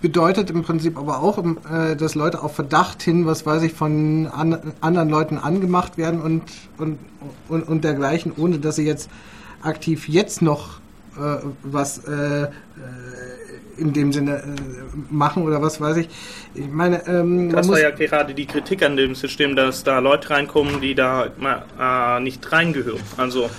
[0.00, 4.26] bedeutet im Prinzip aber auch, äh, dass Leute auf Verdacht hin, was weiß ich, von
[4.26, 6.42] an, anderen Leuten angemacht werden und,
[6.78, 6.98] und,
[7.48, 9.10] und, und dergleichen, ohne dass sie jetzt
[9.62, 10.80] aktiv jetzt noch
[11.16, 12.48] äh, was äh, äh,
[13.80, 14.42] in dem Sinne äh,
[15.10, 16.08] machen oder was weiß ich.
[16.54, 20.30] Ich meine, ähm, Das war ja gerade die Kritik an dem System, dass da Leute
[20.30, 23.00] reinkommen, die da äh, nicht reingehören.
[23.16, 23.50] Also,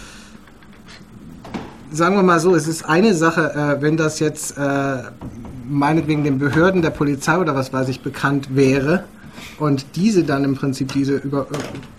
[1.92, 4.98] sagen wir mal so, es ist eine Sache, äh, wenn das jetzt äh,
[5.68, 9.06] meinetwegen den Behörden der Polizei oder was weiß ich bekannt wäre
[9.60, 11.18] und diese dann im Prinzip diese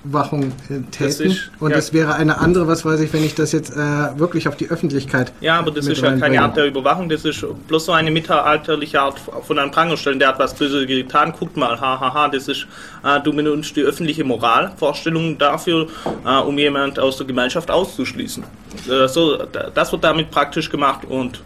[0.05, 1.77] Überwachung äh, Das täten ist- und ja.
[1.77, 3.77] es wäre eine andere, was weiß ich, wenn ich das jetzt äh,
[4.19, 6.41] wirklich auf die Öffentlichkeit ja, aber das ist ja keine.
[6.43, 10.29] Art der Überwachung, das ist bloß so eine mittelalterliche Art von einem Pranger stellen, der
[10.29, 12.67] hat was Böses getan, guckt mal, hahaha, ha, ha, das ist,
[13.05, 15.87] äh, du benutzt die öffentliche Moralvorstellung dafür,
[16.25, 18.43] äh, um jemand aus der Gemeinschaft auszuschließen.
[18.89, 21.43] Äh, so, da- das wird damit praktisch gemacht und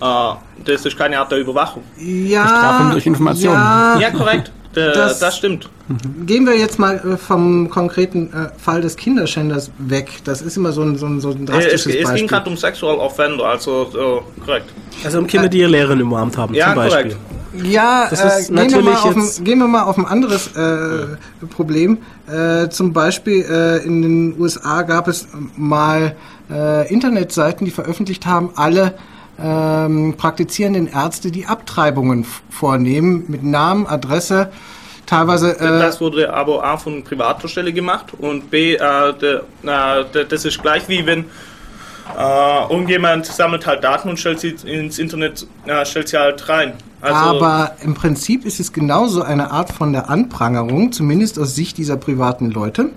[0.00, 0.04] äh,
[0.64, 1.82] das ist keine Art der Überwachung.
[1.98, 3.52] Ja, Bestrafung durch Information.
[3.54, 5.68] Ja, Ja, korrekt, Das- das stimmt.
[6.26, 10.08] Gehen wir jetzt mal äh, vom konkreten äh, Fall des Kinderschänders weg.
[10.24, 12.48] Das ist immer so ein, so ein, so ein Äh, Es, drastisches es ging gerade
[12.48, 14.66] um Sexual Offender, also äh, korrekt.
[15.04, 17.02] Also um Kinder, die ihre Lehrerin umarmt haben, Ja, zum Beispiel.
[17.02, 17.16] korrekt.
[17.64, 20.46] Ja, Das äh, gehen, wir natürlich mal auf ein, gehen wir mal auf ein anderes
[20.54, 21.98] äh, Problem.
[22.30, 25.26] Äh, zum Beispiel äh, in den USA gab es
[25.56, 26.14] mal
[26.48, 28.94] äh, Internetseiten, die veröffentlicht haben, alle
[29.42, 34.50] ähm, praktizierenden Ärzte, die Abtreibungen vornehmen, mit Namen, Adresse,
[35.06, 35.58] teilweise...
[35.58, 38.78] Äh, das wurde aber A von privater Stelle gemacht und B, äh,
[39.14, 41.26] de, äh, de, das ist gleich wie wenn
[42.18, 46.74] äh, irgendjemand sammelt halt Daten und stellt sie ins Internet, äh, stellt sie halt rein.
[47.00, 51.78] Also, Aber im Prinzip ist es genauso eine Art von der Anprangerung, zumindest aus Sicht
[51.78, 52.90] dieser privaten Leute.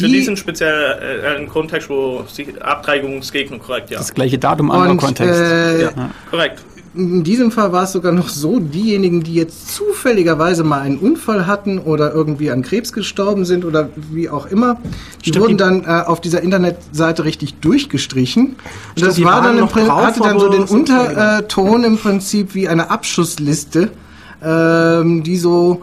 [0.00, 2.24] Für die- diesen speziellen äh, Kontext, wo
[2.60, 3.98] Abtreibungsgegner korrekt, ja.
[3.98, 5.40] Das gleiche Datum, anderer Kontext.
[5.40, 6.10] äh, Ja.
[6.30, 6.60] Korrekt.
[6.92, 11.46] in diesem Fall war es sogar noch so, diejenigen, die jetzt zufälligerweise mal einen Unfall
[11.46, 14.78] hatten oder irgendwie an Krebs gestorben sind oder wie auch immer,
[15.24, 18.44] die Stimmt, wurden dann äh, auf dieser Internetseite richtig durchgestrichen.
[18.46, 18.56] Und
[18.96, 20.64] Stimmt, das war dann im noch Prin- drauf, hatte dann so den.
[20.64, 23.90] Unterton im Prinzip wie eine Abschussliste,
[24.42, 25.82] ähm, die so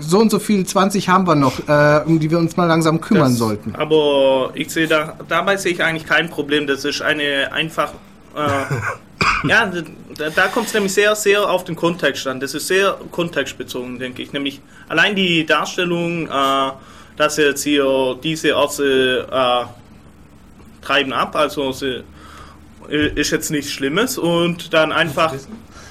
[0.00, 3.00] so und so viel 20 haben wir noch, äh, um die wir uns mal langsam
[3.00, 3.74] kümmern Das- sollten.
[3.76, 6.66] Aber ich sehe da, dabei sehe ich eigentlich kein Problem.
[6.66, 7.92] Das ist eine einfach.
[8.36, 8.38] Äh,
[9.48, 9.70] ja,
[10.16, 12.40] da, da kommt es nämlich sehr, sehr auf den Kontext an.
[12.40, 14.32] Das ist sehr kontextbezogen, denke ich.
[14.32, 16.70] Nämlich allein die Darstellung, äh,
[17.16, 19.64] dass jetzt hier diese Ärzte äh,
[20.84, 22.02] treiben ab, also sie,
[22.90, 25.32] äh, ist jetzt nichts Schlimmes und dann einfach.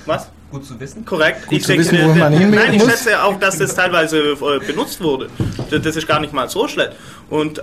[0.05, 0.29] Was?
[0.53, 1.03] Gut zu wissen.
[1.03, 1.47] Korrekt.
[1.47, 2.91] Gut zu wissen, wo man hin nein, ich muss.
[2.91, 5.27] schätze auch, dass das teilweise äh, benutzt wurde.
[5.71, 6.91] Das, ist gar nicht mal so schlecht.
[7.27, 7.61] Und äh,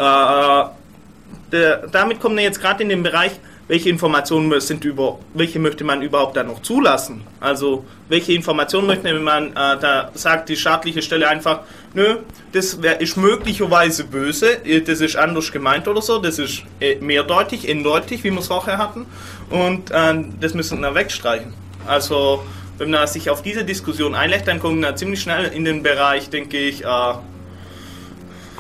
[1.53, 3.31] der, damit kommen wir jetzt gerade in den Bereich,
[3.69, 7.21] welche Informationen sind über, welche möchte man überhaupt dann noch zulassen?
[7.39, 11.61] Also welche Informationen möchte man, äh, da sagt die staatliche Stelle einfach,
[11.95, 12.17] nö,
[12.51, 16.97] das wär, ist möglicherweise böse, äh, das ist anders gemeint oder so, das ist äh,
[16.97, 19.07] mehrdeutig, eindeutig, wie wir es vorher hatten,
[19.49, 21.55] und äh, das müssen wir wegstreichen.
[21.87, 22.43] Also
[22.81, 26.31] wenn man sich auf diese Diskussion einlässt, dann kommt man ziemlich schnell in den Bereich,
[26.31, 27.15] denke ich, äh,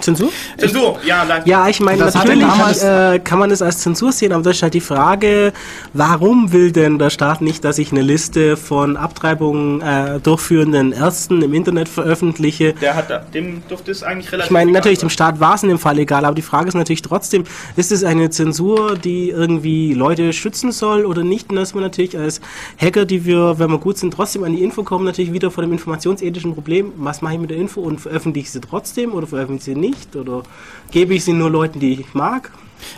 [0.01, 0.31] Zensur?
[0.59, 1.49] Zensur, ja, danke.
[1.49, 4.63] Ja, ich meine, natürlich damals- äh, kann man es als Zensur sehen, aber das ist
[4.63, 5.53] halt die Frage,
[5.93, 11.43] warum will denn der Staat nicht, dass ich eine Liste von Abtreibungen äh, durchführenden Ärzten
[11.43, 12.73] im Internet veröffentliche?
[12.75, 15.11] Der hat, da- dem dürfte es eigentlich relativ Ich meine, natürlich, dem.
[15.11, 17.45] Staat war es in dem Fall egal, aber die Frage ist natürlich trotzdem,
[17.77, 21.51] ist es eine Zensur, die irgendwie Leute schützen soll oder nicht?
[21.51, 22.41] Und dass man natürlich als
[22.81, 25.63] Hacker, die wir, wenn wir gut sind, trotzdem an die Info kommen, natürlich wieder vor
[25.63, 29.27] dem informationsethischen Problem, was mache ich mit der Info und veröffentliche ich sie trotzdem oder
[29.27, 30.43] veröffentliche ich sie nicht oder
[30.91, 32.51] gebe ich sie nur Leuten, die ich mag?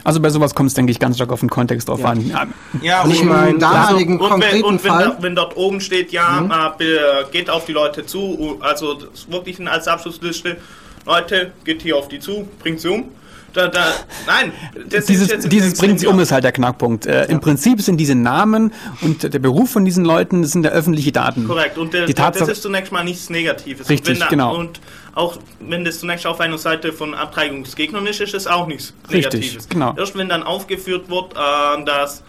[0.04, 2.06] Also bei sowas kommt es, denke ich, ganz stark auf den Kontext drauf Ja.
[2.10, 2.24] an.
[2.28, 2.46] Ja,
[2.82, 5.04] Ja, Und ich und- meine, damaligen und wenn, und wenn, Fall.
[5.16, 9.08] da, wenn dort oben steht, ja, äh, be- geht auf die Leute zu, also das
[9.12, 10.56] ist wirklich als Abschlussliste,
[11.04, 13.04] Leute, geht hier auf die zu, bringt sie um,
[13.52, 13.92] Da, da,
[14.26, 14.52] nein,
[14.88, 17.06] das dieses, dieses bringt sich um, ist halt der Knackpunkt.
[17.06, 17.22] Äh, ja.
[17.24, 18.72] Im Prinzip sind diese Namen
[19.02, 21.46] und der Beruf von diesen Leuten sind der öffentliche Daten.
[21.46, 23.88] Korrekt, und der, das ist zunächst mal nichts Negatives.
[23.88, 24.56] Richtig, da, genau.
[24.56, 24.80] Und
[25.14, 29.54] auch wenn das zunächst auf einer Seite von Abtreibungsgegnern ist, ist es auch nichts Negatives.
[29.54, 29.94] Richtig, genau.
[29.96, 32.22] Erst wenn dann aufgeführt wird, äh, dass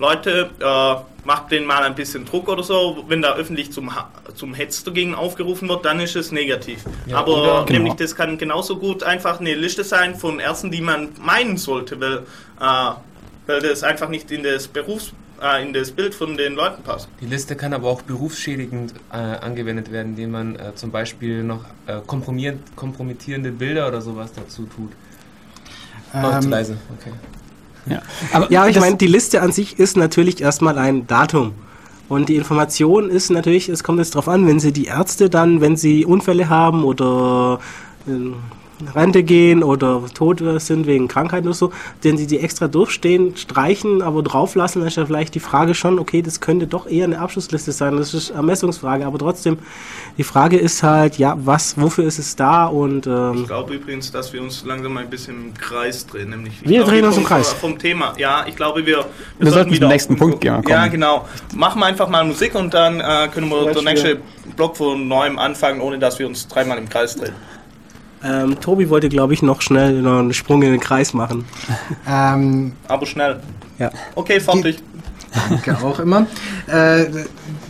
[0.00, 3.90] Leute, äh, macht denen mal ein bisschen Druck oder so, wenn da öffentlich zum,
[4.34, 6.84] zum Hetz dagegen aufgerufen wird, dann ist es negativ.
[7.06, 7.78] Ja, Aber oder, genau.
[7.78, 12.00] nämlich das kann genauso gut einfach eine Liste sein von Ärzten, die man meinen sollte,
[12.00, 12.18] weil,
[12.60, 12.92] äh,
[13.46, 15.12] weil das einfach nicht in das Berufs
[15.42, 17.08] äh, in das Bild von den Leuten passt.
[17.20, 21.64] Die Liste kann aber auch berufsschädigend äh, angewendet werden, indem man äh, zum Beispiel noch
[21.86, 24.92] äh, kompromittierende Bilder oder sowas dazu tut.
[26.14, 27.12] Ähm, oh, zu leise, okay.
[27.90, 28.02] Ja,
[28.32, 31.52] aber ja ich meine, die Liste an sich ist natürlich erstmal ein Datum.
[32.08, 35.60] Und die Information ist natürlich, es kommt jetzt darauf an, wenn sie die Ärzte dann,
[35.60, 37.60] wenn sie Unfälle haben oder
[38.08, 38.10] äh,
[38.88, 41.72] Rente gehen oder tot sind wegen Krankheit oder so,
[42.04, 45.98] den sie die extra durchstehen, streichen, aber drauflassen, dann ist ja vielleicht die Frage schon,
[45.98, 47.96] okay, das könnte doch eher eine Abschlussliste sein.
[47.96, 49.58] Das ist Ermessungsfrage, aber trotzdem,
[50.18, 54.10] die Frage ist halt, ja, was, wofür ist es da und ähm, Ich glaube übrigens,
[54.10, 57.52] dass wir uns langsam ein bisschen im Kreis drehen, nämlich wir drehen uns im Kreis.
[57.52, 59.06] Vom Thema, ja, ich glaube, wir, wir,
[59.38, 60.62] wir sollten wieder zum nächsten Punkt gehen.
[60.68, 61.26] Ja, genau.
[61.54, 64.18] Machen wir einfach mal Musik und dann äh, können wir den nächsten
[64.56, 67.34] Block von neuem anfangen, ohne dass wir uns dreimal im Kreis drehen.
[68.22, 71.44] Ähm, Tobi wollte, glaube ich, noch schnell noch einen Sprung in den Kreis machen.
[72.08, 73.40] Ähm, Aber schnell.
[73.78, 73.90] Ja.
[74.14, 74.82] Okay, fertig.
[75.48, 76.26] Danke auch immer.
[76.66, 77.06] Äh,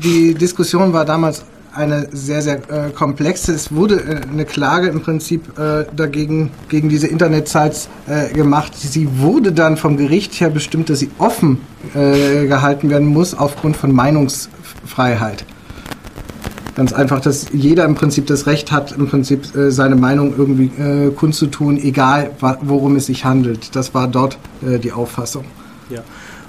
[0.03, 1.45] die Diskussion war damals
[1.75, 3.53] eine sehr, sehr äh, komplexe.
[3.53, 8.73] Es wurde äh, eine Klage im Prinzip äh, dagegen, gegen diese Internetsites äh, gemacht.
[8.77, 11.59] Sie wurde dann vom Gericht her bestimmt, dass sie offen
[11.95, 15.45] äh, gehalten werden muss aufgrund von Meinungsfreiheit.
[16.81, 20.71] Ganz einfach, dass jeder im Prinzip das Recht hat, im Prinzip äh, seine Meinung irgendwie
[20.83, 22.31] äh, kundzutun, egal
[22.63, 23.77] worum es sich handelt.
[23.77, 25.45] Das war dort äh, die Auffassung.
[25.91, 26.01] Ja.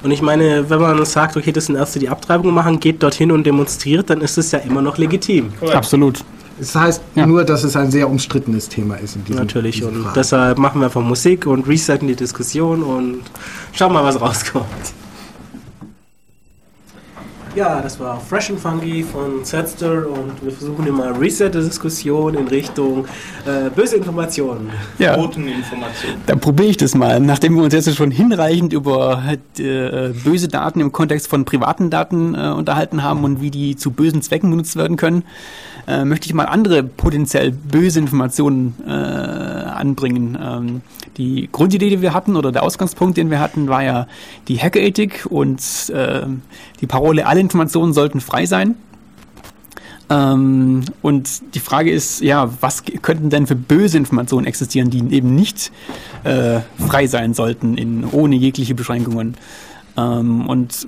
[0.03, 3.29] Und ich meine, wenn man sagt, okay, das sind Ärzte, die Abtreibung machen, geht dorthin
[3.29, 5.49] und demonstriert, dann ist es ja immer noch legitim.
[5.59, 5.75] Correct.
[5.75, 6.23] Absolut.
[6.57, 7.25] Das heißt ja.
[7.25, 10.79] nur, dass es ein sehr umstrittenes Thema ist in diesem Natürlich, diesem und deshalb machen
[10.79, 13.19] wir einfach Musik und resetten die Diskussion und
[13.73, 14.93] schauen mal, was rauskommt.
[17.53, 23.05] Ja, das war Fresh and Funky von Setster und wir versuchen immer Reset-Diskussion in Richtung
[23.45, 24.69] äh, böse Informationen.
[24.99, 25.15] Ja.
[25.15, 26.21] Informationen.
[26.27, 27.19] Dann probiere ich das mal.
[27.19, 29.21] Nachdem wir uns jetzt schon hinreichend über
[29.57, 33.91] äh, böse Daten im Kontext von privaten Daten äh, unterhalten haben und wie die zu
[33.91, 35.23] bösen Zwecken benutzt werden können,
[35.87, 40.37] äh, möchte ich mal andere potenziell böse Informationen äh, anbringen.
[40.41, 40.81] Ähm,
[41.17, 44.07] die Grundidee, die wir hatten oder der Ausgangspunkt, den wir hatten, war ja
[44.47, 46.21] die Hackerethik und äh,
[46.79, 48.75] die Parole, alle Informationen sollten frei sein.
[50.09, 55.35] Ähm, und die Frage ist, ja, was könnten denn für böse Informationen existieren, die eben
[55.35, 55.71] nicht
[56.25, 59.35] äh, frei sein sollten, in, ohne jegliche Beschränkungen?
[60.01, 60.87] Ähm, und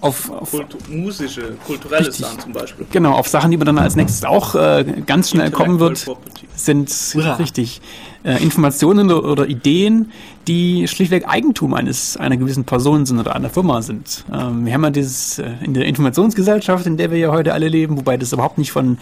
[0.00, 2.86] auf, auf Kultu musische, kulturelle richtig, Sachen zum Beispiel.
[2.90, 6.06] Genau, auf Sachen, die man dann als nächstes auch äh, ganz schnell kommen wird,
[6.54, 7.34] sind ja.
[7.34, 7.80] richtig
[8.24, 10.12] äh, Informationen oder Ideen,
[10.46, 14.24] die schlichtweg Eigentum eines einer gewissen Person sind oder einer Firma sind.
[14.32, 17.68] Ähm, wir haben ja dieses äh, in der Informationsgesellschaft, in der wir ja heute alle
[17.68, 18.98] leben, wobei das überhaupt nicht von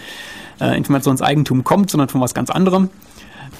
[0.60, 2.90] äh, Informationseigentum kommt, sondern von was ganz anderem.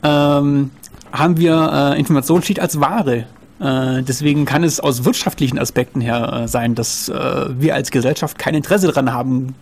[0.02, 0.70] Ähm,
[1.12, 3.26] haben wir äh, Information steht als Ware
[3.61, 7.15] äh, deswegen kann es aus wirtschaftlichen Aspekten her äh, sein, dass äh,
[7.59, 9.55] wir als Gesellschaft kein Interesse daran haben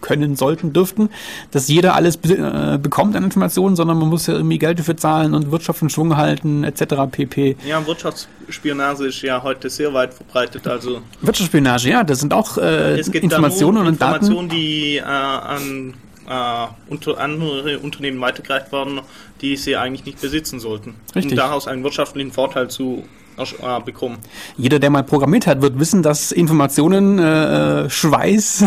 [0.00, 1.10] können, sollten, dürften,
[1.50, 4.96] dass jeder alles be äh, bekommt an Informationen, sondern man muss ja irgendwie Geld dafür
[4.96, 6.94] zahlen und Wirtschaft in Schwung halten, etc.
[7.10, 7.56] pp.
[7.66, 10.66] Ja, Wirtschaftsspionage ist ja heute sehr weit verbreitet.
[10.66, 14.48] Also Wirtschaftsspionage, ja, das sind auch äh, Informationen und Informationen, Daten.
[14.48, 15.94] die äh, an
[16.28, 19.00] äh, unter andere Unternehmen weitergereicht werden,
[19.40, 20.94] die sie eigentlich nicht besitzen sollten.
[21.14, 21.32] Richtig.
[21.32, 23.04] Um daraus einen wirtschaftlichen Vorteil zu
[23.84, 24.18] bekommen.
[24.56, 28.64] Jeder, der mal programmiert hat, wird wissen, dass Informationen äh, Schweiß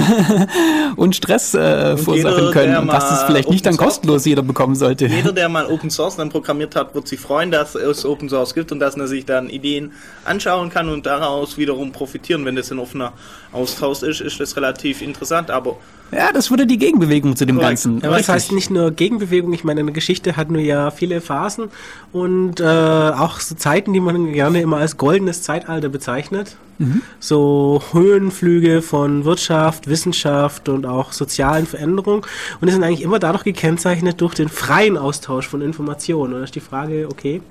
[0.95, 5.05] und Stress äh, verursachen können und dass es vielleicht nicht dann kostenlos jeder bekommen sollte.
[5.07, 8.53] Jeder, der mal Open Source dann programmiert hat, wird sich freuen, dass es Open Source
[8.53, 9.93] gibt und dass er sich dann Ideen
[10.25, 12.45] anschauen kann und daraus wiederum profitieren.
[12.45, 13.13] Wenn das ein offener
[13.53, 15.77] Austausch ist, ist das relativ interessant, aber
[16.15, 17.83] ja, das wurde die Gegenbewegung zu dem Correct.
[17.83, 18.03] Ganzen.
[18.03, 21.69] Aber das heißt nicht nur Gegenbewegung, ich meine, eine Geschichte hat nur ja viele Phasen
[22.11, 26.55] und äh, auch so Zeiten, die man gerne immer als goldenes Zeitalter bezeichnet.
[26.77, 27.01] Mhm.
[27.19, 32.23] So Höhenflüge von Wirtschaft, Wissenschaft und auch sozialen Veränderungen.
[32.59, 36.33] Und die sind eigentlich immer dadurch gekennzeichnet durch den freien Austausch von Informationen.
[36.33, 37.41] Und da ist die Frage, okay,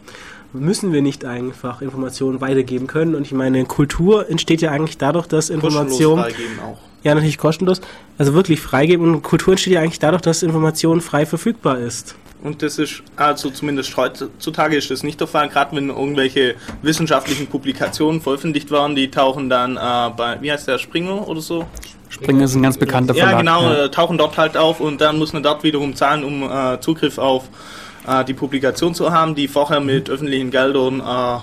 [0.52, 3.14] müssen wir nicht einfach Informationen weitergeben können?
[3.14, 6.24] Und ich meine, Kultur entsteht ja eigentlich dadurch, dass Informationen.
[7.04, 7.80] Ja, natürlich kostenlos.
[8.16, 9.12] Also wirklich freigeben.
[9.12, 12.14] Und Kultur entsteht ja eigentlich dadurch, dass Information frei verfügbar ist.
[12.44, 17.46] Und das ist, also zumindest heutzutage ist das nicht der Fall, gerade wenn irgendwelche wissenschaftlichen
[17.46, 21.66] Publikationen veröffentlicht werden, die tauchen dann äh, bei, wie heißt der, Springer oder so?
[22.08, 23.40] Springer ist ein ganz bekannter Ja, Verlag.
[23.40, 26.80] genau, äh, tauchen dort halt auf und dann muss man dort wiederum zahlen, um äh,
[26.80, 27.48] Zugriff auf
[28.06, 31.38] äh, die Publikation zu haben, die vorher mit öffentlichen Geldern äh,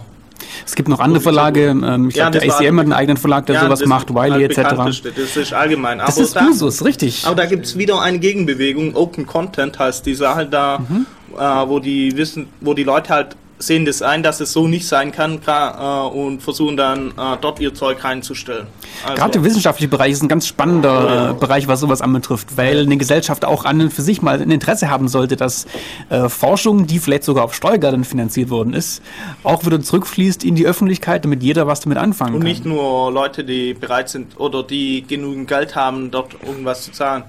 [0.65, 3.17] Es gibt noch andere Verlage, ähm, ich Ja, glaube, der das ACM hat einen eigenen
[3.17, 5.09] Verlag, der ja, sowas das macht, Wiley halt etc.
[5.15, 5.99] Das ist allgemein.
[5.99, 7.25] Das aber ist da, Usus, richtig.
[7.25, 11.05] Aber da gibt es wieder eine Gegenbewegung, Open Content heißt die Sache da, Mhm.
[11.37, 14.87] äh, wo die wissen, wo die Leute halt sehen das ein, dass es so nicht
[14.87, 18.67] sein kann äh, und versuchen dann äh, dort ihr Zeug reinzustellen.
[19.03, 22.79] Also, Gerade der wissenschaftliche Bereich ist ein ganz spannender äh, Bereich, was sowas anbetrifft, weil
[22.79, 25.67] eine Gesellschaft auch an und für sich mal ein Interesse haben sollte, dass
[26.09, 29.01] äh, Forschung, die vielleicht sogar auf Steuergeldern finanziert worden ist,
[29.43, 32.49] auch wieder zurückfließt in die Öffentlichkeit, damit jeder was damit anfangen und kann.
[32.49, 37.23] nicht nur Leute, die bereit sind oder die genügend Geld haben, dort irgendwas zu zahlen.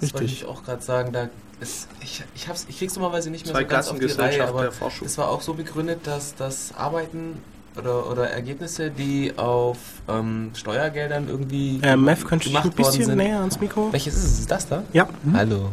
[0.00, 0.42] Das wollte Richtig.
[0.42, 1.28] ich auch gerade sagen, da
[1.60, 4.46] ist, ich, ich, hab's, ich krieg's normalerweise nicht mehr Zwei so ganz auf die Reihe,
[4.46, 4.70] aber
[5.04, 7.38] es war auch so begründet, dass das Arbeiten
[7.78, 13.16] oder, oder Ergebnisse, die auf ähm, Steuergeldern irgendwie Äh, Mev, könntest du ein bisschen sind.
[13.16, 13.88] näher ans Mikro?
[13.92, 14.38] Welches ist es?
[14.40, 14.82] Ist das da?
[14.92, 15.08] Ja.
[15.32, 15.70] Hallo.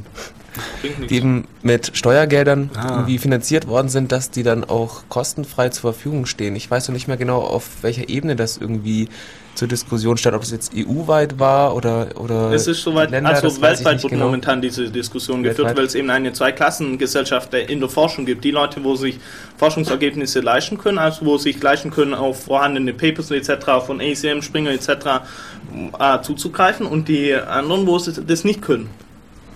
[0.82, 1.10] Bringt nichts.
[1.10, 2.88] Die eben mit Steuergeldern Ah.
[2.92, 6.56] irgendwie finanziert worden sind, dass die dann auch kostenfrei zur Verfügung stehen.
[6.56, 9.10] Ich weiß noch nicht mehr genau, auf welcher Ebene das irgendwie
[9.60, 13.62] zur Diskussion stand, ob es jetzt EU-weit war oder oder Es ist soweit, Länder, also
[13.62, 14.26] weltweit wird genau.
[14.26, 15.78] momentan diese Diskussion geführt, Weltweit?
[15.78, 18.46] weil es eben eine Zweiklassengesellschaft in der Forschung gibt.
[18.46, 19.20] Die Leute, wo sich
[19.58, 23.86] Forschungsergebnisse leisten können, also wo sich leisten können, auf vorhandene Papers etc.
[23.86, 24.88] von ACM, Springer etc.
[26.00, 28.90] Äh, zuzugreifen und die anderen, wo sie das nicht können.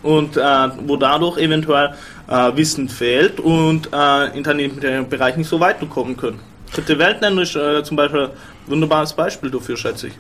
[0.01, 0.41] Und äh,
[0.85, 1.93] wo dadurch eventuell
[2.27, 6.52] äh, Wissen fehlt und äh, in dem Bereich nicht so weiterkommen können.
[6.73, 8.31] Dritte Weltländer ist äh, zum Beispiel ein
[8.65, 10.13] wunderbares Beispiel dafür, schätze ich.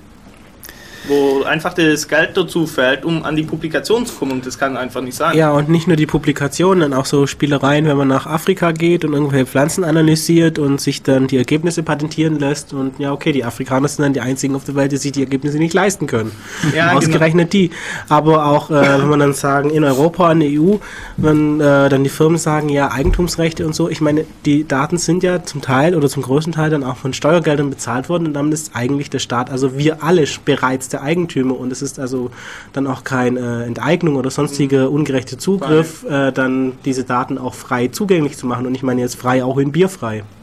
[1.07, 4.77] Wo einfach das Geld dazu fällt, um an die Publikation zu kommen und das kann
[4.77, 5.37] einfach nicht sein.
[5.37, 9.03] Ja, und nicht nur die Publikationen, dann auch so Spielereien, wenn man nach Afrika geht
[9.03, 12.73] und irgendwelche Pflanzen analysiert und sich dann die Ergebnisse patentieren lässt.
[12.73, 15.21] Und ja, okay, die Afrikaner sind dann die einzigen auf der Welt, die sich die
[15.21, 16.31] Ergebnisse nicht leisten können.
[16.73, 16.97] Ja, genau.
[16.97, 17.71] Ausgerechnet die.
[18.09, 20.75] Aber auch, äh, wenn man dann sagen, in Europa, in der EU,
[21.17, 25.23] wenn äh, dann die Firmen sagen, ja, Eigentumsrechte und so, ich meine, die Daten sind
[25.23, 28.53] ja zum Teil oder zum größten Teil dann auch von Steuergeldern bezahlt worden und damit
[28.53, 32.31] ist eigentlich der Staat, also wir alle bereits der Eigentümer und es ist also
[32.71, 37.87] dann auch kein äh, Enteignung oder sonstige ungerechte Zugriff, äh, dann diese Daten auch frei
[37.87, 38.65] zugänglich zu machen.
[38.65, 40.23] Und ich meine jetzt frei auch in bierfrei.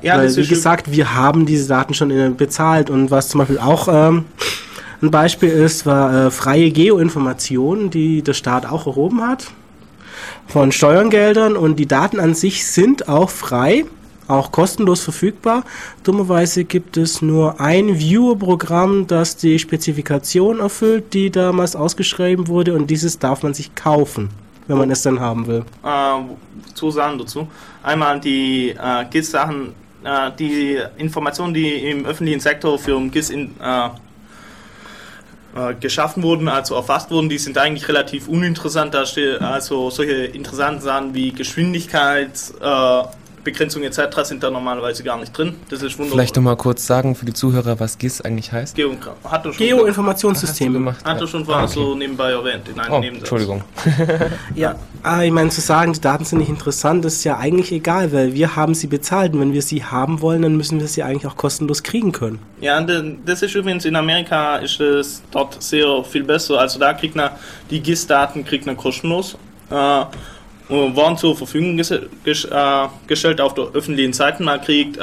[0.00, 2.88] Ja, Weil, wie gesagt, wir haben diese Daten schon äh, bezahlt.
[2.88, 4.24] Und was zum Beispiel auch ähm,
[5.02, 9.50] ein Beispiel ist, war äh, freie Geoinformation, die der Staat auch erhoben hat
[10.46, 11.56] von Steuergeldern.
[11.56, 13.84] Und die Daten an sich sind auch frei,
[14.32, 15.64] auch kostenlos verfügbar.
[16.04, 22.88] Dummerweise gibt es nur ein Viewer-Programm, das die Spezifikation erfüllt, die damals ausgeschrieben wurde und
[22.88, 24.30] dieses darf man sich kaufen,
[24.66, 25.64] wenn man es dann haben will.
[25.84, 27.48] äh, zwei Sachen dazu.
[27.82, 33.54] Einmal die äh, GIS-Sachen, äh, die Informationen, die im öffentlichen Sektor für ein GIS in,
[33.60, 33.88] äh,
[35.54, 38.94] äh, geschaffen wurden, also erfasst wurden, die sind eigentlich relativ uninteressant.
[38.94, 43.02] Da steht also solche interessanten Sachen wie Geschwindigkeit, äh,
[43.44, 44.00] Begrenzung etc.
[44.22, 45.56] sind da normalerweise gar nicht drin.
[45.68, 46.18] Das ist wunderbar.
[46.18, 48.74] Vielleicht noch mal kurz sagen für die Zuhörer, was GIS eigentlich heißt.
[48.76, 48.94] Geo
[49.28, 50.74] hat er schon, Geoinformationssysteme.
[50.74, 51.04] gemacht?
[51.04, 51.74] hat er schon vorher Ah, okay.
[51.74, 52.68] so nebenbei erwähnt.
[52.68, 53.20] In einem Oh, Nebensatz.
[53.30, 53.64] Entschuldigung.
[54.54, 58.12] Ja, ah, ich meine, zu sagen, die Daten sind nicht interessant, ist ja eigentlich egal,
[58.12, 61.02] weil wir haben sie bezahlt und wenn wir sie haben wollen, dann müssen wir sie
[61.02, 62.38] eigentlich auch kostenlos kriegen können.
[62.60, 66.58] Ja, de- das ist übrigens in Amerika ist es dort sehr viel besser.
[66.60, 67.30] Also da kriegt man
[67.70, 69.36] die GIS-Daten kriegt man kostenlos.
[69.70, 70.04] Äh,
[70.68, 71.92] waren zur Verfügung ges
[72.24, 74.42] ges äh, gestellt auf der öffentlichen Seite.
[74.42, 75.02] Man kriegt äh,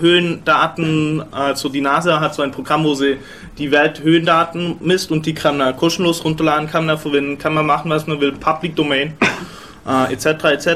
[0.00, 3.16] Höhendaten, also die NASA hat so ein Programm, wo sie
[3.58, 7.90] die Welthöhendaten misst und die kann man kostenlos runterladen, kann man verwenden, kann man machen,
[7.90, 9.14] was man will, Public Domain,
[9.86, 10.26] äh, etc.
[10.44, 10.68] etc.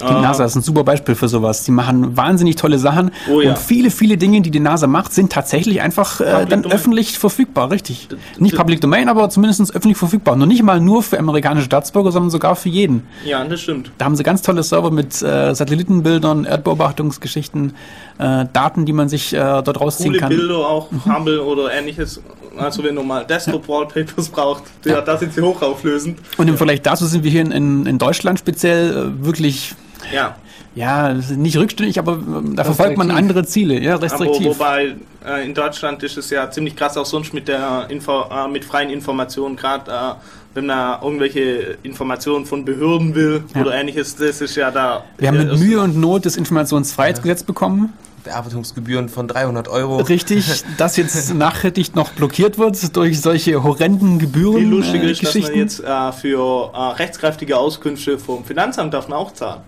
[0.00, 1.64] Die NASA ist ein super Beispiel für sowas.
[1.64, 3.50] Die machen wahnsinnig tolle Sachen Oh ja.
[3.50, 6.72] und viele, viele Dinge, die die NASA macht, sind tatsächlich einfach äh, dann Domain.
[6.76, 8.08] öffentlich verfügbar, richtig.
[8.08, 10.36] D- Nicht Public Domain, aber zumindest öffentlich verfügbar.
[10.36, 13.04] Nur nicht mal nur für amerikanische Staatsbürger, sondern sogar für jeden.
[13.24, 13.90] Ja, das stimmt.
[13.98, 17.74] Da haben sie ganz tolle Server mit äh, Satellitenbildern, Erdbeobachtungsgeschichten,
[18.18, 20.28] äh, Daten, die man sich äh, dort rausziehen coole kann.
[20.30, 22.20] Bilder, auch Hubble oder ähnliches.
[22.58, 26.18] Also wenn du mal Desktop-Wallpapers braucht, ja, da sind sie hochauflösend.
[26.38, 29.74] Und im Vergleich dazu sind wir hier in, in, in Deutschland speziell äh, wirklich,
[30.14, 30.36] Ja,
[30.76, 34.46] ja, nicht rückständig, aber äh, da verfolgt man andere Ziele, ja, aber restriktiv.
[34.46, 34.94] wobei
[35.26, 38.64] äh, in Deutschland ist es ja ziemlich krass auch sonst mit der Info, äh, mit
[38.64, 40.14] freien Informationen, gerade äh,
[40.54, 43.62] wenn man irgendwelche Informationen von Behörden will Ja.
[43.62, 45.02] oder ähnliches, das ist ja da.
[45.18, 47.92] Wir haben mit Mühe und Not das Informationsfreiheitsgesetz bekommen.
[48.26, 49.96] Bearbeitungsgebühren von 300 Euro.
[50.02, 54.58] Richtig, das jetzt nachhaltig noch blockiert wird durch solche horrenden Gebühren.
[54.58, 59.08] Viel lustiger äh, ist, dass man jetzt äh, für äh, rechtskräftige Auskünfte vom Finanzamt darf
[59.08, 59.62] man auch zahlen.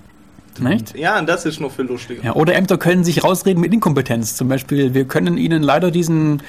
[0.67, 0.99] Echt?
[0.99, 2.23] Ja, das ist noch viel lustiger.
[2.23, 4.35] Ja, oder Ämter können sich rausreden mit Inkompetenz.
[4.35, 6.43] Zum Beispiel, wir können ihnen leider diesen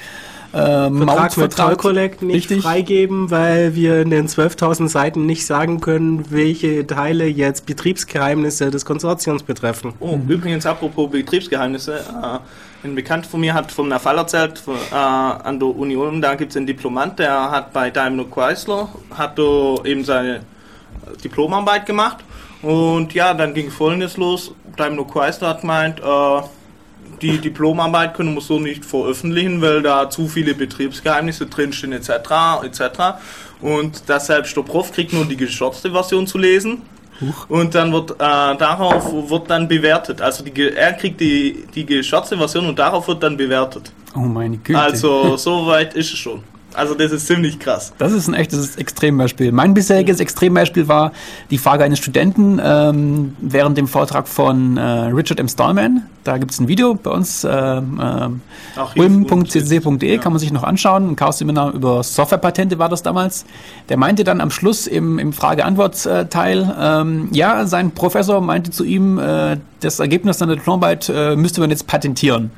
[0.52, 2.62] äh, Vertrag mit Toll Collect nicht Richtig.
[2.62, 8.84] freigeben, weil wir in den 12.000 Seiten nicht sagen können, welche Teile jetzt Betriebsgeheimnisse des
[8.84, 9.94] Konsortiums betreffen.
[10.00, 10.28] Oh, mhm.
[10.28, 12.38] übrigens apropos Betriebsgeheimnisse, äh,
[12.82, 16.50] ein Bekannter von mir hat von einer Fall erzählt äh, an der Union, da gibt
[16.50, 20.40] es einen Diplomant, der hat bei Daimler Chrysler, hat da eben seine
[21.22, 22.18] Diplomarbeit gemacht
[22.62, 26.42] und ja, dann ging folgendes los, Daimler Chrysler hat gemeint, äh,
[27.22, 32.10] die Diplomarbeit können wir so nicht veröffentlichen, weil da zu viele Betriebsgeheimnisse drinstehen etc.
[32.64, 32.82] etc.
[33.60, 36.82] Und selbst der Prof kriegt nur die geschürzte Version zu lesen.
[37.48, 40.22] Und dann wird äh, darauf wird dann bewertet.
[40.22, 43.92] Also die, er kriegt die, die geschürzte Version und darauf wird dann bewertet.
[44.14, 44.78] Oh meine Güte.
[44.78, 46.42] Also so weit ist es schon.
[46.80, 47.92] Also das ist ziemlich krass.
[47.98, 49.52] Das ist ein echtes Extrembeispiel.
[49.52, 51.12] Mein bisheriges Extrembeispiel war
[51.50, 55.46] die Frage eines Studenten ähm, während dem Vortrag von äh, Richard M.
[55.46, 56.04] Stallman.
[56.24, 58.28] Da gibt es ein Video bei uns, äh, äh,
[58.96, 60.18] ulm.cc.de, ja.
[60.22, 61.10] kann man sich noch anschauen.
[61.10, 63.44] Ein Chaos-Seminar über Softwarepatente war das damals.
[63.90, 69.18] Der meinte dann am Schluss im, im Frage-Antwort-Teil, ähm, ja, sein Professor meinte zu ihm,
[69.18, 72.50] äh, das Ergebnis seiner Diplomarbeit äh, müsste man jetzt patentieren.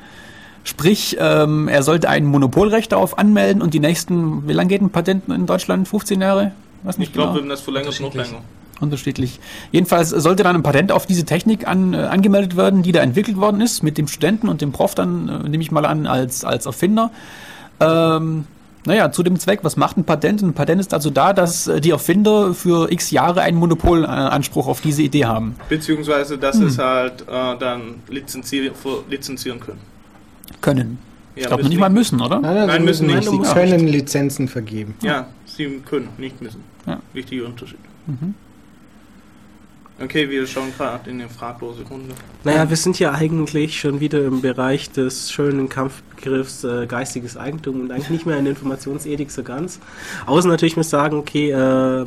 [0.65, 4.91] Sprich, ähm, er sollte ein Monopolrecht darauf anmelden und die nächsten, wie lange geht ein
[4.91, 5.89] Patent in Deutschland?
[5.89, 6.53] 15 Jahre?
[6.85, 7.43] Was nicht ich glaube, genau.
[7.43, 8.43] wenn das verlängert, noch länger.
[8.81, 9.39] Unterschiedlich.
[9.71, 13.37] Jedenfalls sollte dann ein Patent auf diese Technik an, äh, angemeldet werden, die da entwickelt
[13.37, 16.45] worden ist, mit dem Studenten und dem Prof dann, äh, nehme ich mal an, als,
[16.45, 17.11] als Erfinder.
[17.81, 18.45] Ähm,
[18.85, 20.43] naja, zu dem Zweck, was macht ein Patent?
[20.43, 24.81] Ein Patent ist also da, dass äh, die Erfinder für x Jahre einen Monopolanspruch auf
[24.81, 25.55] diese Idee haben.
[25.69, 26.67] Beziehungsweise, dass hm.
[26.67, 28.75] es halt äh, dann lizenzieren,
[29.09, 29.92] lizenzieren können
[30.61, 30.99] können.
[31.35, 32.41] Ja, ich glaube nicht mal müssen, oder?
[32.41, 33.25] Nein, also Nein müssen nicht.
[33.25, 34.95] Sie können Lizenzen vergeben.
[35.03, 36.63] Ja, sie können, nicht müssen.
[36.87, 37.01] Ja.
[37.13, 37.79] Wichtiger Unterschied.
[38.07, 38.35] Mhm.
[40.03, 42.15] Okay, wir schauen gerade in die fraglose Runde.
[42.43, 47.83] Naja, wir sind ja eigentlich schon wieder im Bereich des schönen Kampfbegriffs äh, geistiges Eigentum
[47.83, 49.79] und eigentlich nicht mehr in Informationsethik so ganz.
[50.27, 52.07] Außer natürlich muss sagen, okay, äh,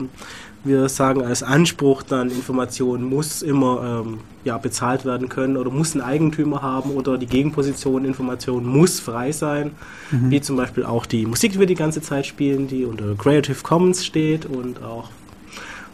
[0.66, 5.94] wir sagen als Anspruch dann, Information muss immer ähm, ja, bezahlt werden können oder muss
[5.94, 9.72] einen Eigentümer haben oder die Gegenposition Information muss frei sein,
[10.12, 10.32] mhm.
[10.32, 13.62] wie zum Beispiel auch die Musik, die wir die ganze Zeit spielen, die unter Creative
[13.64, 15.10] Commons steht und auch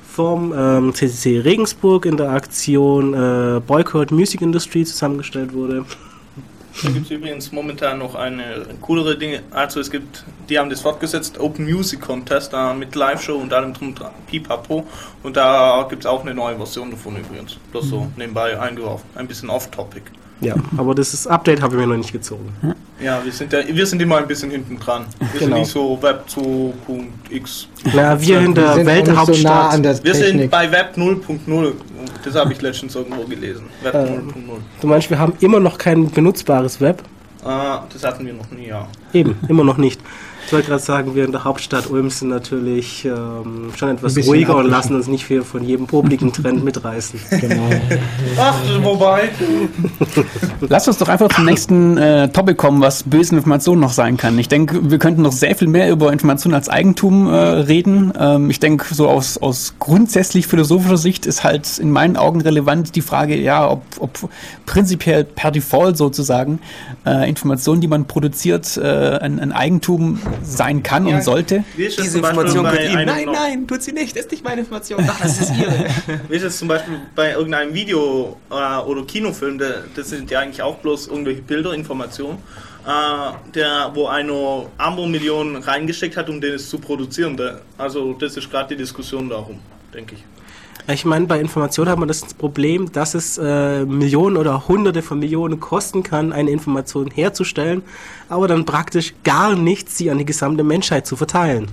[0.07, 5.85] vom ähm, CCC Regensburg in der Aktion äh, Boycott Music Industry zusammengestellt wurde.
[6.83, 9.43] Da gibt es übrigens momentan noch eine coolere Dinge.
[9.51, 13.73] Also es gibt, die haben das fortgesetzt, Open Music Contest äh, mit Live-Show und allem
[13.73, 13.93] drum
[14.27, 14.87] Pipapo.
[15.23, 17.57] Und da gibt es auch eine neue Version davon übrigens.
[17.73, 18.13] Das so mhm.
[18.15, 19.09] nebenbei eingeworfen.
[19.15, 20.03] Ein bisschen off-topic.
[20.41, 22.51] Ja, aber das Update habe ich mir noch nicht gezogen.
[22.99, 25.05] Ja, wir sind, ja, wir sind immer ein bisschen hinten dran.
[25.19, 25.39] Wir genau.
[25.39, 27.67] sind nicht so Web 2.x.
[27.93, 29.35] Na, wir in der wir Welthauptstadt.
[29.35, 31.73] So nah an der wir sind bei Web 0.0.
[32.23, 33.65] Das habe ich letztens irgendwo gelesen.
[33.83, 34.21] Web äh, 0.0.
[34.81, 37.03] Du meinst, wir haben immer noch kein benutzbares Web?
[37.43, 38.87] Äh, das hatten wir noch nie, ja.
[39.13, 40.01] Eben, immer noch nicht.
[40.51, 44.57] Ich wollte gerade sagen, wir in der Hauptstadt Ulm sind natürlich ähm, schon etwas ruhiger
[44.57, 47.21] und lassen uns nicht viel von jedem publiken Trend mitreißen.
[47.39, 47.69] Genau.
[48.37, 49.29] Ach, wobei.
[50.59, 54.37] Lass uns doch einfach zum nächsten äh, Topic kommen, was böse Informationen noch sein kann.
[54.37, 58.11] Ich denke, wir könnten noch sehr viel mehr über Informationen als Eigentum äh, reden.
[58.19, 62.95] Ähm, ich denke, so aus, aus grundsätzlich philosophischer Sicht ist halt in meinen Augen relevant
[62.95, 64.29] die Frage, ja, ob, ob
[64.65, 66.59] prinzipiell per Default sozusagen
[67.05, 71.63] äh, Informationen, die man produziert, äh, ein, ein Eigentum sein kann ja, und sollte.
[71.77, 73.05] Diese Information gehört ihm.
[73.05, 74.15] Nein, nein, tut sie nicht.
[74.15, 75.03] Das ist nicht meine Information.
[75.07, 75.85] Ach, das ist ihre.
[76.27, 80.39] Wie ist es zum Beispiel bei irgendeinem Video äh, oder Kinofilm, der, das sind ja
[80.39, 82.37] eigentlich auch bloß irgendwelche Bilderinformationen,
[82.85, 87.37] äh, der, wo eine Ambo-Million reingesteckt hat, um den es zu produzieren.
[87.37, 89.59] Der, also das ist gerade die Diskussion darum,
[89.93, 90.23] denke ich.
[90.87, 95.19] Ich meine, bei Information hat man das Problem, dass es äh, Millionen oder Hunderte von
[95.19, 97.83] Millionen kosten kann, eine Information herzustellen,
[98.29, 101.67] aber dann praktisch gar nichts sie an die gesamte Menschheit zu verteilen.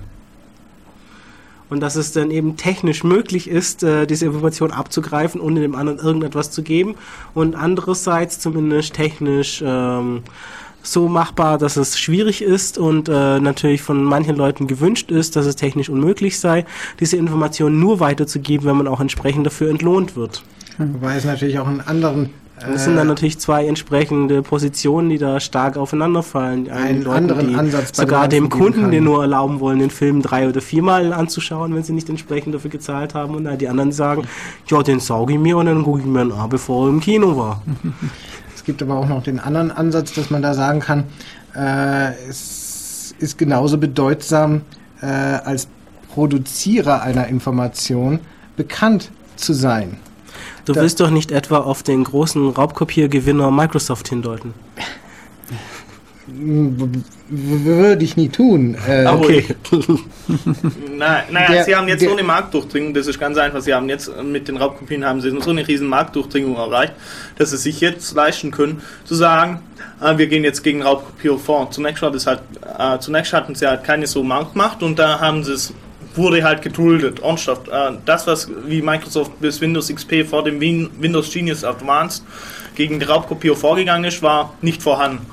[1.69, 5.99] Und dass es dann eben technisch möglich ist, äh, diese Information abzugreifen und dem anderen
[5.99, 6.95] irgendetwas zu geben
[7.33, 10.23] und andererseits zumindest technisch ähm,
[10.91, 15.45] so machbar, dass es schwierig ist und äh, natürlich von manchen Leuten gewünscht ist, dass
[15.45, 16.65] es technisch unmöglich sei,
[16.99, 20.43] diese Informationen nur weiterzugeben, wenn man auch entsprechend dafür entlohnt wird.
[20.77, 22.29] Wobei es natürlich auch einen anderen
[22.59, 26.65] das sind dann äh, natürlich zwei entsprechende Positionen, die da stark aufeinanderfallen.
[26.65, 30.21] Die einen, einen Leute, anderen Ansatz sogar dem Kunden, den nur erlauben wollen, den Film
[30.21, 33.35] drei oder viermal anzuschauen, wenn sie nicht entsprechend dafür gezahlt haben.
[33.35, 34.23] Und die anderen sagen,
[34.67, 37.37] ja, den sauge ich mir und dann gucke ich mir an, bevor er im Kino
[37.37, 37.61] war.
[38.69, 41.05] gibt aber auch noch den anderen Ansatz, dass man da sagen kann,
[41.55, 44.61] äh, es ist genauso bedeutsam
[45.01, 45.67] äh, als
[46.13, 48.19] Produzierer einer Information
[48.57, 49.97] bekannt zu sein.
[50.65, 54.53] Du Da- willst doch nicht etwa auf den großen Raubkopiergewinner Microsoft hindeuten.
[57.29, 58.75] Würde ich nie tun.
[58.87, 59.45] Äh, Aber Okay.
[60.97, 63.61] Na, naja, Der- sie haben jetzt der- so eine Marktdurchdringung, das ist ganz einfach.
[63.61, 66.93] Sie haben jetzt mit den Raubkopien haben sie so eine riesen Marktdurchdringung erreicht,
[67.37, 69.59] dass sie sich jetzt leisten können, zu sagen,
[70.01, 71.71] äh, wir gehen jetzt gegen Raubkopierer vor.
[71.71, 72.41] Zunächst, war das halt,
[72.77, 75.73] äh, zunächst hatten sie halt keine so Marktmacht und da haben sie es
[76.15, 77.67] wurde halt geduldet, ernsthaft.
[77.67, 82.23] Äh, das, was wie Microsoft bis Windows XP vor dem Win Windows Genius Advanced
[82.75, 85.25] gegen die Raubkopierer vorgegangen ist, war nicht vorhanden.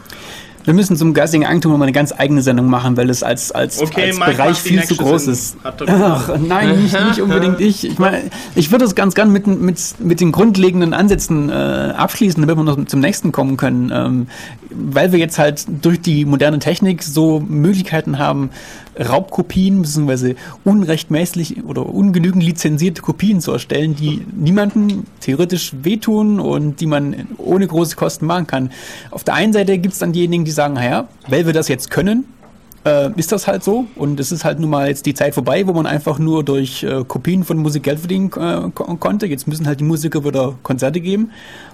[0.66, 3.80] Wir müssen zum geistigen Eigentum nochmal eine ganz eigene Sendung machen, weil es als, als,
[3.80, 5.56] Okay, als Bereich viel zu groß ist.
[5.62, 7.84] Ach, nein, nicht, nicht unbedingt ich.
[7.84, 8.24] Ich meine,
[8.56, 12.64] ich würde es ganz gern mit, mit, mit den grundlegenden Ansätzen äh, abschließen, damit wir
[12.64, 13.93] noch zum nächsten kommen können.
[13.94, 14.26] Ähm,
[14.70, 18.51] weil wir jetzt halt durch die moderne Technik so Möglichkeiten haben,
[18.98, 20.34] Raubkopien bzw.
[20.64, 27.66] unrechtmäßig oder ungenügend lizenzierte Kopien zu erstellen, die niemandem theoretisch wehtun und die man ohne
[27.66, 28.70] große Kosten machen kann.
[29.10, 31.90] Auf der einen Seite gibt es dann diejenigen, die sagen, naja, weil wir das jetzt
[31.90, 32.24] können,
[32.84, 33.86] äh, ist das halt so.
[33.96, 36.82] Und es ist halt nun mal jetzt die Zeit vorbei, wo man einfach nur durch
[36.82, 39.26] äh, Kopien von Musik Geld verdienen äh, ko konnte.
[39.26, 41.30] Jetzt müssen halt die Musiker wieder Konzerte geben.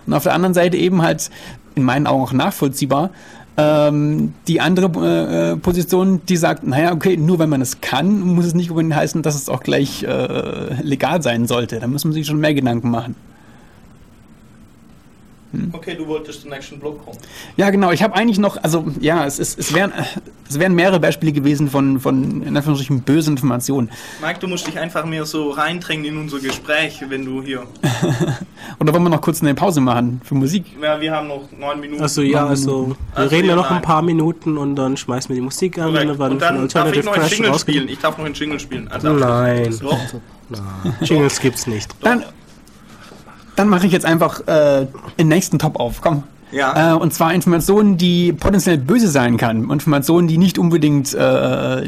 [0.07, 1.31] Und auf der anderen Seite eben halt,
[1.75, 3.11] in meinen Augen auch nachvollziehbar,
[3.57, 8.21] ähm, die andere äh, äh, Position, die sagt, naja, okay, nur wenn man es kann,
[8.21, 11.79] muss es nicht unbedingt heißen, dass es auch gleich äh, legal sein sollte.
[11.79, 13.15] Da muss man sich schon mehr Gedanken machen.
[15.73, 17.19] Okay, du wolltest zum nächsten Block kommen.
[17.57, 17.91] Ja, genau.
[17.91, 19.93] Ich habe eigentlich noch, also ja, es, ist, es, wären,
[20.49, 23.91] es wären mehrere Beispiele gewesen von, von in Anführungsstrichen bösen Informationen.
[24.23, 27.65] Mike, du musst dich einfach mehr so reindrängen in unser Gespräch, wenn du hier.
[28.81, 30.65] Oder wollen wir noch kurz eine Pause machen für Musik?
[30.81, 32.03] Ja, wir haben noch neun Minuten.
[32.03, 33.83] Also ja, also wir Also, reden ja noch ein nein.
[33.83, 37.13] paar Minuten und dann schmeißen wir die Musik an, wir Und dann darf ich noch
[37.13, 37.89] einen Jingle spielen.
[37.89, 38.89] Ich darf noch einen Jingle spielen.
[38.89, 39.21] als Abschluss.
[39.21, 41.01] Nein, Doch.
[41.03, 41.95] Jingles gibt's nicht.
[42.01, 42.25] Dann,
[43.57, 44.87] dann mache ich jetzt einfach äh,
[45.19, 46.01] den nächsten Top auf.
[46.01, 46.25] Komm.
[46.53, 46.93] Ja.
[46.93, 49.71] Äh, und zwar Informationen, die potenziell böse sein kann.
[49.71, 51.87] Informationen, die nicht unbedingt äh,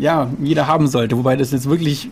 [0.00, 1.16] ja, jeder haben sollte.
[1.16, 2.10] Wobei das jetzt wirklich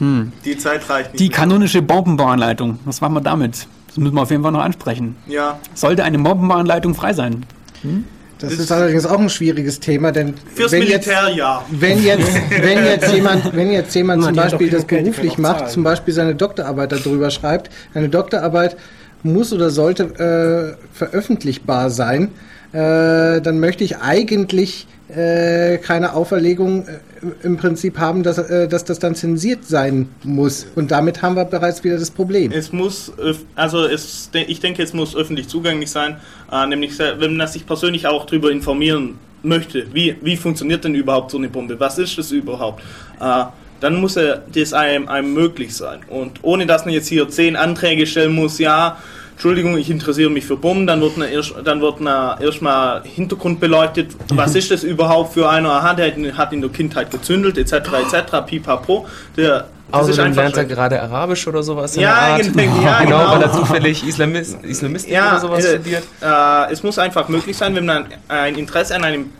[0.00, 1.20] Die Zeit reicht nicht.
[1.20, 1.36] die mehr.
[1.36, 2.78] kanonische Bombenbauanleitung.
[2.86, 3.66] Was machen wir damit?
[3.88, 5.16] Das müssen wir auf jeden Fall noch ansprechen.
[5.26, 5.58] Ja.
[5.74, 7.44] Sollte eine Bombenbauanleitung frei sein?
[7.82, 7.92] Das
[8.38, 11.64] Das- ist allerdings auch ein schwieriges Thema, denn Fürs wenn jetzt, Militär ja.
[11.70, 12.28] wenn jetzt,
[12.60, 16.34] wenn jetzt jemand, wenn jetzt jemand Na, zum Beispiel das beruflich macht, zum Beispiel seine
[16.34, 18.76] Doktorarbeit darüber schreibt, eine Doktorarbeit
[19.22, 22.28] muss oder sollte äh, veröffentlichbar sein,
[22.72, 26.98] äh, dann möchte ich eigentlich äh, keine Auferlegung äh,
[27.44, 30.66] im Prinzip haben, dass, äh, dass das dann zensiert sein muss.
[30.74, 32.50] Und damit haben wir bereits wieder das Problem.
[32.52, 33.12] Es muss,
[33.54, 36.16] also es, ich denke, es muss öffentlich zugänglich sein,
[36.50, 41.30] äh, nämlich wenn man sich persönlich auch darüber informieren möchte, wie, wie funktioniert denn überhaupt
[41.30, 42.82] so eine Bombe, was ist das überhaupt,
[43.20, 43.44] äh,
[43.78, 46.00] dann muss das einem, einem möglich sein.
[46.08, 48.98] Und ohne dass man jetzt hier zehn Anträge stellen muss, ja,
[49.36, 53.60] Entschuldigung, ich interessiere mich für Bomben, dann wird man erst, dann wird man erstmal Hintergrund
[53.60, 57.74] beleuchtet, was ist das überhaupt für einer, aha, der hat in der Kindheit gezündelt, etc.,
[57.74, 59.06] etc., pipapo,
[59.36, 62.54] der, das Also einfach lernt er gerade Arabisch oder sowas in Ja, der Art.
[62.54, 63.30] genau, ja, genau, genau.
[63.32, 66.04] weil er zufällig Islamist, Islamistik oder sowas äh, studiert.
[66.22, 69.30] Äh, es muss einfach möglich sein, wenn man ein Interesse an einem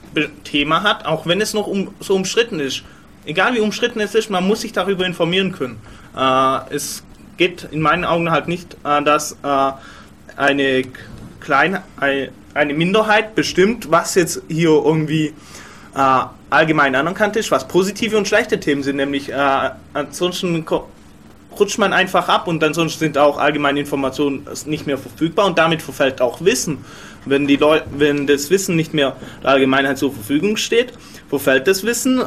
[0.45, 2.83] Thema hat, auch wenn es noch um, so umstritten ist.
[3.25, 5.79] Egal wie umstritten es ist, man muss sich darüber informieren können.
[6.15, 7.03] Äh, es
[7.37, 9.73] geht in meinen Augen halt nicht, äh, dass äh,
[10.37, 10.83] eine
[11.41, 15.35] kleine, ein- eine Minderheit bestimmt, was jetzt hier irgendwie
[15.95, 19.31] äh, allgemein anerkannt ist, was positive und schlechte Themen sind, nämlich
[19.93, 20.65] ansonsten
[21.59, 25.83] rutscht man einfach ab und ansonsten sind auch allgemeine Informationen nicht mehr verfügbar und damit
[25.83, 26.85] verfällt auch Wissen.
[27.25, 27.59] Wenn, die
[27.99, 30.93] wenn das Wissen nicht mehr der Allgemeinheit zur Verfügung steht,
[31.29, 32.25] verfällt das Wissen, äh,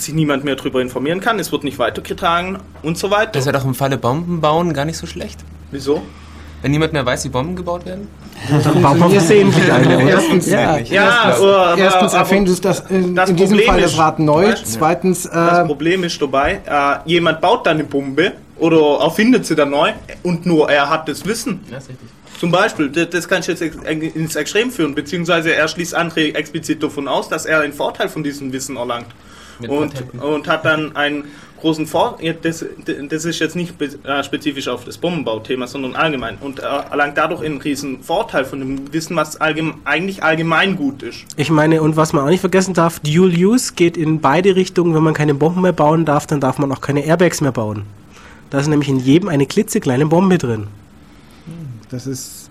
[0.00, 3.32] sich niemand mehr darüber informieren kann, es wird nicht weitergetragen und so weiter.
[3.32, 5.40] Das wäre doch im Falle Bomben bauen gar nicht so schlecht.
[5.70, 6.02] Wieso?
[6.62, 8.08] Wenn niemand mehr weiß, wie Bomben gebaut werden?
[8.48, 10.08] Dann bauen wir versehentlich eine?
[10.08, 10.78] Erstens, Ja.
[10.78, 14.46] Ja, aber, Erstens erfindest du das in, das in diesem Problem Fall das ist- neu.
[14.48, 14.72] Weißt?
[14.72, 19.54] Zweitens, Das äh, Problem ist dabei, äh, jemand baut dann eine Bombe oder erfindet sie
[19.54, 19.92] dann neu
[20.22, 21.60] und nur er hat das Wissen.
[21.70, 22.08] Ja, ist richtig.
[22.40, 26.82] Zum Beispiel, das, das kann ich jetzt ins Extrem führen, beziehungsweise er schließt andere explizit
[26.82, 29.06] davon aus, dass er einen Vorteil von diesem Wissen erlangt.
[29.60, 30.20] Mit Und, Patenten.
[30.20, 31.24] und hat dann einen
[31.60, 32.64] großen Vorteil, das,
[33.08, 36.36] das ist jetzt nicht äh, spezifisch auf das Bombenbauthema, sondern allgemein.
[36.40, 41.02] Und er erlangt dadurch einen riesen Vorteil von dem Wissen, was allgeme eigentlich allgemein gut
[41.02, 41.24] ist.
[41.36, 44.94] Ich meine, und was man auch nicht vergessen darf, Dual Use geht in beide Richtungen.
[44.94, 47.84] Wenn man keine Bomben mehr bauen darf, dann darf man auch keine Airbags mehr bauen.
[48.50, 50.66] Da ist nämlich in jedem eine klitzekleine Bombe drin.
[51.90, 52.43] das ist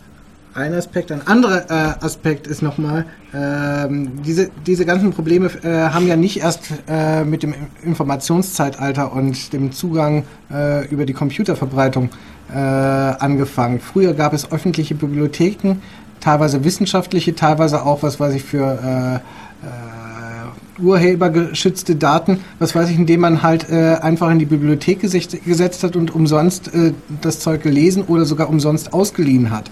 [0.54, 1.12] ein Aspekt.
[1.12, 6.40] Ein anderer äh, Aspekt ist nochmal, ähm, diese, diese ganzen Probleme äh, haben ja nicht
[6.40, 7.54] erst äh, mit dem
[7.84, 12.10] Informationszeitalter und dem Zugang äh, über die Computerverbreitung
[12.54, 13.80] äh, angefangen.
[13.80, 15.78] Früher gab es öffentliche Bibliotheken,
[16.20, 23.22] teilweise wissenschaftliche, teilweise auch, was weiß ich, für äh, urhebergeschützte Daten, was weiß ich, indem
[23.22, 28.04] man halt äh, einfach in die Bibliothek gesetzt, hat und umsonst äh, das Zeug gelesen
[28.04, 29.70] oder sogar umsonst ausgeliehen hat.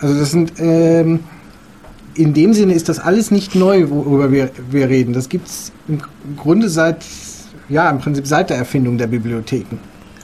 [0.00, 1.20] Also das sind ähm,
[2.14, 5.12] in dem Sinne ist das alles nicht neu, worüber wir, wir reden.
[5.12, 6.00] Das gibt es im
[6.36, 7.04] Grunde seit
[7.68, 9.78] ja im Prinzip seit der Erfindung der Bibliotheken.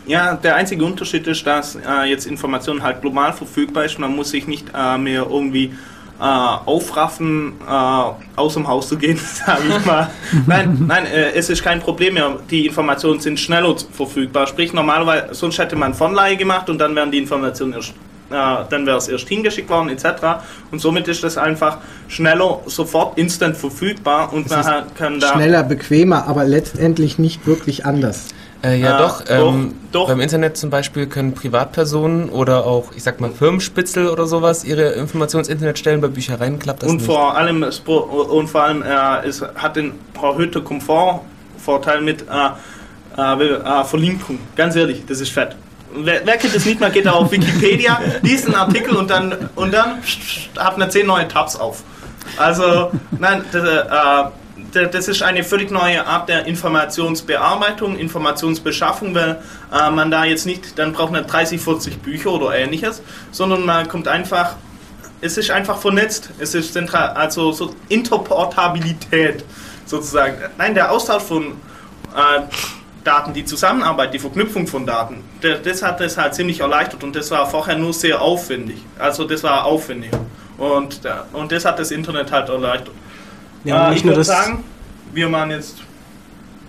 [0.07, 3.99] Ja, der einzige Unterschied ist, dass äh, jetzt Information halt global verfügbar ist.
[3.99, 5.73] Man muss sich nicht äh, mehr irgendwie
[6.21, 8.03] äh, aufraffen, äh,
[8.37, 10.11] aus dem Haus zu gehen, sage ich mal.
[10.47, 12.39] nein, nein, äh, es ist kein Problem mehr.
[12.51, 14.47] Die Informationen sind schneller verfügbar.
[14.47, 17.93] Sprich, normalerweise, sonst hätte man Vonleihe gemacht und dann wären die Informationen erst
[18.29, 20.45] dann wäre es erst hingeschickt worden etc.
[20.71, 21.79] Und somit ist das einfach
[22.09, 25.33] schneller, sofort instant verfügbar und man kann da...
[25.33, 28.29] Schneller, bequemer, aber letztendlich nicht wirklich anders.
[28.63, 30.09] Äh, ja, äh, doch, ähm, doch, doch.
[30.09, 34.93] Beim Internet zum Beispiel können Privatpersonen oder auch, ich sag mal, Firmenspitzel oder sowas ihre
[34.93, 36.01] Informationen ins Internet stellen.
[36.01, 37.07] Bei Büchereien klappt das und nicht.
[37.07, 43.85] Vor allem, und vor allem, äh, es hat den erhöhten Komfortvorteil mit äh, äh, äh,
[43.85, 44.39] Verlinkung.
[44.57, 45.55] Ganz ehrlich, das ist fett.
[45.99, 49.51] Wer, wer, kennt das nicht, man geht da auf Wikipedia, liest einen Artikel und dann,
[49.55, 50.03] und dann
[50.59, 51.83] hat man zehn neue Tabs auf.
[52.37, 54.31] Also, nein, das, äh,
[54.73, 59.41] das ist eine völlig neue Art der Informationsbearbeitung, Informationsbeschaffung, weil
[59.73, 63.89] äh, man da jetzt nicht, dann braucht man 30, 40 Bücher oder ähnliches, sondern man
[63.89, 64.57] kommt einfach,
[65.21, 69.45] es ist einfach vernetzt, es ist zentral, also so Interportabilität
[69.87, 70.37] sozusagen.
[70.59, 71.53] Nein, der Austausch von
[72.15, 72.43] äh,
[73.07, 77.31] Daten, die Zusammenarbeit, die Verknüpfung von Daten, das hat das halt ziemlich erleichtert und das
[77.31, 78.79] war vorher nur sehr aufwendig.
[78.99, 80.11] Also das war aufwendig.
[80.59, 81.01] Und,
[81.33, 82.95] und das hat das Internet halt erleichtert.
[83.65, 84.65] Ja, äh, ich würde sagen,
[85.13, 85.77] wir machen jetzt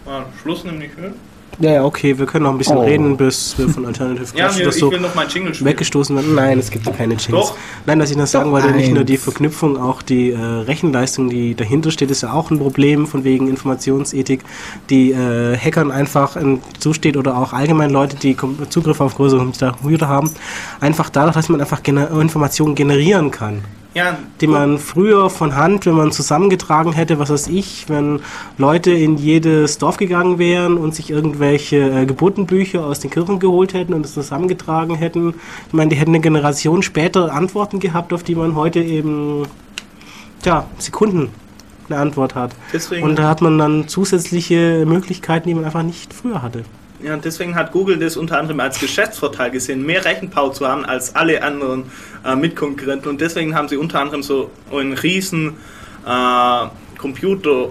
[0.05, 0.95] mal Schluss, nämlich.
[0.97, 1.14] Ne?
[1.59, 2.84] Ja, ja, okay, wir können noch ein bisschen oh.
[2.84, 6.35] reden, bis wir von Alternative ja, wir, so weggestoßen werden.
[6.35, 7.53] Nein, es gibt keine Jingles.
[7.85, 11.55] Nein, dass ich das sagen wollte, nicht nur die Verknüpfung, auch die äh, Rechenleistung, die
[11.55, 14.41] dahinter steht, ist ja auch ein Problem von wegen Informationsethik,
[14.91, 16.38] die äh, Hackern einfach
[16.79, 18.38] zusteht oder auch allgemein Leute, die
[18.69, 20.31] Zugriff auf größere Computer haben,
[20.79, 23.63] einfach dadurch, dass man einfach gener Informationen generieren kann
[23.97, 28.19] ja, die man früher von Hand, wenn man zusammengetragen hätte, was weiß ich, wenn
[28.59, 33.73] Leute in jedes Dorf gegangen wären und sich irgendwelche äh, Geburtenbücher aus den Kirchen geholt
[33.73, 35.33] hätten und es zusammengetragen hätten.
[35.67, 39.47] Ich meine, die hätten eine Generation später Antworten gehabt, auf die man heute eben,
[40.43, 41.29] tja, Sekunden
[41.89, 42.51] eine Antwort hat.
[42.71, 46.63] Deswegen und da hat man dann zusätzliche Möglichkeiten, die man einfach nicht früher hatte.
[46.99, 50.83] Ja, und deswegen hat Google das unter anderem als Geschäftsvorteil gesehen, mehr Rechenpower zu haben
[50.83, 51.91] als alle anderen
[52.25, 53.09] äh, Mitkonkurrenten.
[53.11, 55.57] Und deswegen haben sie unter anderem so ein riesen
[56.07, 56.67] äh,
[56.97, 57.69] Computer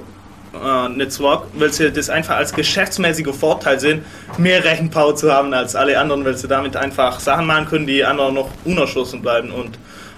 [0.54, 4.04] äh, Netzwerk, weil sie das einfach als geschäftsmäßiger Vorteil sehen,
[4.38, 8.04] mehr Rechenpower zu haben als alle anderen, weil sie damit einfach Sachen machen können, die
[8.04, 9.50] anderen noch unerschlossen bleiben.
[9.50, 9.76] Und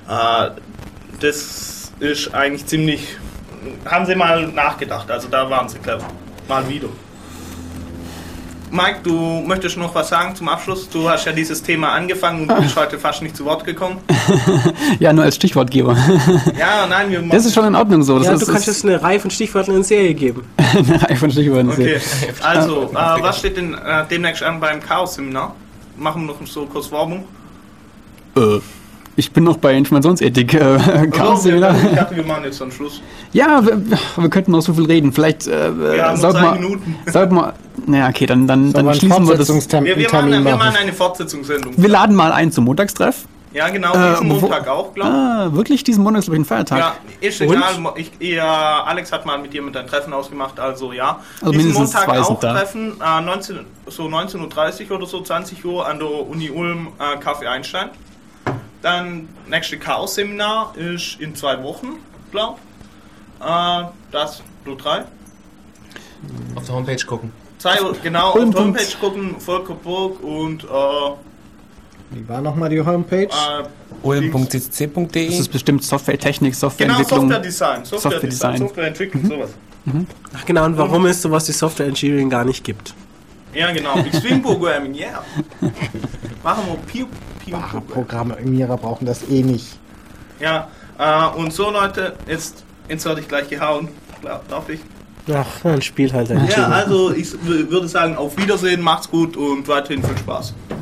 [0.09, 0.51] äh,
[1.21, 3.17] das ist eigentlich ziemlich.
[3.87, 6.07] Haben sie mal nachgedacht, also da waren sie clever.
[6.47, 6.89] Mal wieder.
[8.71, 10.89] Mike, du möchtest noch was sagen zum Abschluss?
[10.89, 13.99] Du hast ja dieses Thema angefangen und bist heute fast nicht zu Wort gekommen.
[14.99, 15.97] ja, nur als Stichwortgeber.
[16.59, 18.19] ja, nein, wir Das ist schon in Ordnung so.
[18.19, 20.45] Das ja, ist, du kannst jetzt eine Reihe von Stichworten in Serie geben.
[20.57, 21.97] eine Reihe von Stichworten in Serie.
[21.97, 25.55] Okay, also, äh, was steht denn äh, demnächst an beim Chaos-Seminar?
[25.97, 27.25] Machen wir noch so kurz Werbung.
[28.37, 28.61] Äh.
[29.19, 30.55] Ich bin noch bei Informationsethik.
[30.55, 30.79] Äh,
[31.19, 33.03] also, ich dachte, wir machen jetzt einen Schluss.
[33.33, 33.83] Ja, wir,
[34.17, 35.13] wir könnten noch so viel reden.
[35.13, 36.97] Vielleicht äh, wir sollten wir, Minuten.
[37.05, 37.53] sollten wir.
[37.87, 39.49] Naja, okay, dann, dann, dann schließen wir das.
[39.49, 41.75] Wir, wir, machen, wir machen eine Fortsetzungssendung.
[41.77, 43.25] Wir laden mal ein zum Montagstreff.
[43.53, 45.17] Ja, genau, diesen äh, Montag auch, glaube ich.
[45.17, 45.83] Ah, wirklich?
[45.83, 46.79] Diesen Montag ist, glaube ich, ein Feiertag.
[46.79, 47.63] Ja, ist egal.
[47.97, 51.19] Ich, ich, Alex hat mal mit dir mit ein Treffen ausgemacht, also ja.
[51.41, 53.59] Also diesen Montag auch Treffen, äh, 19,
[53.89, 57.91] so 19.30 Uhr oder so, 20 Uhr an der Uni Ulm, äh, Kaffee Einstein.
[58.83, 61.97] Dann nächste Chaos-Seminar ist in zwei Wochen,
[62.31, 62.59] glaube
[63.41, 65.05] äh, Das, du drei.
[66.55, 67.33] Auf der Homepage gucken.
[67.59, 70.67] Zwei, genau, auf der Homepage gucken, Volker Burg und äh,
[72.11, 73.29] wie war nochmal die Homepage?
[74.03, 77.29] Olm.ccc.de Das ist bestimmt Softwaretechnik, Softwareentwicklung.
[77.29, 79.29] Genau, Software-Design, Software-Design, Softwareentwicklung, mhm.
[79.29, 79.51] sowas.
[79.85, 80.07] Mhm.
[80.35, 82.95] Ach genau, und warum ist sowas wie Software Engineering gar nicht gibt?
[83.59, 85.25] Ja genau, Extreme Programming, yeah.
[86.45, 87.07] Machen wir Piu
[87.53, 89.81] Ach, Programmierer brauchen das eh nicht.
[90.39, 93.89] Ja, äh, und so Leute, jetzt, jetzt werde ich gleich gehauen,
[94.49, 94.79] darf ich?
[95.35, 99.67] Ach, dann spielt halt ein Ja, also ich würde sagen, auf Wiedersehen, macht's gut und
[99.67, 100.55] weiterhin viel Spaß.